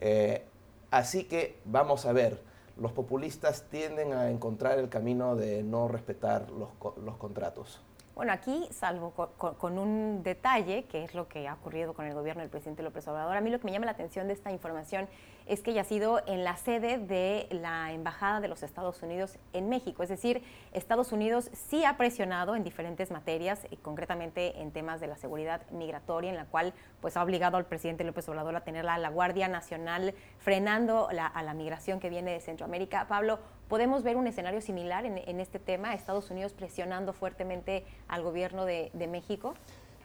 Eh, 0.00 0.44
así 0.90 1.24
que 1.24 1.58
vamos 1.64 2.04
a 2.04 2.12
ver, 2.12 2.40
los 2.76 2.92
populistas 2.92 3.64
tienden 3.70 4.12
a 4.12 4.30
encontrar 4.30 4.78
el 4.78 4.88
camino 4.88 5.36
de 5.36 5.62
no 5.62 5.88
respetar 5.88 6.50
los, 6.50 6.70
los 7.02 7.16
contratos. 7.16 7.80
Bueno, 8.18 8.32
aquí, 8.32 8.66
salvo 8.72 9.12
con, 9.12 9.78
un 9.78 10.24
detalle, 10.24 10.86
que 10.86 11.04
es 11.04 11.14
lo 11.14 11.28
que 11.28 11.46
ha 11.46 11.54
ocurrido 11.54 11.94
con 11.94 12.04
el 12.04 12.14
gobierno 12.14 12.40
del 12.40 12.50
presidente 12.50 12.82
López 12.82 13.06
Obrador, 13.06 13.36
a 13.36 13.40
mí 13.40 13.48
lo 13.48 13.60
que 13.60 13.66
me 13.66 13.70
llama 13.70 13.86
la 13.86 13.92
atención 13.92 14.26
de 14.26 14.32
esta 14.32 14.50
información 14.50 15.06
es 15.48 15.62
que 15.62 15.72
ya 15.72 15.80
ha 15.80 15.84
sido 15.84 16.20
en 16.26 16.44
la 16.44 16.56
sede 16.56 16.98
de 16.98 17.48
la 17.50 17.92
Embajada 17.92 18.40
de 18.40 18.48
los 18.48 18.62
Estados 18.62 19.02
Unidos 19.02 19.38
en 19.52 19.68
México. 19.68 20.02
Es 20.02 20.08
decir, 20.08 20.42
Estados 20.72 21.12
Unidos 21.12 21.50
sí 21.52 21.84
ha 21.84 21.96
presionado 21.96 22.54
en 22.54 22.64
diferentes 22.64 23.10
materias, 23.10 23.66
y 23.70 23.76
concretamente 23.76 24.60
en 24.60 24.70
temas 24.70 25.00
de 25.00 25.06
la 25.06 25.16
seguridad 25.16 25.62
migratoria, 25.70 26.30
en 26.30 26.36
la 26.36 26.46
cual 26.46 26.74
pues, 27.00 27.16
ha 27.16 27.22
obligado 27.22 27.56
al 27.56 27.66
presidente 27.66 28.04
López 28.04 28.28
Obrador 28.28 28.54
a 28.56 28.64
tener 28.64 28.84
la, 28.84 28.98
la 28.98 29.08
Guardia 29.08 29.48
Nacional 29.48 30.14
frenando 30.38 31.08
a 31.08 31.42
la 31.42 31.54
migración 31.54 32.00
que 32.00 32.10
viene 32.10 32.32
de 32.32 32.40
Centroamérica. 32.40 33.06
Pablo, 33.08 33.38
¿Podemos 33.68 34.02
ver 34.02 34.16
un 34.16 34.26
escenario 34.26 34.62
similar 34.62 35.04
en, 35.04 35.40
este 35.40 35.58
tema, 35.58 35.92
Estados 35.92 36.30
Unidos 36.30 36.54
presionando 36.54 37.12
fuertemente 37.12 37.84
al 38.08 38.22
gobierno 38.22 38.64
de, 38.64 38.90
México? 39.10 39.54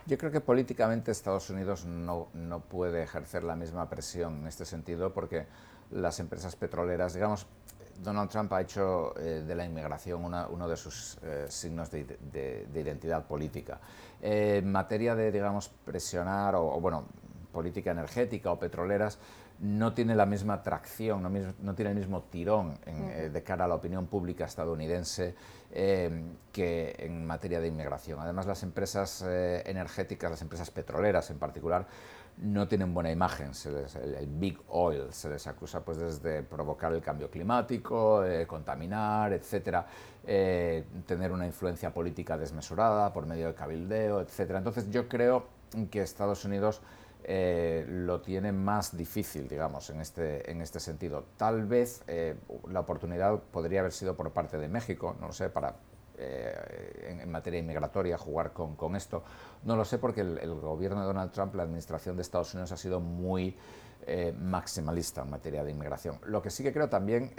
Yo 0.05 0.17
creo 0.17 0.31
que 0.31 0.41
políticamente 0.41 1.11
Estados 1.11 1.49
Unidos 1.49 1.85
no, 1.85 2.27
no, 2.33 2.59
puede 2.59 3.03
ejercer 3.03 3.43
la 3.43 3.55
misma 3.55 3.89
presión 3.89 4.41
en 4.41 4.47
este 4.47 4.65
sentido 4.65 5.13
porque 5.13 5.45
las 5.91 6.19
empresas 6.19 6.57
petroleras, 6.57 7.13
digamos, 7.13 7.47
Donald 8.01 8.29
Trump 8.29 8.51
ha 8.51 8.61
hecho 8.61 9.17
eh, 9.17 9.43
de 9.47 9.55
la 9.55 9.65
inmigración 9.65 10.25
uno 10.25 10.67
de 10.67 10.75
sus 10.75 11.17
eh, 11.23 11.45
signos 11.47 11.89
de, 11.89 12.67
identidad 12.73 13.25
política. 13.25 13.79
Eh, 14.21 14.57
en 14.57 14.71
materia 14.71 15.15
de, 15.15 15.31
digamos, 15.31 15.69
presionar 15.69 16.55
o, 16.55 16.79
bueno, 16.81 17.05
política 17.51 17.91
energética 17.91 18.51
o 18.51 18.59
petroleras, 18.59 19.19
no 19.59 19.93
tiene 19.93 20.15
la 20.15 20.25
misma 20.25 20.55
atracción, 20.55 21.21
no, 21.61 21.75
tiene 21.75 21.91
el 21.91 21.97
mismo 21.97 22.23
tirón 22.23 22.77
eh, 22.85 23.29
de 23.31 23.43
cara 23.43 23.65
a 23.65 23.67
la 23.67 23.75
opinión 23.75 24.07
pública 24.07 24.45
estadounidense 24.45 25.35
eh, 25.71 26.23
que 26.51 26.95
en 26.99 27.25
materia 27.25 27.59
de 27.59 27.67
inmigración. 27.67 28.19
Además, 28.19 28.45
las 28.45 28.63
empresas 28.63 29.23
eh, 29.25 29.63
energéticas, 29.65 30.31
las 30.31 30.41
empresas 30.41 30.69
petroleras 30.71 31.29
en 31.29 31.39
particular, 31.39 31.87
no 32.37 32.67
tienen 32.67 32.93
buena 32.93 33.11
imagen. 33.11 33.51
el, 34.19 34.27
Big 34.27 34.59
Oil 34.69 35.03
se 35.11 35.29
les 35.29 35.45
acusa 35.45 35.85
pues, 35.85 35.97
desde 35.99 36.41
provocar 36.41 36.91
el 36.91 37.01
cambio 37.01 37.29
climático, 37.29 38.23
contaminar, 38.47 39.33
etcétera, 39.33 39.85
tener 40.23 41.31
una 41.31 41.45
influencia 41.45 41.93
política 41.93 42.35
desmesurada 42.35 43.13
por 43.13 43.27
medio 43.27 43.45
del 43.45 43.53
cabildeo, 43.53 44.19
etcétera. 44.19 44.57
Entonces, 44.57 44.89
yo 44.89 45.07
creo 45.07 45.45
que 45.91 46.01
Estados 46.01 46.43
Unidos 46.43 46.81
eh, 47.25 47.85
lo 47.87 48.19
tiene 48.19 48.51
más 48.51 48.97
difícil, 48.97 49.47
digamos, 49.47 49.89
en 49.89 50.01
este, 50.01 50.51
en 50.51 50.61
este 50.61 50.81
sentido. 50.81 51.23
Tal 51.37 51.65
vez 51.65 52.03
eh, 52.07 52.35
la 52.69 52.81
oportunidad 52.81 53.39
podría 53.39 53.79
haber 53.79 53.93
sido 53.93 54.17
por 54.17 54.31
parte 54.31 54.57
de 54.57 54.67
México, 54.67 55.15
no 55.21 55.27
lo 55.27 55.33
sé, 55.33 55.49
para 55.49 55.77
eh, 56.17 57.19
en, 57.21 57.31
materia 57.31 57.61
inmigratoria 57.61 58.17
jugar 58.17 58.51
con, 58.51 58.75
con, 58.75 58.97
esto. 58.97 59.23
No 59.63 59.77
lo 59.77 59.85
sé 59.85 59.99
porque 59.99 60.19
el, 60.19 60.53
gobierno 60.55 60.99
de 60.99 61.07
Donald 61.07 61.31
Trump, 61.31 61.55
la 61.55 61.63
administración 61.63 62.17
de 62.17 62.23
Estados 62.23 62.53
Unidos 62.53 62.73
ha 62.73 62.77
sido 62.77 62.99
muy 62.99 63.57
maximalista 64.37 65.21
en 65.21 65.29
materia 65.29 65.63
de 65.63 65.71
inmigración. 65.71 66.19
Lo 66.25 66.41
que 66.41 66.49
sí 66.49 66.61
que 66.61 66.73
creo 66.73 66.89
también 66.89 67.33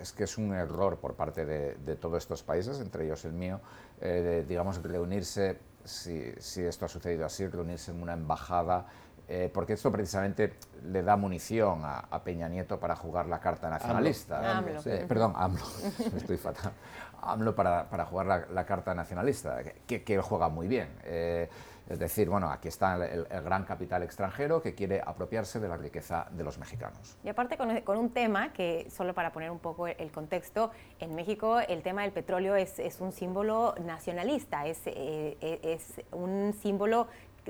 es 0.00 0.12
que 0.12 0.22
es 0.22 0.38
un 0.38 0.54
error 0.54 1.00
por 1.00 1.16
parte 1.16 1.44
de, 1.44 1.96
todos 1.96 2.18
estos 2.18 2.44
países, 2.44 2.78
entre 2.78 3.06
ellos 3.06 3.24
el 3.24 3.32
mío, 3.32 3.60
digamos, 4.46 4.80
reunirse 4.84 5.58
si, 5.84 6.32
si, 6.38 6.62
esto 6.62 6.84
ha 6.84 6.88
sucedido 6.88 7.26
así, 7.26 7.46
reunirse 7.46 7.90
en 7.90 8.02
una 8.02 8.12
embajada, 8.12 8.86
eh, 9.28 9.48
porque 9.52 9.74
esto 9.74 9.92
precisamente 9.92 10.54
le 10.82 11.02
da 11.02 11.16
munición 11.16 11.82
a, 11.84 12.20
Peña 12.24 12.48
Nieto 12.48 12.80
para 12.80 12.96
jugar 12.96 13.26
la 13.26 13.38
carta 13.38 13.70
nacionalista. 13.70 14.62
perdón, 15.06 15.34
AMLO, 15.36 15.64
estoy 16.16 16.36
fatal. 16.36 16.72
AMLO 17.22 17.54
para, 17.54 17.88
para 17.88 18.06
jugar 18.06 18.48
la, 18.50 18.66
carta 18.66 18.92
nacionalista, 18.92 19.62
que, 19.86 20.20
juega 20.20 20.48
muy 20.48 20.66
bien. 20.66 20.88
Eh, 21.04 21.48
es 21.90 21.98
decir, 21.98 22.30
bueno, 22.30 22.48
aquí 22.50 22.68
está 22.68 23.04
el, 23.04 23.24
gran 23.24 23.64
capital 23.64 24.04
extranjero 24.04 24.62
que 24.62 24.76
quiere 24.76 25.02
apropiarse 25.04 25.58
de 25.58 25.68
la 25.68 25.76
riqueza 25.76 26.28
de 26.30 26.44
los 26.44 26.56
mexicanos. 26.56 27.18
Y 27.24 27.28
aparte 27.28 27.56
con, 27.56 27.98
un 27.98 28.10
tema 28.10 28.52
que, 28.52 28.88
solo 28.90 29.12
para 29.12 29.32
poner 29.32 29.50
un 29.50 29.58
poco 29.58 29.88
el 29.88 30.12
contexto, 30.12 30.70
en 31.00 31.16
México 31.16 31.58
el 31.58 31.82
tema 31.82 32.02
del 32.02 32.12
petróleo 32.12 32.54
es, 32.54 32.78
es 32.78 33.00
un 33.00 33.10
símbolo 33.10 33.74
nacionalista, 33.84 34.66
es, 34.66 34.82
eh, 34.86 35.36
es 35.40 36.00
un 36.12 36.54
símbolo 36.54 37.08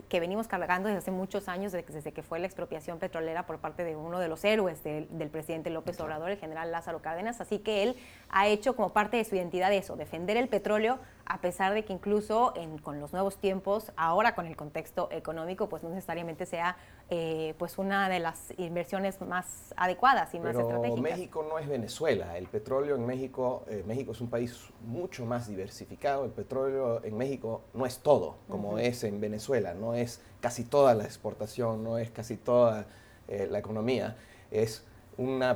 que 0.08 0.20
venimos 0.20 0.46
cargando 0.48 0.88
desde 0.88 0.98
hace 0.98 1.10
muchos 1.10 1.48
años, 1.48 1.72
desde, 1.72 2.12
que 2.12 2.22
fue 2.22 2.38
la 2.38 2.46
expropiación 2.46 2.98
petrolera 2.98 3.46
por 3.46 3.58
parte 3.58 3.84
de 3.84 3.96
uno 3.96 4.18
de 4.18 4.28
los 4.28 4.44
héroes 4.44 4.82
del 4.82 5.30
presidente 5.30 5.70
López 5.70 6.00
Obrador, 6.00 6.30
el 6.30 6.38
general 6.38 6.70
Lázaro 6.70 7.02
Cárdenas. 7.02 7.40
Así 7.40 7.58
que 7.58 7.82
él 7.82 7.96
ha 8.30 8.48
hecho 8.48 8.76
como 8.76 8.92
parte 8.92 9.16
de 9.16 9.24
su 9.24 9.34
identidad 9.34 9.72
eso, 9.72 9.96
defender 9.96 10.36
el 10.36 10.48
petróleo, 10.48 10.98
a 11.26 11.40
pesar 11.40 11.74
de 11.74 11.84
que 11.84 11.92
incluso 11.92 12.54
con 12.82 13.00
los 13.00 13.12
nuevos 13.12 13.36
tiempos, 13.36 13.92
ahora 13.96 14.34
con 14.34 14.46
el 14.46 14.56
contexto 14.56 15.08
económico, 15.12 15.68
pues 15.68 15.82
no 15.82 15.90
necesariamente 15.90 16.44
sea 16.44 16.76
eh, 17.08 17.54
pues 17.58 17.78
una 17.78 18.08
de 18.08 18.18
las 18.18 18.52
inversiones 18.58 19.20
más 19.20 19.72
adecuadas 19.76 20.34
y 20.34 20.40
más 20.40 20.56
estratégicas. 20.56 21.02
México 21.02 21.46
no 21.48 21.58
es 21.58 21.68
Venezuela. 21.68 22.36
El 22.36 22.46
petróleo 22.48 22.96
en 22.96 23.06
México, 23.06 23.64
eh, 23.68 23.84
México 23.86 24.10
es 24.12 24.20
un 24.20 24.28
país 24.28 24.70
mucho 24.84 25.24
más 25.24 25.48
diversificado. 25.48 26.24
El 26.24 26.32
petróleo 26.32 27.04
en 27.04 27.16
México 27.16 27.62
no 27.74 27.86
es 27.86 27.98
todo, 27.98 28.36
como 28.48 28.78
es 28.78 29.04
en 29.04 29.20
Venezuela. 29.20 29.74
No 29.74 29.94
es 29.94 30.20
casi 30.40 30.64
toda 30.64 30.94
la 30.94 31.04
exportación, 31.04 31.84
no 31.84 31.98
es 31.98 32.10
casi 32.10 32.36
toda 32.36 32.86
eh, 33.28 33.46
la 33.48 33.60
economía. 33.60 34.16
Es 34.50 34.84
una 35.20 35.54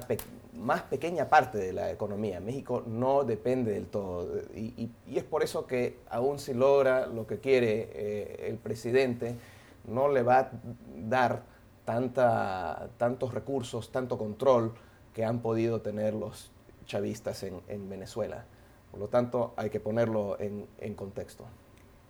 más 0.53 0.83
pequeña 0.83 1.29
parte 1.29 1.59
de 1.59 1.73
la 1.73 1.91
economía. 1.91 2.39
México 2.39 2.83
no 2.87 3.25
depende 3.25 3.73
del 3.73 3.87
todo. 3.87 4.41
Y, 4.55 4.91
es 5.13 5.25
por 5.25 5.43
eso 5.43 5.67
que 5.67 5.99
aún 6.11 6.39
si 6.39 6.55
logra 6.55 7.07
lo 7.07 7.27
que 7.27 7.39
quiere 7.39 7.91
eh, 7.93 8.47
el 8.49 8.59
presidente, 8.59 9.37
no 9.87 10.09
le 10.09 10.23
va 10.23 10.39
a 10.39 10.51
dar 10.97 11.43
tanta, 11.85 12.89
tantos 12.99 13.33
recursos, 13.33 13.91
tanto 13.91 14.19
control 14.19 14.75
que 15.15 15.25
han 15.25 15.41
podido 15.41 15.81
tener 15.81 16.15
los 16.15 16.51
chavistas 16.87 17.43
en, 17.43 17.61
en 17.69 17.89
Venezuela. 17.89 18.45
Por 18.91 19.01
lo 19.01 19.09
tanto, 19.09 19.55
hay 19.57 19.71
que 19.71 19.81
ponerlo 19.81 20.39
en, 20.39 20.67
en 20.79 20.95
contexto. 20.95 21.45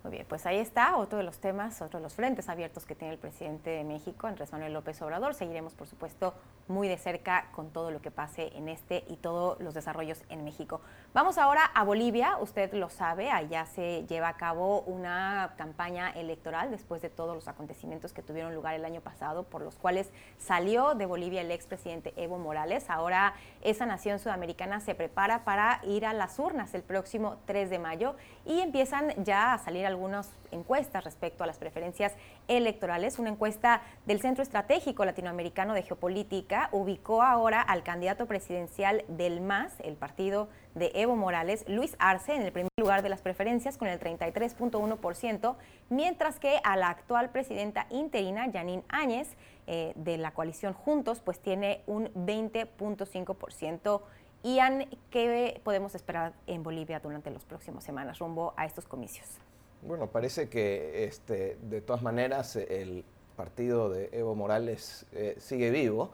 Muy 0.02 0.12
bien, 0.12 0.26
pues 0.28 0.44
ahí 0.44 0.58
está 0.58 0.98
otro 0.98 1.16
de 1.16 1.24
los 1.24 1.38
temas, 1.38 1.80
otro 1.80 1.98
de 1.98 2.02
los 2.02 2.12
frentes 2.12 2.50
abiertos 2.50 2.84
que 2.84 2.94
tiene 2.94 3.14
el 3.14 3.18
presidente 3.18 3.70
de 3.70 3.84
México, 3.84 4.26
Andrés 4.26 4.52
Manuel 4.52 4.74
López 4.74 5.00
Obrador. 5.00 5.34
Seguiremos, 5.34 5.72
por 5.72 5.86
supuesto, 5.86 6.34
muy 6.68 6.88
de 6.88 6.96
cerca 6.96 7.48
con 7.52 7.70
todo 7.70 7.90
lo 7.90 8.00
que 8.00 8.10
pase 8.10 8.56
en 8.56 8.68
este 8.68 9.04
y 9.08 9.16
todos 9.16 9.60
los 9.60 9.74
desarrollos 9.74 10.22
en 10.28 10.44
México. 10.44 10.80
Vamos 11.12 11.38
ahora 11.38 11.64
a 11.74 11.84
Bolivia, 11.84 12.38
usted 12.40 12.72
lo 12.74 12.88
sabe, 12.90 13.30
allá 13.30 13.66
se 13.66 14.04
lleva 14.06 14.28
a 14.28 14.36
cabo 14.36 14.80
una 14.82 15.54
campaña 15.56 16.10
electoral 16.10 16.70
después 16.70 17.02
de 17.02 17.10
todos 17.10 17.34
los 17.34 17.48
acontecimientos 17.48 18.12
que 18.12 18.22
tuvieron 18.22 18.54
lugar 18.54 18.74
el 18.74 18.84
año 18.84 19.00
pasado, 19.00 19.44
por 19.44 19.62
los 19.62 19.76
cuales 19.76 20.10
salió 20.38 20.94
de 20.94 21.06
Bolivia 21.06 21.42
el 21.42 21.50
expresidente 21.50 22.14
Evo 22.16 22.38
Morales. 22.38 22.90
Ahora 22.90 23.34
esa 23.62 23.86
nación 23.86 24.18
sudamericana 24.18 24.80
se 24.80 24.94
prepara 24.94 25.44
para 25.44 25.80
ir 25.84 26.06
a 26.06 26.12
las 26.12 26.38
urnas 26.38 26.74
el 26.74 26.82
próximo 26.82 27.36
3 27.46 27.70
de 27.70 27.78
mayo 27.78 28.16
y 28.44 28.60
empiezan 28.60 29.12
ya 29.24 29.52
a 29.52 29.58
salir 29.58 29.86
algunas 29.86 30.30
encuestas 30.50 31.04
respecto 31.04 31.44
a 31.44 31.46
las 31.46 31.58
preferencias 31.58 32.14
electorales. 32.48 33.18
Una 33.18 33.30
encuesta 33.30 33.82
del 34.06 34.20
Centro 34.20 34.42
Estratégico 34.42 35.04
Latinoamericano 35.04 35.74
de 35.74 35.82
Geopolítica 35.82 36.68
ubicó 36.72 37.22
ahora 37.22 37.60
al 37.60 37.82
candidato 37.82 38.26
presidencial 38.26 39.04
del 39.08 39.40
MAS, 39.40 39.74
el 39.80 39.96
partido 39.96 40.48
de 40.74 40.90
Evo 40.94 41.16
Morales, 41.16 41.64
Luis 41.68 41.96
Arce, 41.98 42.34
en 42.34 42.42
el 42.42 42.52
primer 42.52 42.70
lugar 42.78 43.02
de 43.02 43.08
las 43.08 43.22
preferencias 43.22 43.78
con 43.78 43.88
el 43.88 44.00
33.1%, 44.00 45.56
mientras 45.90 46.38
que 46.38 46.60
a 46.64 46.76
la 46.76 46.88
actual 46.88 47.30
presidenta 47.30 47.86
interina, 47.90 48.50
Janine 48.52 48.84
Áñez, 48.88 49.36
eh, 49.66 49.92
de 49.96 50.18
la 50.18 50.32
coalición 50.32 50.74
Juntos, 50.74 51.20
pues 51.20 51.40
tiene 51.40 51.82
un 51.86 52.08
20.5%. 52.14 54.02
Ian, 54.42 54.86
¿qué 55.10 55.60
podemos 55.64 55.94
esperar 55.94 56.34
en 56.46 56.62
Bolivia 56.62 57.00
durante 57.00 57.30
las 57.30 57.44
próximas 57.46 57.82
semanas 57.82 58.18
rumbo 58.18 58.52
a 58.58 58.66
estos 58.66 58.86
comicios? 58.86 59.40
Bueno, 59.86 60.10
parece 60.10 60.48
que 60.48 61.04
este, 61.04 61.58
de 61.60 61.82
todas 61.82 62.00
maneras 62.00 62.56
el 62.56 63.04
partido 63.36 63.90
de 63.90 64.08
Evo 64.12 64.34
Morales 64.34 65.04
eh, 65.12 65.36
sigue 65.38 65.70
vivo 65.70 66.10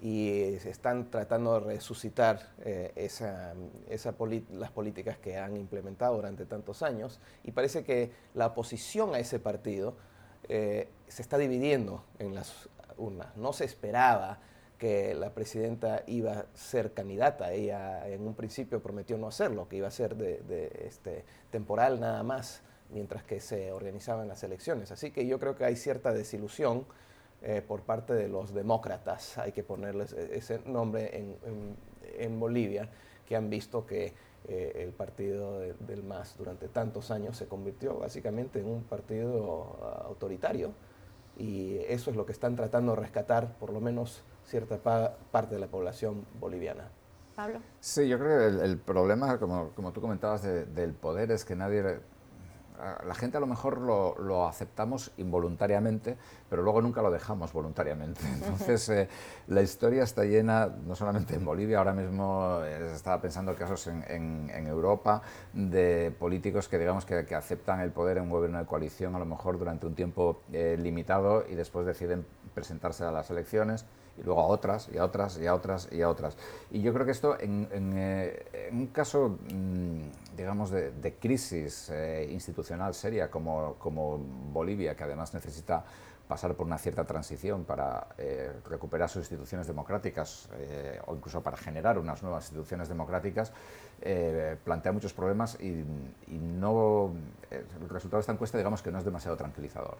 y 0.00 0.54
se 0.60 0.70
están 0.70 1.10
tratando 1.10 1.54
de 1.54 1.66
resucitar 1.74 2.52
eh, 2.60 2.92
esa, 2.94 3.54
las 4.52 4.70
políticas 4.70 5.18
que 5.18 5.36
han 5.36 5.56
implementado 5.56 6.14
durante 6.14 6.46
tantos 6.46 6.84
años 6.84 7.18
y 7.42 7.50
parece 7.50 7.82
que 7.82 8.12
la 8.34 8.46
oposición 8.46 9.12
a 9.16 9.18
ese 9.18 9.40
partido 9.40 9.96
eh, 10.48 10.88
se 11.08 11.22
está 11.22 11.38
dividiendo 11.38 12.04
en 12.20 12.36
las 12.36 12.68
urnas. 12.98 13.36
No 13.36 13.52
se 13.52 13.64
esperaba 13.64 14.38
que 14.78 15.14
la 15.14 15.30
presidenta 15.30 16.04
iba 16.06 16.34
a 16.34 16.46
ser 16.54 16.94
candidata. 16.94 17.52
Ella 17.52 18.08
en 18.08 18.24
un 18.24 18.34
principio 18.34 18.80
prometió 18.80 19.18
no 19.18 19.26
hacerlo, 19.26 19.68
que 19.68 19.74
iba 19.74 19.88
a 19.88 19.90
ser 19.90 20.14
de, 20.14 20.70
este, 20.86 21.24
temporal 21.50 21.98
nada 21.98 22.22
más 22.22 22.62
mientras 22.90 23.22
que 23.22 23.40
se 23.40 23.72
organizaban 23.72 24.28
las 24.28 24.42
elecciones. 24.42 24.90
Así 24.90 25.10
que 25.10 25.26
yo 25.26 25.38
creo 25.38 25.56
que 25.56 25.64
hay 25.64 25.76
cierta 25.76 26.12
desilusión 26.12 26.86
eh, 27.40 27.62
por 27.66 27.82
parte 27.82 28.14
de 28.14 28.28
los 28.28 28.52
demócratas, 28.52 29.38
hay 29.38 29.52
que 29.52 29.62
ponerles 29.62 30.12
e-, 30.12 30.36
ese 30.36 30.60
nombre 30.66 31.36
en, 32.18 32.40
Bolivia, 32.40 32.88
que 33.26 33.36
han 33.36 33.48
visto 33.48 33.86
que 33.86 34.12
eh, 34.48 34.72
el 34.76 34.90
partido 34.90 35.60
del 35.60 36.02
MAS 36.02 36.36
durante 36.36 36.66
tantos 36.66 37.12
años 37.12 37.36
se 37.36 37.46
convirtió 37.46 37.98
básicamente 37.98 38.58
en 38.58 38.66
un 38.66 38.82
partido 38.82 39.78
ah, 39.82 40.06
autoritario 40.06 40.72
y 41.36 41.76
eso 41.86 42.10
es 42.10 42.16
lo 42.16 42.26
que 42.26 42.32
están 42.32 42.56
tratando 42.56 42.92
de 42.94 43.00
rescatar 43.00 43.56
por 43.58 43.72
lo 43.72 43.80
menos 43.80 44.24
cierta 44.44 44.78
parte 45.30 45.54
de 45.54 45.60
la 45.60 45.68
población 45.68 46.26
boliviana. 46.40 46.90
Pablo. 47.36 47.60
Sí, 47.78 48.08
yo 48.08 48.18
creo 48.18 48.38
que 48.38 48.64
el, 48.64 48.78
problema, 48.78 49.38
como, 49.38 49.70
como, 49.76 49.92
tú 49.92 50.00
comentabas, 50.00 50.42
del 50.42 50.92
poder 50.94 51.30
es 51.30 51.44
que 51.44 51.54
nadie 51.54 52.00
la 53.06 53.14
gente 53.14 53.36
a 53.36 53.40
lo 53.40 53.46
mejor 53.46 53.78
lo, 53.78 54.46
aceptamos 54.46 55.10
involuntariamente, 55.16 56.16
pero 56.48 56.62
luego 56.62 56.80
nunca 56.80 57.02
lo 57.02 57.10
dejamos 57.10 57.52
voluntariamente. 57.52 58.20
Entonces, 58.34 58.88
eh, 58.88 59.08
la 59.48 59.62
historia 59.62 60.04
está 60.04 60.24
llena, 60.24 60.66
no 60.86 60.94
solamente 60.94 61.34
en 61.34 61.44
Bolivia, 61.44 61.78
ahora 61.78 61.92
mismo 61.92 62.60
eh, 62.62 62.92
estaba 62.94 63.20
pensando 63.20 63.54
casos 63.54 63.86
en, 63.86 64.48
Europa 64.68 65.22
de 65.52 66.12
políticos 66.18 66.68
que 66.68 66.78
digamos 66.78 67.06
que, 67.06 67.34
aceptan 67.34 67.80
el 67.80 67.90
poder 67.90 68.18
en 68.18 68.24
un 68.24 68.30
gobierno 68.30 68.58
de 68.58 68.66
coalición 68.66 69.14
a 69.14 69.18
lo 69.18 69.24
mejor 69.24 69.58
durante 69.58 69.86
un 69.86 69.94
tiempo 69.94 70.42
eh, 70.52 70.76
limitado 70.78 71.44
y 71.48 71.54
después 71.54 71.86
deciden 71.86 72.26
presentarse 72.54 73.04
a 73.04 73.10
las 73.10 73.30
elecciones 73.30 73.86
y 74.18 74.22
luego 74.22 74.40
a 74.40 74.46
otras, 74.46 74.88
y 74.92 74.98
a 74.98 75.04
otras, 75.04 75.38
y 75.38 75.46
a 75.46 75.54
otras, 75.54 75.88
y 75.92 76.02
a 76.02 76.08
otras. 76.08 76.36
Y 76.70 76.80
yo 76.82 76.92
creo 76.92 77.06
que 77.06 77.12
esto, 77.12 77.38
en, 77.38 77.68
eh, 77.72 78.68
un 78.72 78.88
caso, 78.88 79.38
mm, 79.50 80.36
digamos, 80.36 80.70
de, 80.70 81.14
crisis 81.20 81.90
eh, 81.90 82.28
institucional 82.30 82.94
seria 82.94 83.30
como, 83.30 83.74
como 83.78 84.18
Bolivia, 84.18 84.94
que 84.94 85.04
además 85.04 85.34
necesita 85.34 85.84
pasar 86.26 86.54
por 86.54 86.66
una 86.66 86.76
cierta 86.76 87.04
transición 87.04 87.64
para 87.64 88.08
eh, 88.18 88.52
recuperar 88.68 89.08
sus 89.08 89.22
instituciones 89.22 89.66
democráticas 89.66 90.46
o 91.06 91.14
incluso 91.14 91.42
para 91.42 91.56
generar 91.56 91.98
unas 91.98 92.22
nuevas 92.22 92.44
instituciones 92.44 92.86
democráticas, 92.88 93.50
plantea 94.62 94.92
muchos 94.92 95.14
problemas 95.14 95.58
y, 95.58 95.68
y 96.26 96.38
no, 96.38 97.14
el 97.50 97.88
resultado 97.88 98.18
de 98.18 98.20
esta 98.20 98.32
encuesta 98.32 98.58
digamos 98.58 98.82
que 98.82 98.92
no 98.92 98.98
es 98.98 99.06
demasiado 99.06 99.38
tranquilizador. 99.38 99.96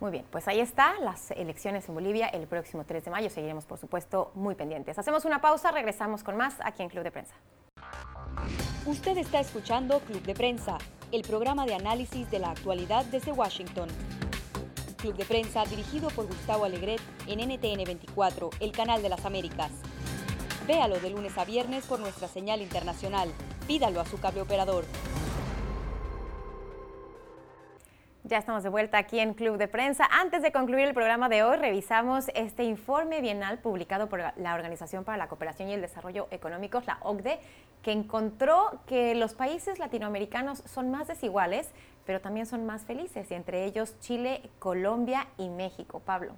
Muy 0.00 0.10
bien, 0.10 0.24
pues 0.30 0.48
ahí 0.48 0.60
está, 0.60 0.98
las 1.00 1.30
elecciones 1.32 1.86
en 1.86 1.94
Bolivia 1.94 2.26
el 2.28 2.46
próximo 2.46 2.84
3 2.86 3.04
de 3.04 3.10
mayo. 3.10 3.28
Seguiremos, 3.28 3.66
por 3.66 3.76
supuesto, 3.76 4.30
muy 4.34 4.54
pendientes. 4.54 4.98
Hacemos 4.98 5.26
una 5.26 5.42
pausa, 5.42 5.70
regresamos 5.72 6.24
con 6.24 6.38
más 6.38 6.56
aquí 6.64 6.82
en 6.82 6.88
Club 6.88 7.04
de 7.04 7.10
Prensa. 7.10 7.34
Usted 8.86 9.18
está 9.18 9.40
escuchando 9.40 10.00
Club 10.00 10.22
de 10.22 10.32
Prensa, 10.34 10.78
el 11.12 11.20
programa 11.20 11.66
de 11.66 11.74
análisis 11.74 12.30
de 12.30 12.38
la 12.38 12.50
actualidad 12.50 13.04
desde 13.06 13.32
Washington. 13.32 13.90
Club 14.96 15.16
de 15.16 15.26
Prensa 15.26 15.64
dirigido 15.64 16.08
por 16.08 16.26
Gustavo 16.26 16.64
Alegret 16.64 17.00
en 17.26 17.40
NTN 17.40 17.84
24, 17.84 18.50
el 18.60 18.72
canal 18.72 19.02
de 19.02 19.10
las 19.10 19.26
Américas. 19.26 19.70
Véalo 20.66 20.98
de 20.98 21.10
lunes 21.10 21.36
a 21.36 21.44
viernes 21.44 21.84
por 21.84 22.00
nuestra 22.00 22.26
señal 22.26 22.62
internacional. 22.62 23.30
Pídalo 23.66 24.00
a 24.00 24.06
su 24.06 24.18
cable 24.18 24.40
operador. 24.40 24.84
Ya 28.24 28.36
estamos 28.36 28.62
de 28.62 28.68
vuelta 28.68 28.98
aquí 28.98 29.18
en 29.18 29.32
Club 29.32 29.56
de 29.56 29.66
Prensa. 29.66 30.04
Antes 30.04 30.42
de 30.42 30.52
concluir 30.52 30.86
el 30.86 30.92
programa 30.92 31.30
de 31.30 31.42
hoy, 31.42 31.56
revisamos 31.56 32.26
este 32.34 32.64
informe 32.64 33.22
bienal 33.22 33.60
publicado 33.60 34.10
por 34.10 34.20
la 34.20 34.54
Organización 34.54 35.04
para 35.04 35.16
la 35.16 35.26
Cooperación 35.26 35.70
y 35.70 35.72
el 35.72 35.80
Desarrollo 35.80 36.28
Económicos, 36.30 36.86
la 36.86 36.98
OCDE, 37.00 37.40
que 37.82 37.92
encontró 37.92 38.82
que 38.86 39.14
los 39.14 39.32
países 39.32 39.78
latinoamericanos 39.78 40.62
son 40.66 40.90
más 40.90 41.08
desiguales, 41.08 41.68
pero 42.04 42.20
también 42.20 42.44
son 42.44 42.66
más 42.66 42.82
felices, 42.82 43.30
y 43.30 43.34
entre 43.34 43.64
ellos 43.64 43.98
Chile, 44.00 44.50
Colombia 44.58 45.26
y 45.38 45.48
México. 45.48 46.02
Pablo. 46.04 46.34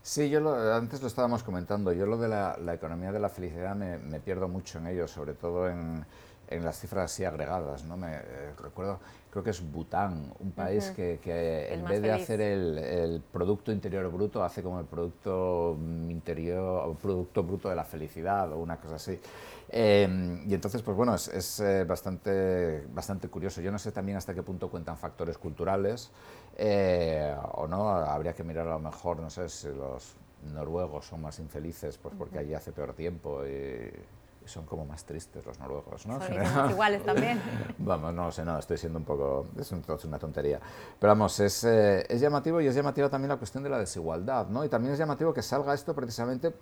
Sí, 0.00 0.30
yo 0.30 0.74
antes 0.74 1.02
lo 1.02 1.08
estábamos 1.08 1.42
comentando, 1.42 1.92
yo 1.92 2.06
lo 2.06 2.18
de 2.18 2.28
la, 2.28 2.72
economía 2.72 3.10
de 3.10 3.18
la 3.18 3.30
felicidad 3.30 3.74
me, 3.74 3.98
me 3.98 4.20
pierdo 4.20 4.46
mucho 4.46 4.78
en 4.78 4.86
ello, 4.86 5.08
sobre 5.08 5.34
todo 5.34 5.68
en 5.68 6.06
en 6.48 6.64
las 6.64 6.78
cifras 6.78 7.12
así 7.12 7.24
agregadas. 7.24 7.84
¿no? 7.84 7.96
Me 7.96 8.16
eh, 8.16 8.54
recuerdo, 8.62 9.00
creo 9.34 9.42
que 9.42 9.50
es 9.50 9.72
Bután, 9.72 10.32
un 10.38 10.52
país 10.52 10.92
que, 10.94 11.18
en 11.74 11.84
vez 11.84 12.00
de 12.00 12.12
hacer 12.12 12.40
el, 12.40 13.20
Producto 13.32 13.72
Interior 13.72 14.08
Bruto, 14.08 14.44
hace 14.44 14.62
como 14.62 14.78
el 14.78 14.86
Producto 14.86 15.76
Interior, 16.08 16.96
Producto 16.98 17.42
Bruto 17.42 17.68
de 17.68 17.74
la 17.74 17.82
Felicidad 17.82 18.52
o 18.52 18.58
una 18.58 18.76
cosa 18.76 18.94
así. 18.94 19.18
Em, 19.70 20.48
y 20.48 20.54
entonces, 20.54 20.82
pues 20.82 20.96
bueno, 20.96 21.16
es, 21.16 21.58
eh, 21.58 21.82
bastante, 21.82 22.86
bastante 22.94 23.26
curioso. 23.26 23.60
Yo 23.60 23.72
no 23.72 23.78
sé 23.80 23.90
también 23.90 24.18
hasta 24.18 24.34
qué 24.34 24.44
punto 24.44 24.70
cuentan 24.70 24.96
factores 24.96 25.36
culturales 25.36 26.12
eh, 26.56 27.34
o 27.54 27.66
no. 27.66 27.88
Habría 27.88 28.34
que 28.34 28.44
mirar 28.44 28.68
a 28.68 28.74
lo 28.74 28.78
mejor, 28.78 29.18
no 29.18 29.30
sé, 29.30 29.48
si 29.48 29.66
los 29.66 30.14
noruegos 30.52 31.06
son 31.06 31.22
más 31.22 31.40
infelices, 31.40 31.98
pues 31.98 32.14
porque 32.16 32.38
allí 32.38 32.54
hace 32.54 32.70
peor 32.70 32.92
tiempo. 32.92 33.44
Y, 33.44 33.90
son 34.46 34.66
como 34.66 34.84
más 34.84 35.04
tristes 35.04 35.44
los 35.44 35.58
noruegos, 35.58 36.06
¿no? 36.06 36.20
Son 36.20 36.70
iguales 36.70 37.04
también. 37.04 37.40
vamos, 37.78 38.12
no 38.14 38.30
sé, 38.30 38.44
no, 38.44 38.58
estoy 38.58 38.76
siendo 38.76 38.98
un 38.98 39.04
poco, 39.04 39.46
es 39.58 39.72
una 40.04 40.18
tontería. 40.18 40.60
Pero 40.98 41.10
vamos, 41.10 41.38
es, 41.40 41.64
eh, 41.64 42.04
es 42.08 42.20
llamativo 42.20 42.60
y 42.60 42.66
es 42.66 42.74
llamativa 42.74 43.08
también 43.08 43.30
la 43.30 43.36
cuestión 43.36 43.62
de 43.62 43.70
la 43.70 43.78
desigualdad, 43.78 44.48
¿no? 44.48 44.64
Y 44.64 44.68
también 44.68 44.92
es 44.92 44.98
llamativo 44.98 45.32
que 45.32 45.42
salga 45.42 45.74
esto 45.74 45.94
precisamente 45.94 46.52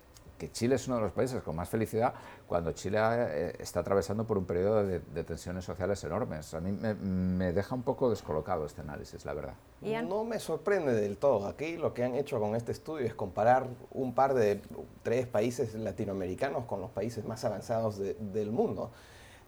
que 0.43 0.51
Chile 0.51 0.75
es 0.75 0.87
uno 0.87 0.97
de 0.97 1.03
los 1.03 1.13
países 1.13 1.41
con 1.41 1.55
más 1.55 1.69
felicidad 1.69 2.13
cuando 2.47 2.73
Chile 2.73 2.99
eh, 3.01 3.55
está 3.59 3.79
atravesando 3.79 4.25
por 4.25 4.37
un 4.37 4.45
periodo 4.45 4.85
de, 4.85 4.99
tensiones 5.23 5.63
sociales 5.63 6.03
enormes. 6.03 6.53
A 6.53 6.59
mí 6.59 6.71
me, 6.71 7.53
deja 7.53 7.73
un 7.73 7.83
poco 7.83 8.09
descolocado 8.09 8.65
este 8.65 8.81
análisis, 8.81 9.23
la 9.23 9.33
verdad. 9.33 9.53
No 9.81 10.25
me 10.25 10.39
sorprende 10.39 10.93
del 10.93 11.15
todo. 11.15 11.47
Aquí 11.47 11.77
lo 11.77 11.93
que 11.93 12.03
han 12.03 12.15
hecho 12.15 12.41
con 12.41 12.55
este 12.55 12.73
estudio 12.73 13.05
es 13.05 13.13
comparar 13.13 13.67
un 13.91 14.13
par 14.13 14.33
de 14.33 14.61
tres 15.01 15.27
países 15.27 15.73
latinoamericanos 15.75 16.65
con 16.65 16.81
los 16.81 16.91
países 16.91 17.23
más 17.23 17.45
avanzados 17.45 17.97
del 17.97 18.51
mundo. 18.51 18.91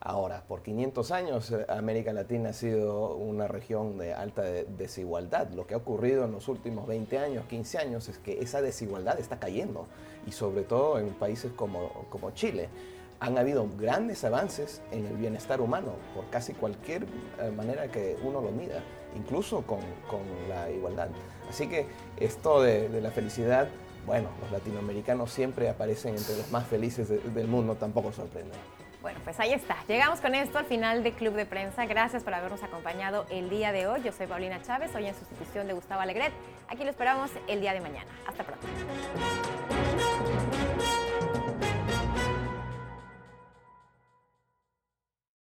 Ahora, 0.07 0.43
por 0.47 0.61
500 0.61 1.09
años 1.09 1.49
eh, 1.49 1.65
América 1.67 2.13
Latina 2.13 2.49
ha 2.49 2.53
sido 2.53 3.15
una 3.15 3.47
región 3.47 3.97
de 3.97 4.13
alta 4.13 4.43
desigualdad. 4.43 5.49
Lo 5.49 5.65
que 5.65 5.73
ha 5.73 5.77
ocurrido 5.77 6.25
en 6.25 6.31
los 6.31 6.47
últimos 6.47 6.85
20 6.85 7.17
años, 7.17 7.45
15 7.47 7.79
años, 7.79 8.07
es 8.07 8.19
que 8.19 8.39
esa 8.39 8.61
desigualdad 8.61 9.19
está 9.19 9.39
cayendo 9.39 9.87
y 10.27 10.31
sobre 10.31 10.61
todo 10.61 10.99
en 10.99 11.09
países 11.15 11.51
como, 11.53 11.89
Chile. 12.35 12.69
Han 13.19 13.39
habido 13.39 13.67
grandes 13.79 14.23
avances 14.23 14.83
en 14.91 15.07
el 15.07 15.17
bienestar 15.17 15.59
humano 15.59 15.93
por 16.13 16.29
casi 16.29 16.53
cualquier 16.53 17.07
eh, 17.41 17.49
manera 17.49 17.87
que 17.87 18.15
uno 18.23 18.41
lo 18.41 18.51
mida, 18.51 18.83
incluso 19.15 19.63
con, 19.63 19.79
la 20.47 20.69
igualdad. 20.69 21.09
Así 21.49 21.67
que 21.67 21.87
esto 22.17 22.61
de, 22.61 22.89
de, 22.89 23.01
la 23.01 23.09
felicidad, 23.09 23.69
bueno, 24.05 24.29
los 24.39 24.51
latinoamericanos 24.51 25.31
siempre 25.31 25.67
aparecen 25.67 26.15
entre 26.15 26.37
los 26.37 26.51
más 26.51 26.67
felices 26.67 27.09
del 27.09 27.47
mundo, 27.47 27.73
tampoco 27.73 28.11
sorprende. 28.11 28.53
Bueno, 29.05 29.19
pues 29.23 29.39
ahí 29.39 29.53
está. 29.53 29.77
Llegamos 29.87 30.19
con 30.19 30.33
esto 30.33 30.57
al 30.57 30.65
final 30.65 31.03
de 31.03 31.11
Club 31.11 31.35
de 31.35 31.45
Prensa. 31.45 31.85
Gracias 31.85 32.23
por 32.23 32.33
habernos 32.33 32.63
acompañado 32.63 33.27
el 33.29 33.51
día 33.51 33.71
de 33.71 33.85
hoy. 33.85 34.01
Yo 34.01 34.11
soy 34.11 34.25
Paulina 34.25 34.59
Chávez, 34.63 34.95
hoy 34.95 35.05
en 35.05 35.13
sustitución 35.13 35.67
de 35.67 35.73
Gustavo 35.73 36.01
Alegret. 36.01 36.33
Aquí 36.67 36.83
lo 36.83 36.89
esperamos 36.89 37.29
el 37.47 37.61
día 37.61 37.73
de 37.73 37.81
mañana. 37.81 38.09
Hasta 38.25 38.43
pronto. 38.43 38.65